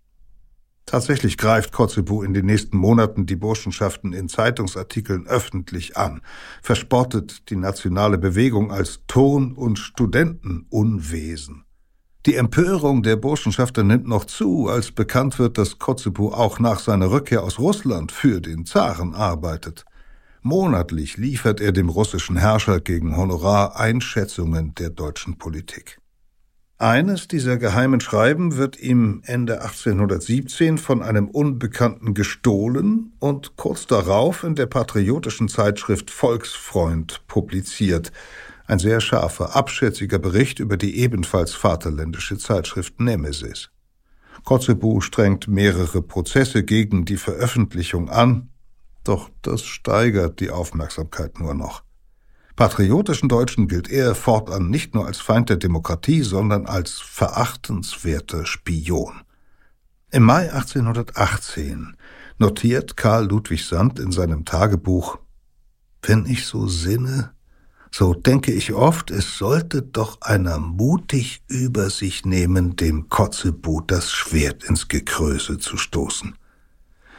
Tatsächlich 0.87 1.37
greift 1.37 1.73
Kotzebue 1.73 2.25
in 2.25 2.33
den 2.33 2.45
nächsten 2.45 2.77
Monaten 2.77 3.25
die 3.25 3.35
Burschenschaften 3.35 4.13
in 4.13 4.29
Zeitungsartikeln 4.29 5.27
öffentlich 5.27 5.97
an, 5.97 6.21
verspottet 6.61 7.49
die 7.49 7.57
nationale 7.57 8.17
Bewegung 8.17 8.71
als 8.71 9.01
Turn- 9.05 9.51
und 9.51 9.79
Studentenunwesen. 9.79 11.65
Die 12.25 12.35
Empörung 12.35 13.03
der 13.03 13.17
Burschenschafter 13.17 13.83
nimmt 13.83 14.07
noch 14.07 14.23
zu, 14.23 14.69
als 14.69 14.93
bekannt 14.93 15.39
wird, 15.39 15.57
dass 15.57 15.77
Kotzebue 15.77 16.33
auch 16.33 16.57
nach 16.57 16.79
seiner 16.79 17.11
Rückkehr 17.11 17.43
aus 17.43 17.59
Russland 17.59 18.13
für 18.13 18.39
den 18.39 18.65
Zaren 18.65 19.13
arbeitet. 19.13 19.83
Monatlich 20.41 21.17
liefert 21.17 21.59
er 21.59 21.73
dem 21.73 21.89
russischen 21.89 22.37
Herrscher 22.37 22.79
gegen 22.79 23.17
Honorar 23.17 23.75
Einschätzungen 23.75 24.73
der 24.75 24.91
deutschen 24.91 25.37
Politik. 25.37 25.99
Eines 26.79 27.27
dieser 27.27 27.57
geheimen 27.57 28.01
Schreiben 28.01 28.55
wird 28.55 28.79
ihm 28.79 29.23
Ende 29.25 29.61
1817 29.61 30.77
von 30.77 31.01
einem 31.01 31.27
Unbekannten 31.27 32.13
gestohlen 32.13 33.13
und 33.17 33.55
kurz 33.55 33.87
darauf 33.87 34.43
in 34.43 34.53
der 34.53 34.67
patriotischen 34.67 35.47
Zeitschrift 35.47 36.11
Volksfreund 36.11 37.23
publiziert. 37.25 38.11
Ein 38.67 38.77
sehr 38.77 39.01
scharfer, 39.01 39.55
abschätziger 39.55 40.19
Bericht 40.19 40.59
über 40.59 40.77
die 40.77 40.99
ebenfalls 40.99 41.55
vaterländische 41.55 42.37
Zeitschrift 42.37 42.99
Nemesis. 42.99 43.71
Kotzebue 44.43 45.01
strengt 45.01 45.47
mehrere 45.47 46.03
Prozesse 46.03 46.63
gegen 46.63 47.05
die 47.05 47.17
Veröffentlichung 47.17 48.07
an, 48.07 48.49
doch 49.03 49.31
das 49.41 49.63
steigert 49.63 50.39
die 50.41 50.51
Aufmerksamkeit 50.51 51.39
nur 51.39 51.55
noch. 51.55 51.86
Patriotischen 52.57 53.29
Deutschen 53.29 53.67
gilt 53.67 53.87
er 53.87 54.15
fortan 54.15 54.71
nicht 54.71 54.95
nur 54.95 55.05
als 55.05 55.19
Feind 55.19 55.49
der 55.49 55.57
Demokratie, 55.57 56.23
sondern 56.23 56.65
als 56.65 56.93
verachtenswerter 56.93 58.47
Spion. 58.47 59.21
Im 60.09 60.23
Mai 60.23 60.51
1818 60.51 61.95
notiert 62.39 62.97
Karl 62.97 63.27
Ludwig 63.27 63.63
Sand 63.63 63.99
in 63.99 64.11
seinem 64.11 64.43
Tagebuch 64.43 65.19
Wenn 66.01 66.25
ich 66.25 66.47
so 66.47 66.67
sinne, 66.67 67.31
so 67.91 68.15
denke 68.15 68.51
ich 68.51 68.73
oft, 68.73 69.11
es 69.11 69.37
sollte 69.37 69.83
doch 69.83 70.21
einer 70.21 70.57
mutig 70.57 71.43
über 71.47 71.91
sich 71.91 72.25
nehmen, 72.25 72.75
dem 72.75 73.07
Kotzebue 73.07 73.83
das 73.85 74.11
Schwert 74.11 74.63
ins 74.63 74.87
Gekröse 74.87 75.59
zu 75.59 75.77
stoßen. 75.77 76.33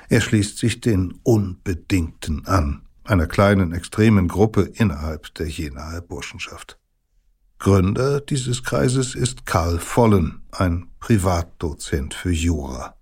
Er 0.09 0.21
schließt 0.21 0.59
sich 0.59 0.81
den 0.81 1.15
Unbedingten 1.23 2.45
an, 2.45 2.83
einer 3.09 3.27
kleinen 3.27 3.73
extremen 3.73 4.29
Gruppe 4.29 4.71
innerhalb 4.75 5.35
der 5.35 5.49
Jenaer 5.49 6.01
Burschenschaft. 6.01 6.79
Gründer 7.59 8.21
dieses 8.21 8.63
Kreises 8.63 9.15
ist 9.15 9.47
Karl 9.47 9.79
Vollen, 9.79 10.43
ein 10.53 10.89
Privatdozent 11.01 12.15
für 12.15 12.31
Jura. 12.31 12.95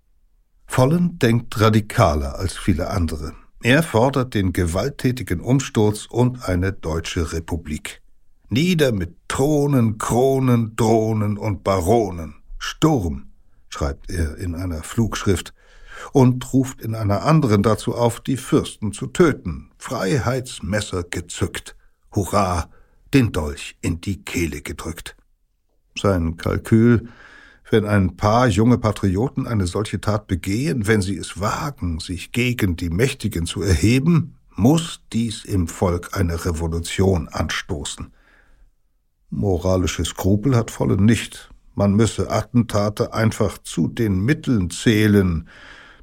Vollen 0.66 1.18
denkt 1.18 1.60
radikaler 1.60 2.38
als 2.38 2.56
viele 2.56 2.90
andere. 2.90 3.34
Er 3.62 3.82
fordert 3.82 4.34
den 4.34 4.52
gewalttätigen 4.52 5.40
Umsturz 5.40 6.06
und 6.06 6.48
eine 6.48 6.72
deutsche 6.72 7.32
Republik. 7.32 8.02
Nieder 8.48 8.92
mit 8.92 9.16
Thronen, 9.28 9.98
Kronen, 9.98 10.76
Drohnen 10.76 11.36
und 11.36 11.64
Baronen. 11.64 12.36
Sturm, 12.58 13.32
schreibt 13.68 14.08
er 14.08 14.36
in 14.38 14.54
einer 14.54 14.82
Flugschrift, 14.82 15.52
und 16.12 16.52
ruft 16.52 16.80
in 16.80 16.94
einer 16.94 17.22
anderen 17.22 17.62
dazu 17.62 17.94
auf, 17.94 18.20
die 18.20 18.36
Fürsten 18.36 18.92
zu 18.92 19.06
töten, 19.06 19.70
Freiheitsmesser 19.78 21.04
gezückt, 21.04 21.76
hurra, 22.14 22.70
den 23.14 23.32
Dolch 23.32 23.76
in 23.80 24.00
die 24.00 24.22
Kehle 24.22 24.62
gedrückt. 24.62 25.16
Sein 25.98 26.36
Kalkül, 26.36 27.08
wenn 27.70 27.84
ein 27.84 28.16
paar 28.16 28.46
junge 28.46 28.78
Patrioten 28.78 29.46
eine 29.46 29.66
solche 29.66 30.00
Tat 30.00 30.26
begehen, 30.26 30.86
wenn 30.86 31.02
sie 31.02 31.16
es 31.16 31.40
wagen, 31.40 31.98
sich 31.98 32.32
gegen 32.32 32.76
die 32.76 32.90
Mächtigen 32.90 33.46
zu 33.46 33.62
erheben, 33.62 34.36
muss 34.54 35.00
dies 35.12 35.44
im 35.44 35.68
Volk 35.68 36.16
eine 36.16 36.44
Revolution 36.44 37.28
anstoßen. 37.28 38.12
Moralische 39.30 40.04
Skrupel 40.04 40.56
hat 40.56 40.70
Volle 40.70 41.00
nicht. 41.00 41.50
Man 41.74 41.94
müsse 41.94 42.30
Attentate 42.30 43.12
einfach 43.12 43.58
zu 43.58 43.88
den 43.88 44.20
Mitteln 44.24 44.70
zählen, 44.70 45.48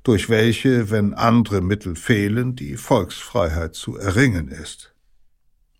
durch 0.04 0.30
welche, 0.30 0.91
wenn 0.91 1.14
andere 1.14 1.62
Mittel 1.62 1.95
fehlen, 1.95 2.56
die 2.56 2.78
Volksfreiheit 2.78 3.76
zu 3.76 3.97
erringen 3.97 4.49
ist. 4.49 4.93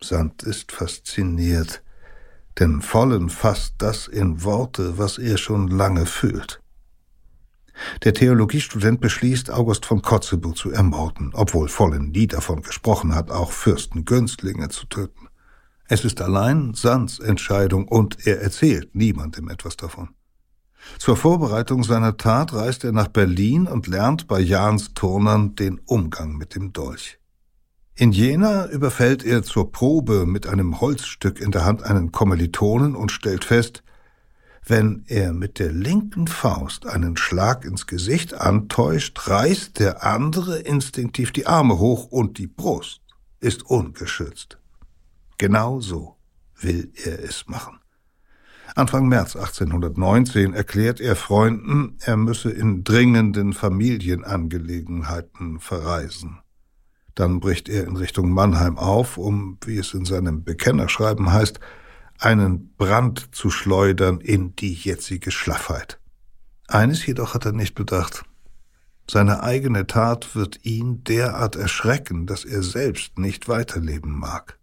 Sand 0.02 0.44
ist 0.44 0.72
fasziniert, 0.72 1.84
denn 2.60 2.82
Vollen 2.82 3.30
fasst 3.30 3.76
das 3.80 4.08
in 4.08 4.44
Worte, 4.44 4.98
was 4.98 5.18
er 5.18 5.38
schon 5.38 5.68
lange 5.68 6.06
fühlt. 6.06 6.62
Der 8.04 8.14
Theologiestudent 8.14 9.02
beschließt, 9.02 9.50
August 9.50 9.86
von 9.86 10.02
Kotzebue 10.02 10.54
zu 10.54 10.72
ermorden, 10.72 11.32
obwohl 11.34 11.68
Vollen 11.68 12.12
nie 12.12 12.28
davon 12.28 12.62
gesprochen 12.62 13.16
hat, 13.16 13.32
auch 13.32 13.52
Fürstengünstlinge 13.52 14.70
zu 14.70 14.86
töten. 14.86 15.28
Es 15.88 16.06
ist 16.06 16.22
allein 16.22 16.74
Sands 16.76 17.20
Entscheidung 17.20 17.88
und 17.88 18.26
er 18.26 18.42
erzählt 18.42 18.96
niemandem 18.96 19.50
etwas 19.50 19.76
davon. 19.76 20.10
Zur 21.00 21.18
Vorbereitung 21.18 21.84
seiner 21.84 22.18
Tat 22.18 22.54
reist 22.54 22.84
er 22.84 22.92
nach 22.92 23.08
Berlin 23.08 23.68
und 23.68 23.88
lernt 23.88 24.28
bei 24.28 24.40
Jans 24.40 24.94
Turnern 24.94 25.56
den 25.56 25.80
Umgang 25.86 26.38
mit 26.38 26.56
dem 26.56 26.74
Dolch. 26.74 27.20
In 27.96 28.12
Jena 28.12 28.68
überfällt 28.70 29.24
er 29.24 29.44
zur 29.44 29.72
Probe 29.72 30.26
mit 30.26 30.48
einem 30.48 30.82
Holzstück 30.82 31.40
in 31.40 31.52
der 31.52 31.64
Hand 31.64 31.84
einen 31.84 32.12
Kommilitonen 32.12 32.96
und 32.96 33.12
stellt 33.12 33.46
fest, 33.46 33.84
wenn 34.66 35.04
er 35.08 35.34
mit 35.34 35.60
der 35.60 35.72
linken 35.72 36.28
Faust 36.28 36.88
einen 36.88 37.18
Schlag 37.18 37.66
ins 37.66 37.86
Gesicht 37.86 38.34
antäuscht, 38.34 39.28
reißt 39.28 39.78
der 39.80 40.04
andere 40.04 40.60
instinktiv 40.60 41.32
die 41.32 41.48
Arme 41.48 41.80
hoch 41.80 42.06
und 42.06 42.38
die 42.38 42.48
Brust 42.48 43.02
ist 43.40 43.64
ungeschützt. 43.64 44.58
Genau 45.38 45.82
so 45.82 46.16
will 46.60 46.92
er 47.04 47.22
es 47.22 47.46
machen. 47.48 47.83
Anfang 48.76 49.08
März 49.08 49.36
1819 49.36 50.56
erklärt 50.56 51.00
er 51.00 51.16
Freunden, 51.16 51.96
er 52.00 52.18
müsse 52.18 52.50
in 52.50 52.84
dringenden 52.84 53.54
Familienangelegenheiten 53.54 55.60
verreisen. 55.60 56.40
Dann 57.14 57.40
bricht 57.40 57.70
er 57.70 57.86
in 57.86 57.98
Richtung 57.98 58.32
Mannheim 58.32 58.80
auf, 58.80 59.20
um, 59.20 59.60
wie 59.64 59.78
es 59.78 59.94
in 59.94 60.06
seinem 60.06 60.44
Bekennerschreiben 60.44 61.32
heißt, 61.32 61.60
einen 62.18 62.74
Brand 62.76 63.36
zu 63.36 63.52
schleudern 63.52 64.20
in 64.20 64.56
die 64.56 64.74
jetzige 64.74 65.30
Schlaffheit. 65.30 66.00
Eines 66.68 67.06
jedoch 67.06 67.36
hat 67.36 67.46
er 67.46 67.52
nicht 67.52 67.76
bedacht. 67.76 68.26
Seine 69.08 69.44
eigene 69.44 69.86
Tat 69.86 70.36
wird 70.36 70.66
ihn 70.66 71.04
derart 71.04 71.56
erschrecken, 71.56 72.26
dass 72.26 72.46
er 72.46 72.64
selbst 72.64 73.20
nicht 73.20 73.48
weiterleben 73.48 74.18
mag. 74.18 74.58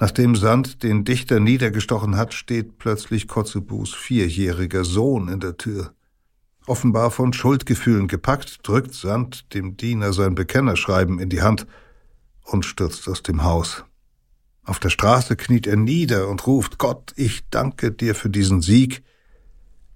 Nachdem 0.00 0.34
Sand 0.34 0.82
den 0.82 1.04
Dichter 1.04 1.40
niedergestochen 1.40 2.16
hat, 2.16 2.32
steht 2.32 2.78
plötzlich 2.78 3.28
Kotzebues 3.28 3.92
vierjähriger 3.92 4.82
Sohn 4.82 5.28
in 5.28 5.40
der 5.40 5.58
Tür. 5.58 5.92
Offenbar 6.66 7.10
von 7.10 7.34
Schuldgefühlen 7.34 8.08
gepackt, 8.08 8.66
drückt 8.66 8.94
Sand 8.94 9.52
dem 9.52 9.76
Diener 9.76 10.14
sein 10.14 10.34
Bekennerschreiben 10.34 11.18
in 11.18 11.28
die 11.28 11.42
Hand 11.42 11.66
und 12.44 12.64
stürzt 12.64 13.06
aus 13.08 13.22
dem 13.22 13.44
Haus. 13.44 13.84
Auf 14.64 14.78
der 14.78 14.88
Straße 14.88 15.36
kniet 15.36 15.66
er 15.66 15.76
nieder 15.76 16.28
und 16.28 16.46
ruft 16.46 16.78
Gott, 16.78 17.12
ich 17.16 17.46
danke 17.50 17.92
dir 17.92 18.14
für 18.14 18.30
diesen 18.30 18.62
Sieg. 18.62 19.02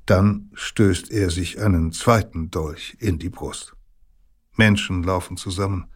Dann 0.04 0.50
stößt 0.52 1.10
er 1.10 1.30
sich 1.30 1.60
einen 1.60 1.92
zweiten 1.92 2.50
Dolch 2.50 2.94
in 3.00 3.18
die 3.18 3.30
Brust. 3.30 3.72
Menschen 4.54 5.02
laufen 5.02 5.38
zusammen. 5.38 5.86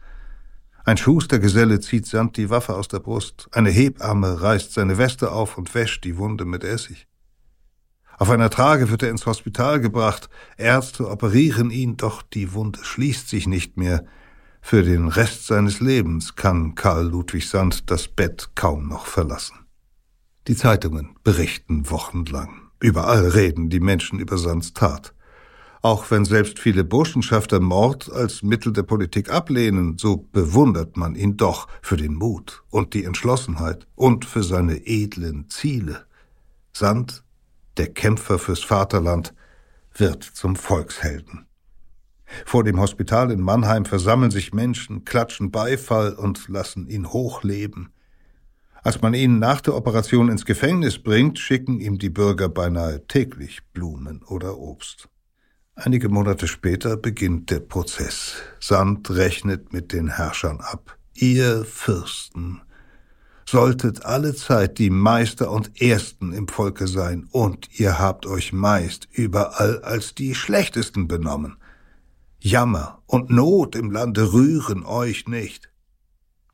Ein 0.85 0.97
Schustergeselle 0.97 1.79
zieht 1.79 2.05
Sand 2.05 2.37
die 2.37 2.49
Waffe 2.49 2.75
aus 2.75 2.87
der 2.87 2.99
Brust, 2.99 3.47
eine 3.51 3.69
Hebamme 3.69 4.41
reißt 4.41 4.73
seine 4.73 4.97
Weste 4.97 5.31
auf 5.31 5.57
und 5.57 5.73
wäscht 5.75 6.03
die 6.03 6.17
Wunde 6.17 6.45
mit 6.45 6.63
Essig. 6.63 7.07
Auf 8.17 8.29
einer 8.29 8.49
Trage 8.49 8.89
wird 8.89 9.03
er 9.03 9.09
ins 9.09 9.25
Hospital 9.25 9.79
gebracht. 9.79 10.29
Ärzte 10.57 11.09
operieren 11.09 11.71
ihn, 11.71 11.95
doch 11.95 12.21
die 12.21 12.53
Wunde 12.53 12.83
schließt 12.83 13.29
sich 13.29 13.47
nicht 13.47 13.77
mehr. 13.77 14.05
Für 14.61 14.83
den 14.83 15.07
Rest 15.07 15.47
seines 15.47 15.79
Lebens 15.79 16.35
kann 16.35 16.75
Karl 16.75 17.07
Ludwig 17.07 17.47
Sand 17.47 17.89
das 17.89 18.09
Bett 18.09 18.49
kaum 18.55 18.89
noch 18.89 19.05
verlassen. 19.05 19.55
Die 20.49 20.55
Zeitungen 20.55 21.15
berichten 21.23 21.89
wochenlang. 21.89 22.69
Überall 22.81 23.25
reden 23.29 23.69
die 23.69 23.79
Menschen 23.79 24.19
über 24.19 24.37
Sands 24.37 24.73
Tat. 24.73 25.13
Auch 25.81 26.11
wenn 26.11 26.25
selbst 26.25 26.59
viele 26.59 26.83
Burschenschafter 26.83 27.59
Mord 27.59 28.11
als 28.11 28.43
Mittel 28.43 28.73
der 28.73 28.83
Politik 28.83 29.29
ablehnen, 29.29 29.97
so 29.97 30.27
bewundert 30.31 30.97
man 30.97 31.15
ihn 31.15 31.37
doch 31.37 31.67
für 31.81 31.95
den 31.95 32.15
Mut 32.15 32.63
und 32.69 32.93
die 32.93 33.05
Entschlossenheit 33.05 33.87
und 33.95 34.25
für 34.25 34.43
seine 34.43 34.85
edlen 34.85 35.49
Ziele. 35.49 36.05
Sand 36.73 37.23
der 37.79 37.87
Kämpfer 37.87 38.37
fürs 38.37 38.61
Vaterland, 38.61 39.33
wird 39.93 40.23
zum 40.23 40.57
Volkshelden. 40.57 41.47
Vor 42.45 42.63
dem 42.63 42.79
Hospital 42.79 43.31
in 43.31 43.39
Mannheim 43.39 43.85
versammeln 43.85 44.31
sich 44.31 44.53
Menschen, 44.53 45.05
klatschen 45.05 45.49
Beifall 45.49 46.13
und 46.13 46.47
lassen 46.49 46.87
ihn 46.87 47.07
hochleben. 47.11 47.89
Als 48.83 49.01
man 49.01 49.13
ihn 49.13 49.39
nach 49.39 49.61
der 49.61 49.75
Operation 49.75 50.29
ins 50.29 50.45
Gefängnis 50.45 51.01
bringt, 51.01 51.39
schicken 51.39 51.79
ihm 51.79 51.97
die 51.97 52.09
Bürger 52.09 52.49
beinahe 52.49 53.07
täglich 53.07 53.61
Blumen 53.73 54.23
oder 54.23 54.57
Obst. 54.57 55.09
Einige 55.81 56.09
Monate 56.09 56.49
später 56.49 56.97
beginnt 56.97 57.51
der 57.51 57.61
Prozess. 57.61 58.33
Sand 58.59 59.09
rechnet 59.11 59.71
mit 59.71 59.93
den 59.93 60.09
Herrschern 60.09 60.59
ab. 60.59 60.97
Ihr 61.13 61.63
Fürsten, 61.63 62.61
solltet 63.45 64.03
alle 64.03 64.35
Zeit 64.35 64.77
die 64.77 64.89
Meister 64.89 65.49
und 65.49 65.81
Ersten 65.81 66.33
im 66.33 66.49
Volke 66.49 66.85
sein, 66.85 67.29
und 67.31 67.79
ihr 67.79 67.97
habt 67.97 68.25
euch 68.25 68.51
meist 68.51 69.07
überall 69.13 69.81
als 69.81 70.13
die 70.13 70.35
Schlechtesten 70.35 71.07
benommen. 71.07 71.55
Jammer 72.41 73.01
und 73.05 73.29
Not 73.29 73.77
im 73.77 73.89
Lande 73.89 74.33
rühren 74.33 74.83
euch 74.85 75.29
nicht. 75.29 75.71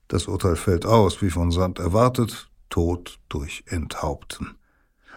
Das 0.07 0.27
Urteil 0.27 0.55
fällt 0.55 0.85
aus, 0.85 1.23
wie 1.23 1.31
von 1.31 1.49
Sand 1.49 1.79
erwartet, 1.79 2.51
Tod 2.69 3.17
durch 3.29 3.63
Enthaupten. 3.65 4.59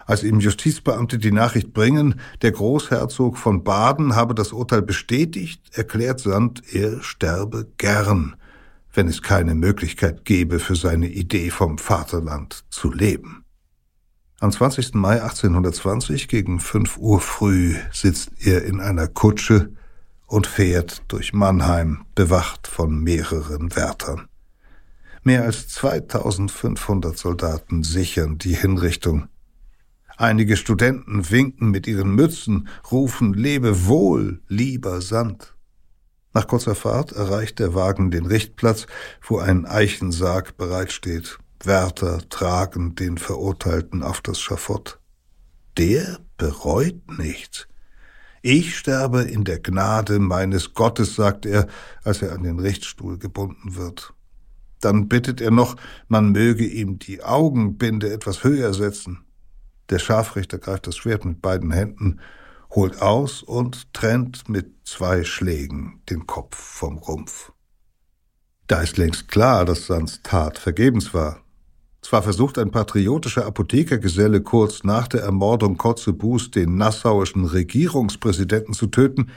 Als 0.09 0.23
ihm 0.23 0.39
Justizbeamte 0.39 1.19
die 1.19 1.31
Nachricht 1.31 1.71
bringen, 1.71 2.19
der 2.41 2.51
Großherzog 2.51 3.37
von 3.37 3.63
Baden 3.63 4.15
habe 4.15 4.33
das 4.33 4.53
Urteil 4.53 4.81
bestätigt, 4.81 5.61
erklärt 5.77 6.19
Sand, 6.19 6.63
er 6.73 7.03
sterbe 7.03 7.67
gern 7.77 8.35
wenn 8.93 9.07
es 9.07 9.21
keine 9.21 9.55
Möglichkeit 9.55 10.25
gäbe, 10.25 10.59
für 10.59 10.75
seine 10.75 11.07
Idee 11.07 11.51
vom 11.51 11.77
Vaterland 11.77 12.65
zu 12.69 12.91
leben. 12.91 13.45
Am 14.39 14.51
20. 14.51 14.93
Mai 14.95 15.21
1820 15.21 16.27
gegen 16.27 16.59
5 16.59 16.97
Uhr 16.97 17.19
früh 17.19 17.75
sitzt 17.91 18.31
er 18.39 18.63
in 18.65 18.79
einer 18.79 19.07
Kutsche 19.07 19.73
und 20.27 20.47
fährt 20.47 21.03
durch 21.09 21.33
Mannheim, 21.33 22.05
bewacht 22.15 22.67
von 22.67 22.99
mehreren 22.99 23.75
Wärtern. 23.75 24.27
Mehr 25.23 25.43
als 25.43 25.67
2500 25.69 27.17
Soldaten 27.17 27.83
sichern 27.83 28.37
die 28.37 28.55
Hinrichtung. 28.55 29.27
Einige 30.19 30.57
Studenten 30.57 31.31
winken 31.31 31.71
mit 31.71 31.87
ihren 31.87 32.13
Mützen, 32.13 32.67
rufen 32.91 33.33
Lebe 33.33 33.85
wohl, 33.85 34.41
lieber 34.49 34.99
Sand. 34.99 35.55
Nach 36.33 36.45
kurzer 36.45 36.75
Fahrt 36.75 37.13
erreicht 37.13 37.57
der 37.59 37.73
Wagen 37.73 38.11
den 38.11 38.25
Richtplatz, 38.25 38.85
wo 39.21 39.37
ein 39.37 39.65
Eichensarg 39.65 40.57
bereitsteht. 40.57 41.39
Wärter 41.63 42.19
tragen 42.27 42.95
den 42.95 43.17
Verurteilten 43.17 44.03
auf 44.03 44.19
das 44.19 44.41
Schafott. 44.41 44.99
Der 45.77 46.19
bereut 46.35 47.17
nichts. 47.17 47.69
Ich 48.41 48.77
sterbe 48.77 49.21
in 49.21 49.45
der 49.45 49.61
Gnade 49.61 50.19
meines 50.19 50.73
Gottes, 50.73 51.15
sagt 51.15 51.45
er, 51.45 51.65
als 52.03 52.21
er 52.21 52.33
an 52.33 52.43
den 52.43 52.59
Richtstuhl 52.59 53.19
gebunden 53.19 53.77
wird. 53.77 54.13
Dann 54.81 55.07
bittet 55.07 55.39
er 55.39 55.51
noch, 55.51 55.77
man 56.09 56.33
möge 56.33 56.65
ihm 56.65 56.99
die 56.99 57.23
Augenbinde 57.23 58.11
etwas 58.11 58.43
höher 58.43 58.73
setzen. 58.73 59.23
Der 59.89 59.99
Scharfrichter 59.99 60.57
greift 60.57 60.87
das 60.87 60.97
Schwert 60.97 61.25
mit 61.25 61.41
beiden 61.41 61.71
Händen 61.71 62.19
holt 62.71 63.01
aus 63.01 63.41
und 63.41 63.93
trennt 63.93 64.47
mit 64.47 64.71
zwei 64.83 65.23
Schlägen 65.23 66.01
den 66.09 66.27
Kopf 66.27 66.55
vom 66.55 66.97
Rumpf. 66.97 67.51
Da 68.67 68.81
ist 68.81 68.97
längst 68.97 69.27
klar, 69.29 69.65
dass 69.65 69.87
Sands 69.87 70.21
Tat 70.23 70.59
vergebens 70.59 71.13
war. 71.13 71.41
Zwar 72.01 72.23
versucht 72.23 72.57
ein 72.59 72.71
patriotischer 72.71 73.45
Apothekergeselle 73.45 74.41
kurz 74.41 74.83
nach 74.83 75.07
der 75.07 75.21
Ermordung 75.21 75.77
Kotzebues 75.77 76.51
den 76.51 76.75
nassauischen 76.75 77.45
Regierungspräsidenten 77.45 78.73
zu 78.73 78.87
töten, 78.87 79.31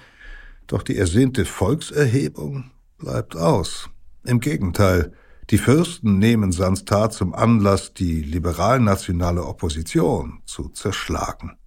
doch 0.66 0.82
die 0.82 0.96
ersehnte 0.96 1.44
Volkserhebung 1.44 2.70
bleibt 2.98 3.34
aus. 3.34 3.88
Im 4.24 4.38
Gegenteil, 4.38 5.12
die 5.50 5.58
Fürsten 5.58 6.18
nehmen 6.18 6.52
Sands 6.52 6.84
Tat 6.84 7.12
zum 7.12 7.34
Anlass, 7.34 7.94
die 7.94 8.22
liberal-nationale 8.22 9.44
Opposition 9.44 10.40
zu 10.46 10.68
zerschlagen. 10.68 11.58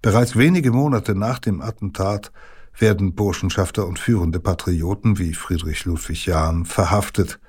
Bereits 0.00 0.36
wenige 0.36 0.72
Monate 0.72 1.14
nach 1.14 1.38
dem 1.38 1.60
Attentat 1.60 2.32
werden 2.78 3.14
Burschenschafter 3.14 3.86
und 3.86 3.98
führende 3.98 4.40
Patrioten 4.40 5.18
wie 5.18 5.34
Friedrich 5.34 5.84
Ludwig 5.84 6.26
Jahn 6.26 6.64
verhaftet. 6.64 7.40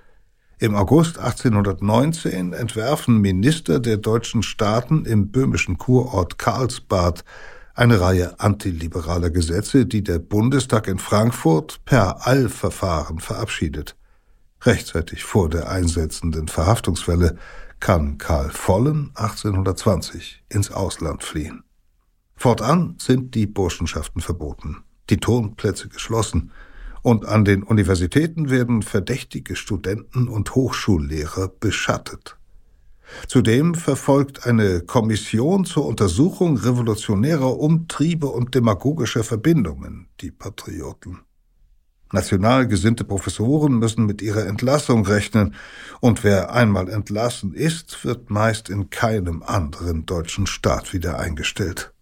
Im 0.58 0.76
August 0.76 1.20
1819 1.20 2.54
entwerfen 2.54 3.22
Minister 3.22 3.80
der 3.80 3.98
deutschen 3.98 4.44
Staaten 4.44 5.06
im 5.06 5.32
böhmischen 5.32 5.78
Kurort 5.78 6.38
Karlsbad 6.38 7.24
eine 7.74 8.02
Reihe 8.02 8.40
antiliberaler 8.40 9.30
Gesetze, 9.30 9.86
die 9.86 10.04
der 10.04 10.20
Bundestag 10.20 10.88
in 10.88 11.00
Frankfurt 11.00 11.80
per 11.86 12.28
Allverfahren 12.28 13.20
verabschiedet. 13.20 13.96
Rechtzeitig 14.62 15.24
vor 15.24 15.50
der 15.50 15.70
einsetzenden 15.70 16.48
Verhaftungswelle 16.48 17.38
kann 17.80 18.18
Karl 18.18 18.50
Vollen 18.50 19.12
1820 19.16 20.44
ins 20.50 20.72
Ausland 20.72 21.24
fliehen. 21.24 21.64
Fortan 22.36 22.96
sind 23.00 23.36
die 23.36 23.48
Burschenschaften 23.48 24.22
verboten, 24.22 24.84
die 25.10 25.18
Turnplätze 25.18 25.88
geschlossen 25.88 26.52
und 27.02 27.26
an 27.26 27.46
den 27.46 27.64
Universitäten 27.64 28.50
werden 28.50 28.82
verdächtige 28.82 29.56
Studenten 29.56 30.28
und 30.28 30.56
Hochschullehrer 30.56 31.48
beschattet. 31.60 32.38
Zudem 33.28 33.76
verfolgt 33.76 34.46
eine 34.46 34.82
Kommission 34.82 35.66
zur 35.66 35.86
Untersuchung 35.86 36.58
revolutionärer 36.58 37.58
Umtriebe 37.58 38.28
und 38.28 38.54
demagogischer 38.54 39.24
Verbindungen 39.24 40.08
die 40.22 40.32
Patrioten. 40.32 41.20
National 42.12 42.68
gesinnte 42.68 43.04
Professoren 43.04 43.78
müssen 43.78 44.06
mit 44.06 44.22
ihrer 44.22 44.46
Entlassung 44.46 45.06
rechnen, 45.06 45.56
und 46.00 46.24
wer 46.24 46.54
einmal 46.54 46.90
entlassen 46.90 47.54
ist, 47.54 48.04
wird 48.04 48.30
meist 48.30 48.70
in 48.70 48.90
keinem 48.90 49.44
anderen 49.44 50.06
deutschen 50.06 50.48
Staat 50.48 50.94
wieder 50.94 51.20
eingestellt. 51.20 51.94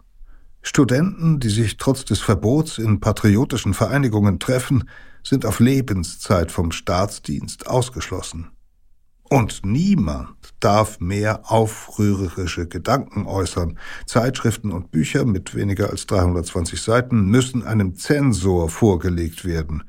Studenten, 0.62 1.40
die 1.40 1.50
sich 1.50 1.78
trotz 1.78 2.06
des 2.06 2.20
Verbots 2.20 2.78
in 2.78 3.00
patriotischen 3.00 3.74
Vereinigungen 3.74 4.40
treffen, 4.40 4.90
sind 5.24 5.46
auf 5.46 5.60
Lebenszeit 5.60 6.52
vom 6.52 6.72
Staatsdienst 6.72 7.68
ausgeschlossen. 7.68 8.52
Und 9.30 9.66
niemand 9.66 10.36
darf 10.62 11.02
mehr 11.02 11.52
aufrührerische 11.52 12.68
Gedanken 12.68 13.26
äußern. 13.26 13.78
Zeitschriften 14.06 14.72
und 14.72 14.92
Bücher 14.92 15.26
mit 15.26 15.54
weniger 15.54 15.90
als 15.90 16.08
320 16.08 16.82
Seiten 16.82 17.26
müssen 17.26 17.64
einem 17.64 17.96
Zensor 17.96 18.70
vorgelegt 18.70 19.44
werden. 19.44 19.84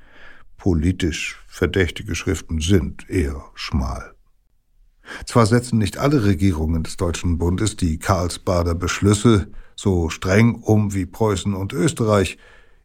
Politisch 0.59 1.43
verdächtige 1.49 2.15
Schriften 2.15 2.61
sind 2.61 3.09
eher 3.09 3.43
schmal. 3.55 4.15
Zwar 5.25 5.47
setzen 5.47 5.79
nicht 5.79 5.97
alle 5.97 6.25
Regierungen 6.25 6.83
des 6.83 6.97
Deutschen 6.97 7.39
Bundes 7.39 7.77
die 7.77 7.99
Karlsbader 7.99 8.75
Beschlüsse 8.75 9.51
so 9.75 10.11
streng 10.11 10.57
um 10.57 10.93
wie 10.93 11.07
Preußen 11.07 11.55
und 11.55 11.73
Österreich. 11.73 12.37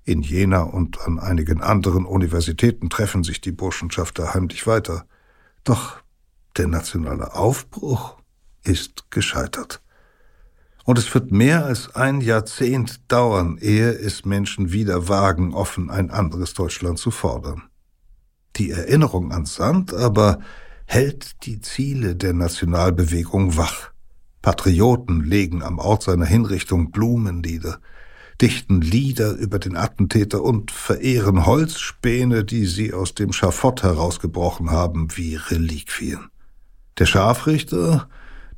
In 0.05 0.21
Jena 0.21 0.61
und 0.61 1.01
an 1.01 1.19
einigen 1.19 1.61
anderen 1.61 2.05
Universitäten 2.05 2.89
treffen 2.89 3.24
sich 3.24 3.41
die 3.41 3.51
Burschenschafter 3.51 4.34
heimlich 4.34 4.67
weiter. 4.67 5.05
Doch 5.63 5.97
der 6.57 6.67
nationale 6.67 7.34
Aufbruch 7.34 8.17
ist 8.63 9.09
gescheitert. 9.11 9.83
Und 10.84 10.98
es 10.98 11.14
wird 11.14 11.32
mehr 11.32 11.66
als 11.66 11.96
ein 11.96 12.20
Jahrzehnt 12.20 13.12
dauern, 13.12 13.58
ehe 13.60 13.92
es 13.92 14.26
Menschen 14.26 14.74
wieder 14.74 15.08
wagen, 15.08 15.54
offen 15.54 15.90
ein 15.90 16.12
anderes 16.12 16.54
Deutschland 16.54 17.00
zu 17.00 17.10
fordern. 17.10 17.64
Die 18.58 18.72
Erinnerung 18.72 19.32
an 19.32 19.46
Sand 19.46 19.94
aber 19.94 20.40
hält 20.86 21.46
die 21.46 21.62
Ziele 21.62 22.16
der 22.16 22.34
Nationalbewegung 22.34 23.58
wach. 23.58 23.92
Patrioten 24.42 25.24
legen 25.24 25.64
am 25.64 25.80
Ort 25.80 26.04
seiner 26.04 26.26
Hinrichtung 26.26 26.92
Blumenlieder, 26.92 27.80
dichten 28.42 28.82
Lieder 28.82 29.32
über 29.32 29.60
den 29.60 29.78
Attentäter 29.78 30.44
und 30.44 30.70
verehren 30.70 31.46
Holzspäne, 31.46 32.44
die 32.44 32.66
sie 32.66 32.94
aus 32.94 33.16
dem 33.16 33.32
Schafott 33.32 33.84
herausgebrochen 33.84 34.70
haben, 34.70 35.08
wie 35.16 35.36
Reliquien. 35.36 36.30
Der 37.00 37.06
Scharfrichter, 37.06 38.10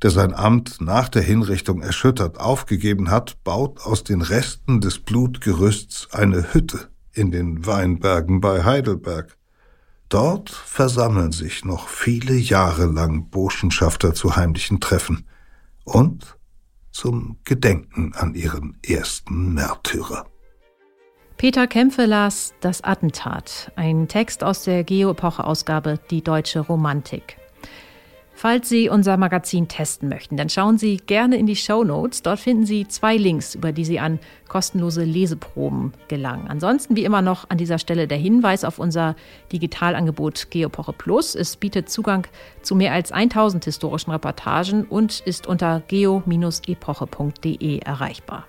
der 0.06 0.12
sein 0.12 0.36
Amt 0.36 0.82
nach 0.82 1.10
der 1.10 1.24
Hinrichtung 1.24 1.82
erschüttert 1.82 2.39
aufgegeben 2.39 3.10
hat, 3.10 3.43
baut 3.43 3.82
aus 3.84 4.03
den 4.03 4.22
Resten 4.22 4.80
des 4.80 4.99
Blutgerüsts 4.99 6.10
eine 6.12 6.53
Hütte 6.53 6.89
in 7.12 7.32
den 7.32 7.66
Weinbergen 7.66 8.39
bei 8.39 8.64
Heidelberg. 8.64 9.36
Dort 10.08 10.51
versammeln 10.51 11.32
sich 11.32 11.66
noch 11.66 11.88
viele 11.88 12.36
Jahre 12.36 12.86
lang 12.86 13.32
Burschenschafter 13.32 14.14
zu 14.14 14.36
heimlichen 14.36 14.80
Treffen 14.80 15.26
und 15.86 16.38
zum 16.91 17.39
Gedenken 17.43 18.14
an 18.14 18.36
ihren 18.36 18.78
ersten 18.86 19.56
Märtyrer. 19.56 20.28
Peter 21.38 21.66
Kämpfe 21.66 22.06
las 22.06 22.53
Das 22.62 22.84
Attentat, 22.84 23.72
ein 23.76 24.08
Text 24.08 24.43
aus 24.43 24.66
der 24.66 24.84
Geo-Epoche-Ausgabe 24.84 25.99
Die 26.12 26.22
deutsche 26.22 26.60
Romantik. 26.60 27.38
Falls 28.38 28.68
Sie 28.68 28.90
unser 28.90 29.16
Magazin 29.16 29.70
testen 29.70 30.10
möchten, 30.10 30.36
dann 30.36 30.50
schauen 30.50 30.78
Sie 30.78 30.98
gerne 30.98 31.38
in 31.38 31.46
die 31.46 31.56
Show 31.56 31.86
Notes. 31.86 32.22
Dort 32.22 32.42
finden 32.42 32.66
Sie 32.66 32.86
zwei 32.86 33.16
Links, 33.16 33.56
über 33.56 33.72
die 33.72 33.86
Sie 33.86 33.98
an 33.98 34.20
kostenlose 34.50 35.06
Leseproben 35.06 35.94
gelangen. 36.10 36.50
Ansonsten 36.50 36.98
wie 36.98 37.06
immer 37.06 37.22
noch 37.22 37.50
an 37.50 37.58
dieser 37.58 37.80
Stelle 37.80 38.10
der 38.10 38.18
Hinweis 38.18 38.66
auf 38.66 38.78
unser 38.78 39.16
Digitalangebot 39.54 40.52
Geopoche 40.52 40.92
Plus. 40.92 41.34
Es 41.34 41.56
bietet 41.56 41.90
Zugang 41.90 42.28
zu 42.62 42.76
mehr 42.76 42.92
als 42.92 43.14
1000 43.14 43.64
historischen 43.64 44.12
Reportagen 44.12 44.84
und 44.84 45.22
ist 45.22 45.48
unter 45.48 45.82
geo-epoche.de 45.88 47.80
erreichbar. 47.80 48.46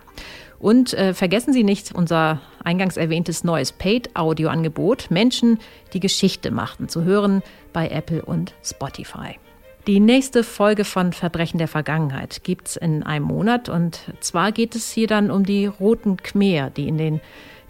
Und 0.59 0.95
äh, 0.95 1.15
vergessen 1.15 1.53
Sie 1.53 1.63
nicht 1.63 1.95
unser 1.95 2.41
eingangs 2.65 2.97
erwähntes 2.97 3.45
neues 3.45 3.71
Paid-Audio-Angebot 3.71 5.13
Menschen, 5.13 5.61
die 5.93 6.01
Geschichte 6.01 6.51
machten, 6.51 6.89
zu 6.89 7.05
hören 7.05 7.43
bei 7.73 7.89
Apple 7.89 8.25
und 8.25 8.53
Spotify. 8.65 9.39
Die 9.87 10.01
nächste 10.01 10.43
Folge 10.43 10.85
von 10.85 11.13
Verbrechen 11.13 11.59
der 11.59 11.69
Vergangenheit 11.69 12.43
gibt 12.43 12.67
es 12.67 12.77
in 12.77 13.05
einem 13.05 13.25
Monat. 13.25 13.69
Und 13.69 14.01
zwar 14.19 14.51
geht 14.51 14.75
es 14.75 14.91
hier 14.91 15.07
dann 15.07 15.31
um 15.31 15.45
die 15.45 15.67
Roten 15.67 16.17
Khmer, 16.17 16.71
die 16.71 16.89
in 16.89 16.99
den 16.99 17.21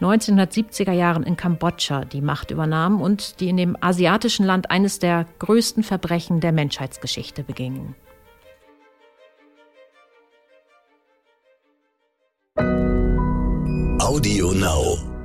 1970er 0.00 0.92
Jahren 0.92 1.24
in 1.24 1.36
Kambodscha 1.36 2.06
die 2.06 2.22
Macht 2.22 2.50
übernahmen 2.50 3.02
und 3.02 3.40
die 3.40 3.50
in 3.50 3.58
dem 3.58 3.76
asiatischen 3.82 4.46
Land 4.46 4.70
eines 4.70 4.98
der 4.98 5.26
größten 5.40 5.82
Verbrechen 5.82 6.40
der 6.40 6.52
Menschheitsgeschichte 6.52 7.42
begingen. 7.42 7.94
Audio 13.98 14.52
Now. 14.52 15.15